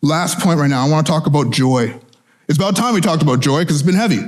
Last 0.01 0.41
point 0.41 0.59
right 0.59 0.70
now, 0.70 0.85
I 0.85 0.91
want 0.91 1.07
to 1.07 1.12
talk 1.12 1.27
about 1.27 1.51
joy. 1.51 1.99
It's 2.49 2.59
about 2.59 2.77
time 2.77 2.95
we 2.95 3.01
talked 3.01 3.23
about 3.23 3.41
joy 3.41 3.61
because 3.61 3.77
it's 3.77 3.87
been 3.87 3.95
heavy. 3.95 4.20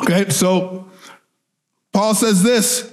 Okay, 0.00 0.30
so 0.30 0.88
Paul 1.92 2.14
says 2.14 2.42
this. 2.42 2.92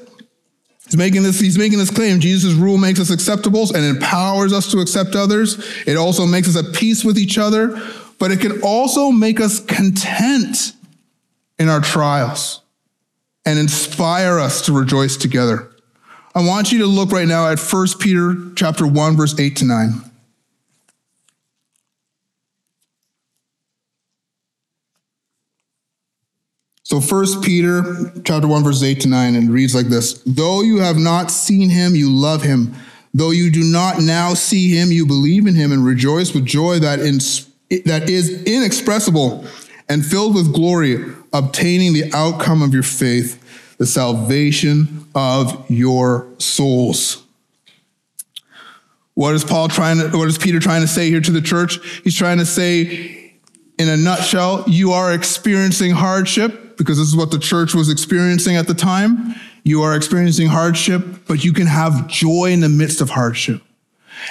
He's 0.85 0.97
making 0.97 1.23
this, 1.23 1.39
he's 1.39 1.57
making 1.57 1.79
this 1.79 1.91
claim. 1.91 2.19
Jesus' 2.19 2.53
rule 2.53 2.77
makes 2.77 2.99
us 2.99 3.09
acceptable 3.11 3.63
and 3.75 3.83
empowers 3.83 4.53
us 4.53 4.71
to 4.71 4.79
accept 4.79 5.15
others. 5.15 5.57
It 5.85 5.97
also 5.97 6.25
makes 6.25 6.47
us 6.47 6.55
at 6.55 6.73
peace 6.73 7.03
with 7.03 7.17
each 7.17 7.37
other, 7.37 7.81
but 8.19 8.31
it 8.31 8.39
can 8.39 8.61
also 8.61 9.11
make 9.11 9.41
us 9.41 9.59
content 9.59 10.73
in 11.59 11.67
our 11.67 11.81
trials 11.81 12.61
and 13.47 13.57
inspire 13.57 14.39
us 14.39 14.61
to 14.63 14.73
rejoice 14.73 15.15
together. 15.15 15.71
I 16.35 16.45
want 16.45 16.73
you 16.73 16.79
to 16.79 16.85
look 16.85 17.13
right 17.13 17.27
now 17.27 17.49
at 17.49 17.59
1 17.59 17.87
Peter 17.97 18.35
chapter 18.57 18.85
1 18.85 19.15
verse 19.15 19.39
8 19.39 19.55
to 19.55 19.65
9. 19.65 19.89
So 26.83 26.99
1 26.99 27.41
Peter 27.41 28.11
chapter 28.25 28.49
1 28.49 28.63
verse 28.65 28.83
8 28.83 28.99
to 29.01 29.07
9 29.07 29.35
and 29.35 29.49
reads 29.49 29.73
like 29.73 29.87
this. 29.87 30.21
Though 30.25 30.61
you 30.61 30.79
have 30.79 30.97
not 30.97 31.31
seen 31.31 31.69
him, 31.69 31.95
you 31.95 32.11
love 32.11 32.43
him. 32.43 32.75
Though 33.13 33.31
you 33.31 33.49
do 33.49 33.63
not 33.63 34.01
now 34.01 34.33
see 34.33 34.75
him, 34.75 34.91
you 34.91 35.05
believe 35.05 35.47
in 35.47 35.55
him 35.55 35.71
and 35.71 35.85
rejoice 35.85 36.33
with 36.33 36.45
joy 36.45 36.79
that, 36.79 36.99
in, 36.99 37.19
that 37.85 38.09
is 38.09 38.43
inexpressible 38.43 39.45
and 39.89 40.05
filled 40.05 40.35
with 40.35 40.53
glory, 40.53 41.03
obtaining 41.33 41.93
the 41.93 42.11
outcome 42.13 42.61
of 42.61 42.73
your 42.73 42.83
faith, 42.83 43.43
the 43.77 43.85
salvation 43.85 45.07
of 45.15 45.69
your 45.69 46.27
souls. 46.37 47.23
What 49.13 49.33
is 49.33 49.43
Paul 49.43 49.67
trying 49.67 49.97
to, 49.97 50.15
what 50.15 50.27
is 50.27 50.37
Peter 50.37 50.59
trying 50.59 50.81
to 50.81 50.87
say 50.87 51.09
here 51.09 51.21
to 51.21 51.31
the 51.31 51.41
church? 51.41 51.79
He's 52.03 52.15
trying 52.15 52.37
to 52.37 52.45
say, 52.45 53.33
in 53.79 53.89
a 53.89 53.97
nutshell, 53.97 54.63
you 54.67 54.91
are 54.91 55.13
experiencing 55.13 55.91
hardship 55.91 56.77
because 56.77 56.97
this 56.97 57.07
is 57.07 57.15
what 57.15 57.31
the 57.31 57.39
church 57.39 57.73
was 57.73 57.89
experiencing 57.89 58.55
at 58.55 58.67
the 58.67 58.73
time. 58.73 59.35
You 59.63 59.81
are 59.81 59.95
experiencing 59.95 60.47
hardship, 60.47 61.03
but 61.27 61.43
you 61.43 61.51
can 61.51 61.67
have 61.67 62.07
joy 62.07 62.51
in 62.51 62.59
the 62.59 62.69
midst 62.69 63.01
of 63.01 63.09
hardship. 63.09 63.61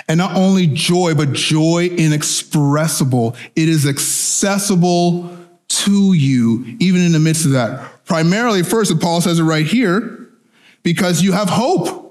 And 0.09 0.19
not 0.19 0.37
only 0.37 0.67
joy, 0.67 1.15
but 1.15 1.33
joy 1.33 1.87
inexpressible. 1.87 3.37
It 3.55 3.69
is 3.69 3.87
accessible 3.87 5.37
to 5.85 6.13
you, 6.13 6.77
even 6.81 7.01
in 7.03 7.13
the 7.13 7.19
midst 7.19 7.45
of 7.45 7.53
that. 7.53 8.05
Primarily, 8.05 8.63
first, 8.63 8.99
Paul 9.01 9.21
says 9.21 9.39
it 9.39 9.45
right 9.45 9.67
here, 9.67 10.29
because 10.83 11.23
you 11.23 11.33
have 11.33 11.49
hope. 11.49 12.05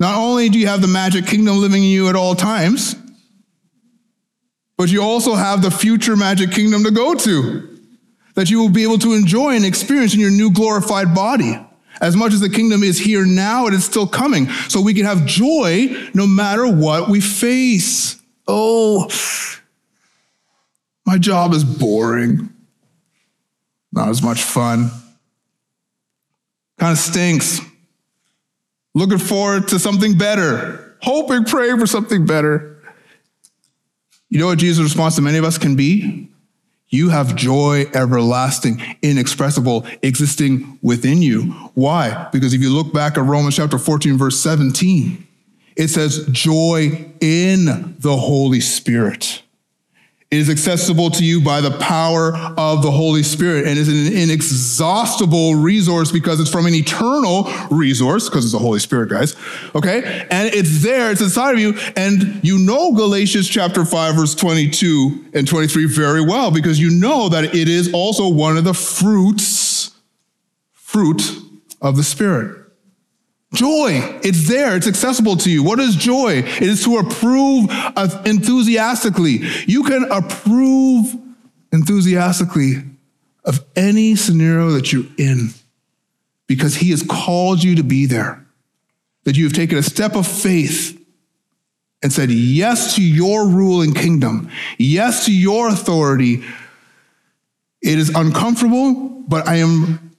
Not 0.00 0.16
only 0.16 0.48
do 0.48 0.58
you 0.58 0.66
have 0.66 0.80
the 0.80 0.88
magic 0.88 1.26
kingdom 1.26 1.60
living 1.60 1.82
in 1.82 1.88
you 1.88 2.08
at 2.08 2.16
all 2.16 2.34
times, 2.34 2.96
but 4.76 4.90
you 4.90 5.02
also 5.02 5.34
have 5.34 5.62
the 5.62 5.70
future 5.70 6.16
magic 6.16 6.50
kingdom 6.50 6.84
to 6.84 6.90
go 6.90 7.14
to. 7.14 7.70
that 8.34 8.50
you 8.50 8.58
will 8.58 8.68
be 8.68 8.82
able 8.82 8.98
to 8.98 9.14
enjoy 9.14 9.54
and 9.54 9.64
experience 9.64 10.14
in 10.14 10.20
your 10.20 10.30
new 10.30 10.50
glorified 10.50 11.14
body. 11.14 11.58
As 12.00 12.16
much 12.16 12.32
as 12.32 12.40
the 12.40 12.50
kingdom 12.50 12.82
is 12.82 12.98
here 12.98 13.24
now, 13.24 13.66
it 13.66 13.74
is 13.74 13.84
still 13.84 14.06
coming. 14.06 14.48
So 14.68 14.80
we 14.80 14.94
can 14.94 15.04
have 15.04 15.24
joy 15.24 15.88
no 16.12 16.26
matter 16.26 16.66
what 16.66 17.08
we 17.08 17.20
face. 17.20 18.20
Oh, 18.46 19.08
my 21.06 21.18
job 21.18 21.52
is 21.52 21.64
boring. 21.64 22.50
Not 23.92 24.08
as 24.08 24.22
much 24.22 24.42
fun. 24.42 24.90
Kind 26.78 26.92
of 26.92 26.98
stinks. 26.98 27.60
Looking 28.94 29.18
forward 29.18 29.68
to 29.68 29.78
something 29.78 30.18
better. 30.18 30.96
Hoping, 31.02 31.44
praying 31.44 31.78
for 31.78 31.86
something 31.86 32.26
better. 32.26 32.82
You 34.28 34.38
know 34.40 34.46
what 34.46 34.58
Jesus' 34.58 34.82
response 34.82 35.16
to 35.16 35.22
many 35.22 35.38
of 35.38 35.44
us 35.44 35.58
can 35.58 35.76
be? 35.76 36.28
You 36.88 37.10
have 37.10 37.36
joy 37.36 37.86
everlasting, 37.94 38.82
inexpressible, 39.02 39.86
existing 40.02 40.78
within 40.82 41.22
you. 41.22 41.42
Why? 41.74 42.28
Because 42.32 42.52
if 42.52 42.60
you 42.60 42.70
look 42.70 42.92
back 42.92 43.16
at 43.16 43.22
Romans 43.22 43.56
chapter 43.56 43.78
14, 43.78 44.18
verse 44.18 44.38
17, 44.40 45.24
it 45.76 45.88
says, 45.88 46.26
joy 46.30 47.12
in 47.20 47.96
the 47.98 48.16
Holy 48.16 48.60
Spirit. 48.60 49.43
It 50.34 50.38
is 50.38 50.50
accessible 50.50 51.10
to 51.10 51.24
you 51.24 51.40
by 51.40 51.60
the 51.60 51.70
power 51.78 52.34
of 52.58 52.82
the 52.82 52.90
Holy 52.90 53.22
Spirit 53.22 53.68
and 53.68 53.78
is 53.78 53.86
an 53.86 54.12
inexhaustible 54.12 55.54
resource 55.54 56.10
because 56.10 56.40
it's 56.40 56.50
from 56.50 56.66
an 56.66 56.74
eternal 56.74 57.48
resource, 57.70 58.28
because 58.28 58.44
it's 58.44 58.52
the 58.52 58.58
Holy 58.58 58.80
Spirit, 58.80 59.10
guys. 59.10 59.36
Okay? 59.76 60.26
And 60.32 60.52
it's 60.52 60.82
there, 60.82 61.12
it's 61.12 61.20
inside 61.20 61.52
of 61.52 61.60
you. 61.60 61.78
And 61.94 62.40
you 62.42 62.58
know 62.58 62.92
Galatians 62.94 63.48
chapter 63.48 63.84
5, 63.84 64.16
verse 64.16 64.34
22 64.34 65.26
and 65.34 65.46
23 65.46 65.86
very 65.86 66.20
well 66.20 66.50
because 66.50 66.80
you 66.80 66.90
know 66.90 67.28
that 67.28 67.54
it 67.54 67.68
is 67.68 67.94
also 67.94 68.28
one 68.28 68.56
of 68.56 68.64
the 68.64 68.74
fruits, 68.74 69.92
fruit 70.72 71.22
of 71.80 71.96
the 71.96 72.02
Spirit. 72.02 72.63
Joy, 73.54 74.18
it's 74.22 74.48
there, 74.48 74.76
it's 74.76 74.86
accessible 74.86 75.36
to 75.38 75.50
you. 75.50 75.62
What 75.62 75.80
is 75.80 75.96
joy? 75.96 76.38
It 76.38 76.62
is 76.62 76.84
to 76.84 76.98
approve 76.98 77.70
enthusiastically. 78.26 79.40
You 79.66 79.84
can 79.84 80.10
approve 80.10 81.14
enthusiastically 81.72 82.82
of 83.44 83.64
any 83.76 84.16
scenario 84.16 84.70
that 84.70 84.92
you're 84.92 85.06
in 85.18 85.50
because 86.46 86.76
He 86.76 86.90
has 86.90 87.02
called 87.02 87.62
you 87.62 87.76
to 87.76 87.82
be 87.82 88.06
there. 88.06 88.44
That 89.24 89.36
you 89.36 89.44
have 89.44 89.54
taken 89.54 89.78
a 89.78 89.82
step 89.82 90.16
of 90.16 90.26
faith 90.26 91.00
and 92.02 92.12
said 92.12 92.30
yes 92.30 92.96
to 92.96 93.02
your 93.02 93.48
rule 93.48 93.80
and 93.80 93.96
kingdom, 93.96 94.50
yes 94.76 95.24
to 95.24 95.34
your 95.34 95.68
authority. 95.68 96.44
It 97.80 97.98
is 97.98 98.10
uncomfortable, 98.10 99.22
but 99.26 99.48
I 99.48 99.56
am 99.56 100.13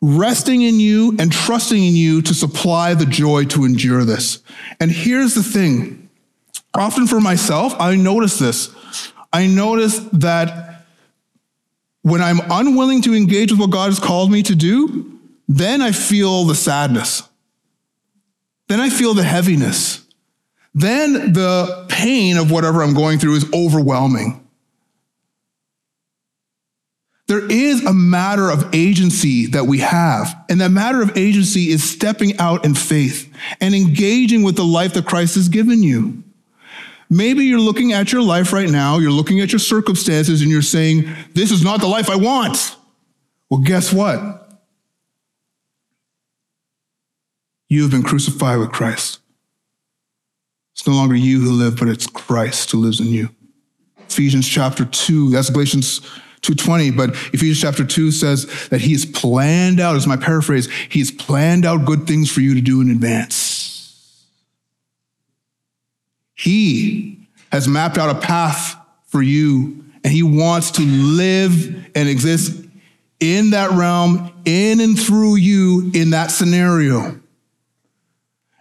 resting 0.00 0.62
in 0.62 0.78
you 0.78 1.16
and 1.18 1.32
trusting 1.32 1.82
in 1.82 1.94
you 1.94 2.22
to 2.22 2.34
supply 2.34 2.94
the 2.94 3.06
joy 3.06 3.44
to 3.46 3.64
endure 3.64 4.04
this. 4.04 4.42
And 4.80 4.90
here's 4.90 5.34
the 5.34 5.42
thing 5.42 6.08
often 6.74 7.06
for 7.06 7.20
myself, 7.20 7.74
I 7.78 7.96
notice 7.96 8.38
this. 8.38 8.74
I 9.32 9.46
notice 9.46 9.98
that 10.12 10.84
when 12.02 12.22
I'm 12.22 12.40
unwilling 12.50 13.02
to 13.02 13.14
engage 13.14 13.50
with 13.50 13.60
what 13.60 13.70
God 13.70 13.86
has 13.86 13.98
called 13.98 14.30
me 14.30 14.42
to 14.44 14.54
do, 14.54 15.18
then 15.48 15.82
I 15.82 15.92
feel 15.92 16.44
the 16.44 16.54
sadness. 16.54 17.22
Then 18.68 18.80
I 18.80 18.90
feel 18.90 19.14
the 19.14 19.24
heaviness. 19.24 20.04
Then 20.74 21.32
the 21.32 21.86
pain 21.88 22.36
of 22.36 22.50
whatever 22.50 22.82
I'm 22.82 22.94
going 22.94 23.18
through 23.18 23.36
is 23.36 23.52
overwhelming. 23.52 24.47
There 27.28 27.44
is 27.46 27.84
a 27.84 27.92
matter 27.92 28.50
of 28.50 28.74
agency 28.74 29.46
that 29.48 29.66
we 29.66 29.78
have. 29.80 30.34
And 30.48 30.62
that 30.62 30.70
matter 30.70 31.02
of 31.02 31.16
agency 31.16 31.68
is 31.68 31.88
stepping 31.88 32.38
out 32.38 32.64
in 32.64 32.74
faith 32.74 33.30
and 33.60 33.74
engaging 33.74 34.42
with 34.42 34.56
the 34.56 34.64
life 34.64 34.94
that 34.94 35.04
Christ 35.04 35.34
has 35.34 35.50
given 35.50 35.82
you. 35.82 36.24
Maybe 37.10 37.44
you're 37.44 37.60
looking 37.60 37.92
at 37.92 38.12
your 38.12 38.22
life 38.22 38.52
right 38.52 38.68
now, 38.68 38.98
you're 38.98 39.10
looking 39.10 39.40
at 39.40 39.52
your 39.52 39.58
circumstances, 39.58 40.42
and 40.42 40.50
you're 40.50 40.60
saying, 40.62 41.08
This 41.34 41.50
is 41.50 41.62
not 41.62 41.80
the 41.80 41.86
life 41.86 42.10
I 42.10 42.16
want. 42.16 42.76
Well, 43.50 43.60
guess 43.60 43.92
what? 43.92 44.60
You 47.68 47.82
have 47.82 47.90
been 47.90 48.02
crucified 48.02 48.58
with 48.58 48.72
Christ. 48.72 49.20
It's 50.74 50.86
no 50.86 50.94
longer 50.94 51.14
you 51.14 51.40
who 51.40 51.52
live, 51.52 51.78
but 51.78 51.88
it's 51.88 52.06
Christ 52.06 52.70
who 52.70 52.78
lives 52.78 53.00
in 53.00 53.08
you. 53.08 53.30
Ephesians 54.08 54.48
chapter 54.48 54.84
2, 54.84 55.30
that's 55.30 55.50
Galatians 55.50 56.00
220, 56.40 56.90
but 56.92 57.10
Ephesians 57.32 57.60
chapter 57.60 57.84
2 57.84 58.10
says 58.10 58.68
that 58.68 58.80
he's 58.80 59.04
planned 59.04 59.80
out, 59.80 59.96
as 59.96 60.06
my 60.06 60.16
paraphrase, 60.16 60.68
he's 60.88 61.10
planned 61.10 61.64
out 61.64 61.84
good 61.84 62.06
things 62.06 62.30
for 62.30 62.40
you 62.40 62.54
to 62.54 62.60
do 62.60 62.80
in 62.80 62.90
advance. 62.90 64.24
He 66.34 67.26
has 67.50 67.66
mapped 67.66 67.98
out 67.98 68.14
a 68.14 68.20
path 68.20 68.76
for 69.06 69.22
you, 69.22 69.84
and 70.04 70.12
he 70.12 70.22
wants 70.22 70.70
to 70.72 70.82
live 70.82 71.86
and 71.94 72.08
exist 72.08 72.64
in 73.20 73.50
that 73.50 73.72
realm, 73.72 74.32
in 74.44 74.80
and 74.80 74.98
through 74.98 75.36
you 75.36 75.90
in 75.94 76.10
that 76.10 76.30
scenario. 76.30 77.20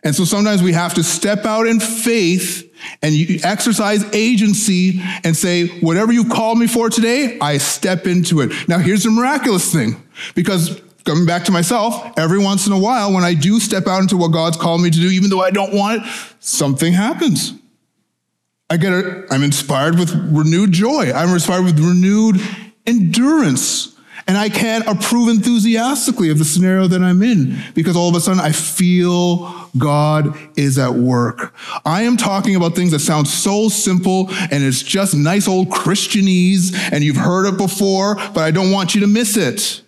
And 0.04 0.16
so 0.16 0.26
sometimes 0.26 0.64
we 0.64 0.74
have 0.74 0.96
to 0.96 1.04
step 1.04 1.46
out 1.46 1.68
in 1.68 1.80
faith 1.80 2.67
and 3.02 3.14
you 3.14 3.40
exercise 3.44 4.04
agency 4.14 5.02
and 5.24 5.36
say, 5.36 5.68
whatever 5.80 6.12
you 6.12 6.26
called 6.26 6.58
me 6.60 6.68
for 6.68 6.90
today, 6.90 7.38
I 7.40 7.58
step 7.58 8.08
into 8.08 8.42
it. 8.42 8.52
Now, 8.68 8.78
here's 8.78 9.04
the 9.04 9.12
miraculous 9.12 9.72
thing 9.72 10.02
because 10.36 10.82
coming 11.06 11.26
back 11.26 11.46
to 11.46 11.52
myself, 11.52 12.18
every 12.18 12.40
once 12.40 12.68
in 12.68 12.74
a 12.74 12.80
while, 12.80 13.14
when 13.14 13.24
I 13.24 13.34
do 13.34 13.60
step 13.60 13.88
out 13.88 14.02
into 14.02 14.18
what 14.18 14.30
God's 14.30 14.58
called 14.58 14.82
me 14.82 14.90
to 14.90 15.00
do, 15.00 15.10
even 15.10 15.30
though 15.30 15.42
I 15.42 15.52
don't 15.52 15.74
want 15.74 16.02
it, 16.02 16.12
something 16.40 16.94
happens. 16.94 17.54
I 18.70 18.78
get 18.78 18.92
a, 18.92 19.26
I'm 19.32 19.44
inspired 19.44 19.98
with 19.98 20.14
renewed 20.14 20.74
joy. 20.74 21.12
I'm 21.14 21.30
inspired 21.30 21.64
with 21.64 21.80
renewed 21.80 22.42
endurance. 22.86 23.97
And 24.28 24.38
I 24.38 24.50
can't 24.50 24.86
approve 24.86 25.30
enthusiastically 25.30 26.30
of 26.30 26.38
the 26.38 26.44
scenario 26.44 26.88
that 26.88 27.02
I'm 27.02 27.24
in 27.24 27.58
because 27.74 27.96
all 27.96 28.10
of 28.10 28.16
a 28.16 28.20
sudden 28.20 28.42
I 28.42 28.52
feel 28.52 29.70
God 29.78 30.38
is 30.58 30.78
at 30.78 30.94
work. 30.94 31.56
I 31.86 32.02
am 32.02 32.18
talking 32.18 32.58
about 32.58 32.76
things 32.76 32.92
that 32.92 33.00
sound 33.00 33.30
so 33.30 33.70
simple 33.70 34.28
and 34.30 34.64
it's 34.64 34.84
just 34.84 35.16
nice 35.16 35.48
old 35.48 35.70
Christianese 35.70 36.76
and 36.92 37.06
you've 37.06 37.16
heard 37.16 37.48
it 37.48 37.58
before, 37.58 38.16
but 38.16 38.40
I 38.40 38.52
don't 38.52 38.72
want 38.72 38.96
you 38.96 39.02
to 39.02 39.08
miss 39.08 39.38
it. 39.38 39.82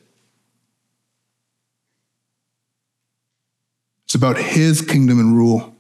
It's 4.05 4.15
about 4.15 4.37
his 4.37 4.81
kingdom 4.81 5.19
and 5.19 5.35
rule. 5.35 5.75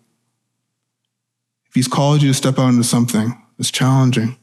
If 1.67 1.75
he's 1.75 1.87
called 1.87 2.21
you 2.21 2.27
to 2.27 2.33
step 2.33 2.59
out 2.59 2.69
into 2.69 2.83
something, 2.83 3.41
it's 3.57 3.71
challenging. 3.71 4.37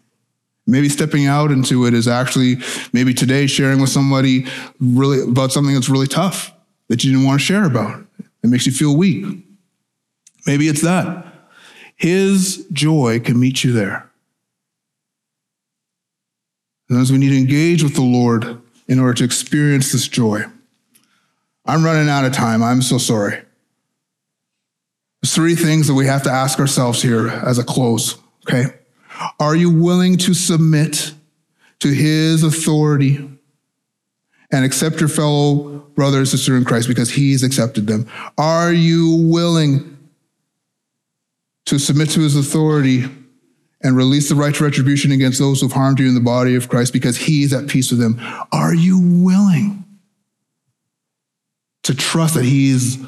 Maybe 0.66 0.88
stepping 0.88 1.26
out 1.26 1.52
into 1.52 1.86
it 1.86 1.94
is 1.94 2.08
actually 2.08 2.56
maybe 2.92 3.14
today 3.14 3.46
sharing 3.46 3.80
with 3.80 3.90
somebody 3.90 4.46
really 4.80 5.22
about 5.22 5.52
something 5.52 5.74
that's 5.74 5.88
really 5.88 6.08
tough 6.08 6.52
that 6.88 7.04
you 7.04 7.12
didn't 7.12 7.26
want 7.26 7.40
to 7.40 7.44
share 7.44 7.64
about. 7.64 8.04
It 8.42 8.48
makes 8.48 8.66
you 8.66 8.72
feel 8.72 8.96
weak. 8.96 9.44
Maybe 10.46 10.68
it's 10.68 10.82
that. 10.82 11.24
His 11.96 12.66
joy 12.72 13.20
can 13.20 13.38
meet 13.38 13.64
you 13.64 13.72
there. 13.72 14.10
As 16.90 17.10
we 17.10 17.18
need 17.18 17.30
to 17.30 17.38
engage 17.38 17.82
with 17.82 17.94
the 17.94 18.02
Lord 18.02 18.60
in 18.86 19.00
order 19.00 19.14
to 19.14 19.24
experience 19.24 19.92
this 19.92 20.06
joy. 20.06 20.44
I'm 21.64 21.84
running 21.84 22.08
out 22.08 22.24
of 22.24 22.32
time. 22.32 22.62
I'm 22.62 22.82
so 22.82 22.98
sorry. 22.98 23.42
There's 25.20 25.34
three 25.34 25.56
things 25.56 25.88
that 25.88 25.94
we 25.94 26.06
have 26.06 26.22
to 26.22 26.30
ask 26.30 26.60
ourselves 26.60 27.02
here 27.02 27.28
as 27.28 27.58
a 27.58 27.64
close, 27.64 28.16
okay? 28.46 28.66
Are 29.40 29.56
you 29.56 29.70
willing 29.70 30.16
to 30.18 30.34
submit 30.34 31.14
to 31.80 31.88
his 31.88 32.42
authority 32.42 33.28
and 34.50 34.64
accept 34.64 35.00
your 35.00 35.08
fellow 35.08 35.78
brother 35.94 36.18
and 36.18 36.28
sister 36.28 36.56
in 36.56 36.64
Christ 36.64 36.88
because 36.88 37.10
he's 37.10 37.42
accepted 37.42 37.86
them? 37.86 38.08
Are 38.38 38.72
you 38.72 39.28
willing 39.30 39.96
to 41.66 41.78
submit 41.78 42.10
to 42.10 42.20
his 42.20 42.36
authority 42.36 43.04
and 43.82 43.96
release 43.96 44.28
the 44.28 44.34
right 44.34 44.54
to 44.54 44.64
retribution 44.64 45.12
against 45.12 45.38
those 45.38 45.60
who've 45.60 45.72
harmed 45.72 46.00
you 46.00 46.08
in 46.08 46.14
the 46.14 46.20
body 46.20 46.54
of 46.54 46.68
Christ 46.68 46.92
because 46.92 47.16
he 47.16 47.42
is 47.42 47.52
at 47.52 47.68
peace 47.68 47.90
with 47.90 48.00
them? 48.00 48.20
Are 48.52 48.74
you 48.74 48.98
willing 48.98 49.84
to 51.82 51.94
trust 51.94 52.34
that 52.34 52.44
he 52.44 52.70
is 52.70 52.98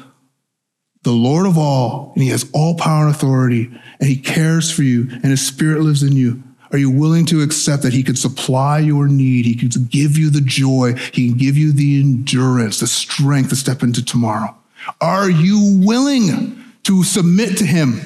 the 1.03 1.11
Lord 1.11 1.45
of 1.45 1.57
all, 1.57 2.11
and 2.13 2.23
He 2.23 2.29
has 2.29 2.49
all 2.53 2.75
power 2.75 3.05
and 3.05 3.15
authority, 3.15 3.71
and 3.99 4.09
He 4.09 4.17
cares 4.17 4.71
for 4.71 4.83
you, 4.83 5.07
and 5.11 5.25
His 5.25 5.45
Spirit 5.45 5.81
lives 5.81 6.03
in 6.03 6.13
you. 6.13 6.43
Are 6.71 6.77
you 6.77 6.91
willing 6.91 7.25
to 7.27 7.41
accept 7.41 7.83
that 7.83 7.93
He 7.93 8.03
could 8.03 8.17
supply 8.17 8.79
your 8.79 9.07
need? 9.07 9.45
He 9.45 9.55
could 9.55 9.89
give 9.89 10.17
you 10.17 10.29
the 10.29 10.41
joy. 10.41 10.93
He 11.13 11.29
can 11.29 11.37
give 11.37 11.57
you 11.57 11.71
the 11.71 11.99
endurance, 11.99 12.79
the 12.79 12.87
strength 12.87 13.49
to 13.49 13.55
step 13.55 13.81
into 13.81 14.03
tomorrow. 14.03 14.55
Are 15.01 15.29
you 15.29 15.81
willing 15.83 16.63
to 16.83 17.03
submit 17.03 17.57
to 17.57 17.65
Him? 17.65 18.01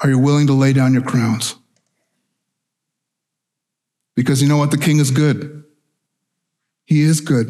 Are 0.00 0.08
you 0.08 0.18
willing 0.18 0.46
to 0.46 0.52
lay 0.52 0.72
down 0.72 0.92
your 0.92 1.02
crowns? 1.02 1.56
Because 4.14 4.40
you 4.40 4.48
know 4.48 4.58
what? 4.58 4.70
The 4.70 4.78
king 4.78 4.98
is 4.98 5.10
good. 5.10 5.57
He 6.88 7.02
is 7.02 7.20
good. 7.20 7.48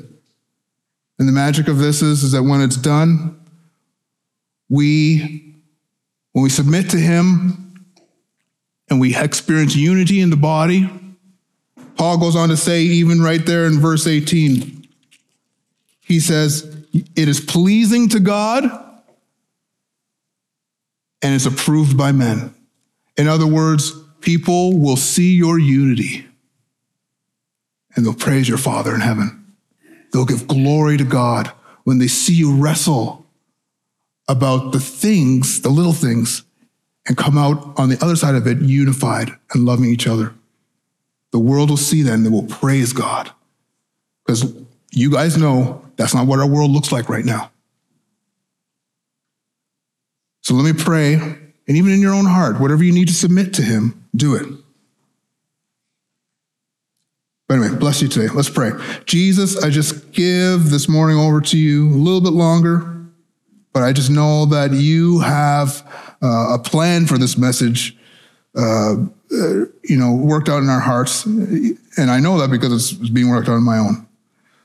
And 1.16 1.28
the 1.28 1.32
magic 1.32 1.68
of 1.68 1.78
this 1.78 2.02
is, 2.02 2.24
is 2.24 2.32
that 2.32 2.42
when 2.42 2.60
it's 2.60 2.76
done, 2.76 3.40
we, 4.68 5.54
when 6.32 6.42
we 6.42 6.50
submit 6.50 6.90
to 6.90 6.96
him 6.96 7.86
and 8.90 8.98
we 8.98 9.16
experience 9.16 9.76
unity 9.76 10.20
in 10.20 10.30
the 10.30 10.36
body, 10.36 10.90
Paul 11.96 12.18
goes 12.18 12.34
on 12.34 12.48
to 12.48 12.56
say, 12.56 12.82
even 12.82 13.22
right 13.22 13.44
there 13.46 13.66
in 13.66 13.78
verse 13.78 14.08
18, 14.08 14.88
he 16.00 16.18
says, 16.18 16.64
It 16.92 17.28
is 17.28 17.38
pleasing 17.38 18.08
to 18.08 18.18
God 18.18 18.64
and 21.22 21.32
it's 21.32 21.46
approved 21.46 21.96
by 21.96 22.10
men. 22.10 22.52
In 23.16 23.28
other 23.28 23.46
words, 23.46 23.92
people 24.20 24.80
will 24.80 24.96
see 24.96 25.36
your 25.36 25.60
unity 25.60 26.27
and 27.98 28.06
they'll 28.06 28.14
praise 28.14 28.48
your 28.48 28.58
Father 28.58 28.94
in 28.94 29.00
heaven. 29.00 29.44
They'll 30.12 30.24
give 30.24 30.46
glory 30.46 30.96
to 30.98 31.04
God 31.04 31.48
when 31.82 31.98
they 31.98 32.06
see 32.06 32.32
you 32.32 32.54
wrestle 32.54 33.26
about 34.28 34.70
the 34.70 34.78
things, 34.78 35.62
the 35.62 35.68
little 35.68 35.92
things, 35.92 36.44
and 37.08 37.16
come 37.16 37.36
out 37.36 37.76
on 37.76 37.88
the 37.88 38.00
other 38.00 38.14
side 38.14 38.36
of 38.36 38.46
it 38.46 38.58
unified 38.58 39.32
and 39.52 39.64
loving 39.64 39.86
each 39.86 40.06
other. 40.06 40.32
The 41.32 41.40
world 41.40 41.70
will 41.70 41.76
see 41.76 42.02
that 42.02 42.12
and 42.12 42.24
they 42.24 42.30
will 42.30 42.46
praise 42.46 42.92
God. 42.92 43.32
Because 44.24 44.54
you 44.92 45.10
guys 45.10 45.36
know 45.36 45.84
that's 45.96 46.14
not 46.14 46.28
what 46.28 46.38
our 46.38 46.46
world 46.46 46.70
looks 46.70 46.92
like 46.92 47.08
right 47.08 47.24
now. 47.24 47.50
So 50.42 50.54
let 50.54 50.72
me 50.72 50.84
pray, 50.84 51.14
and 51.14 51.50
even 51.66 51.90
in 51.90 52.00
your 52.00 52.14
own 52.14 52.26
heart, 52.26 52.60
whatever 52.60 52.84
you 52.84 52.92
need 52.92 53.08
to 53.08 53.14
submit 53.14 53.54
to 53.54 53.62
Him, 53.62 54.08
do 54.14 54.36
it. 54.36 54.46
But 57.48 57.54
anyway, 57.54 57.78
bless 57.78 58.02
you 58.02 58.08
today. 58.08 58.28
Let's 58.28 58.50
pray. 58.50 58.72
Jesus, 59.06 59.62
I 59.64 59.70
just 59.70 60.12
give 60.12 60.68
this 60.68 60.86
morning 60.86 61.18
over 61.18 61.40
to 61.40 61.58
you 61.58 61.88
a 61.88 61.96
little 61.96 62.20
bit 62.20 62.34
longer, 62.34 63.06
but 63.72 63.82
I 63.82 63.94
just 63.94 64.10
know 64.10 64.44
that 64.46 64.72
you 64.72 65.20
have 65.20 65.82
uh, 66.22 66.54
a 66.54 66.58
plan 66.58 67.06
for 67.06 67.16
this 67.16 67.38
message, 67.38 67.96
uh, 68.54 68.96
uh, 69.32 69.64
you 69.82 69.96
know, 69.96 70.14
worked 70.14 70.50
out 70.50 70.62
in 70.62 70.68
our 70.68 70.80
hearts. 70.80 71.24
And 71.24 71.78
I 72.10 72.20
know 72.20 72.38
that 72.38 72.50
because 72.50 72.92
it's 72.92 73.08
being 73.08 73.30
worked 73.30 73.48
out 73.48 73.54
on 73.54 73.62
my 73.62 73.78
own. 73.78 74.06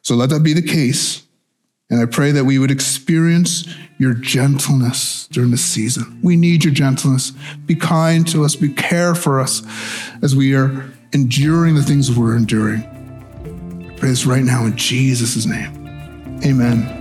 So 0.01 0.15
let 0.15 0.29
that 0.31 0.43
be 0.43 0.51
the 0.51 0.61
case. 0.61 1.23
And 1.89 2.01
I 2.01 2.05
pray 2.05 2.31
that 2.31 2.43
we 2.43 2.59
would 2.59 2.71
experience 2.71 3.65
your 3.97 4.13
gentleness 4.13 5.27
during 5.27 5.51
this 5.51 5.63
season. 5.63 6.19
We 6.21 6.35
need 6.35 6.65
your 6.65 6.73
gentleness. 6.73 7.31
Be 7.65 7.75
kind 7.75 8.27
to 8.27 8.43
us, 8.43 8.57
be 8.57 8.73
care 8.73 9.15
for 9.15 9.39
us 9.39 9.63
as 10.21 10.35
we 10.35 10.53
are 10.53 10.91
enduring 11.13 11.75
the 11.75 11.83
things 11.83 12.15
we're 12.15 12.35
enduring. 12.35 12.83
I 13.89 13.95
pray 13.97 14.09
this 14.09 14.25
right 14.25 14.43
now 14.43 14.65
in 14.65 14.75
Jesus' 14.75 15.45
name. 15.45 16.39
Amen. 16.43 16.99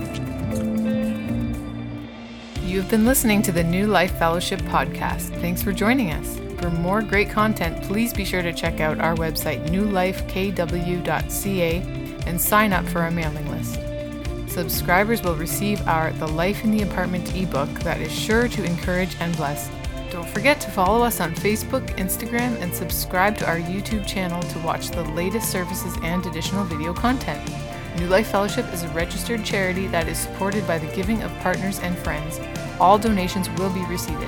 You've 2.63 2.89
been 2.89 3.05
listening 3.05 3.41
to 3.43 3.51
the 3.51 3.63
New 3.63 3.87
Life 3.87 4.17
Fellowship 4.17 4.61
podcast. 4.61 5.37
Thanks 5.41 5.61
for 5.61 5.73
joining 5.73 6.11
us. 6.11 6.39
For 6.59 6.69
more 6.69 7.01
great 7.01 7.29
content, 7.29 7.83
please 7.83 8.13
be 8.13 8.23
sure 8.23 8.41
to 8.41 8.53
check 8.53 8.79
out 8.79 8.99
our 8.99 9.15
website, 9.15 9.67
newlifekw.ca, 9.67 11.75
and 12.25 12.39
sign 12.39 12.71
up 12.71 12.85
for 12.85 13.01
our 13.01 13.11
mailing 13.11 13.49
list. 13.51 13.79
Subscribers 14.51 15.21
will 15.23 15.35
receive 15.35 15.85
our 15.87 16.13
The 16.13 16.27
Life 16.27 16.63
in 16.63 16.71
the 16.71 16.83
Apartment 16.83 17.35
ebook 17.35 17.69
that 17.81 17.99
is 17.99 18.11
sure 18.11 18.47
to 18.47 18.63
encourage 18.63 19.15
and 19.19 19.35
bless. 19.35 19.69
Don't 20.13 20.29
forget 20.29 20.61
to 20.61 20.69
follow 20.69 21.03
us 21.03 21.19
on 21.19 21.33
Facebook, 21.33 21.83
Instagram, 21.97 22.61
and 22.61 22.71
subscribe 22.71 23.35
to 23.39 23.47
our 23.47 23.57
YouTube 23.57 24.05
channel 24.05 24.43
to 24.43 24.59
watch 24.59 24.91
the 24.91 25.01
latest 25.05 25.49
services 25.49 25.97
and 26.03 26.23
additional 26.27 26.63
video 26.65 26.93
content. 26.93 27.41
New 27.97 28.05
Life 28.05 28.27
Fellowship 28.27 28.71
is 28.71 28.83
a 28.83 28.89
registered 28.89 29.43
charity 29.43 29.87
that 29.87 30.07
is 30.07 30.19
supported 30.19 30.67
by 30.67 30.77
the 30.77 30.95
giving 30.95 31.23
of 31.23 31.31
partners 31.39 31.79
and 31.79 31.97
friends. 31.97 32.39
All 32.79 32.99
donations 32.99 33.49
will 33.57 33.71
be 33.71 33.83
received. 33.85 34.21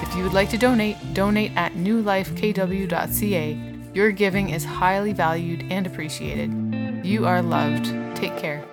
If 0.00 0.16
you 0.16 0.22
would 0.22 0.32
like 0.32 0.48
to 0.48 0.56
donate, 0.56 0.96
donate 1.12 1.52
at 1.56 1.74
newlifekw.ca. 1.74 3.58
Your 3.92 4.12
giving 4.12 4.48
is 4.48 4.64
highly 4.64 5.12
valued 5.12 5.62
and 5.70 5.86
appreciated. 5.86 7.04
You 7.04 7.26
are 7.26 7.42
loved. 7.42 7.84
Take 8.16 8.38
care. 8.38 8.64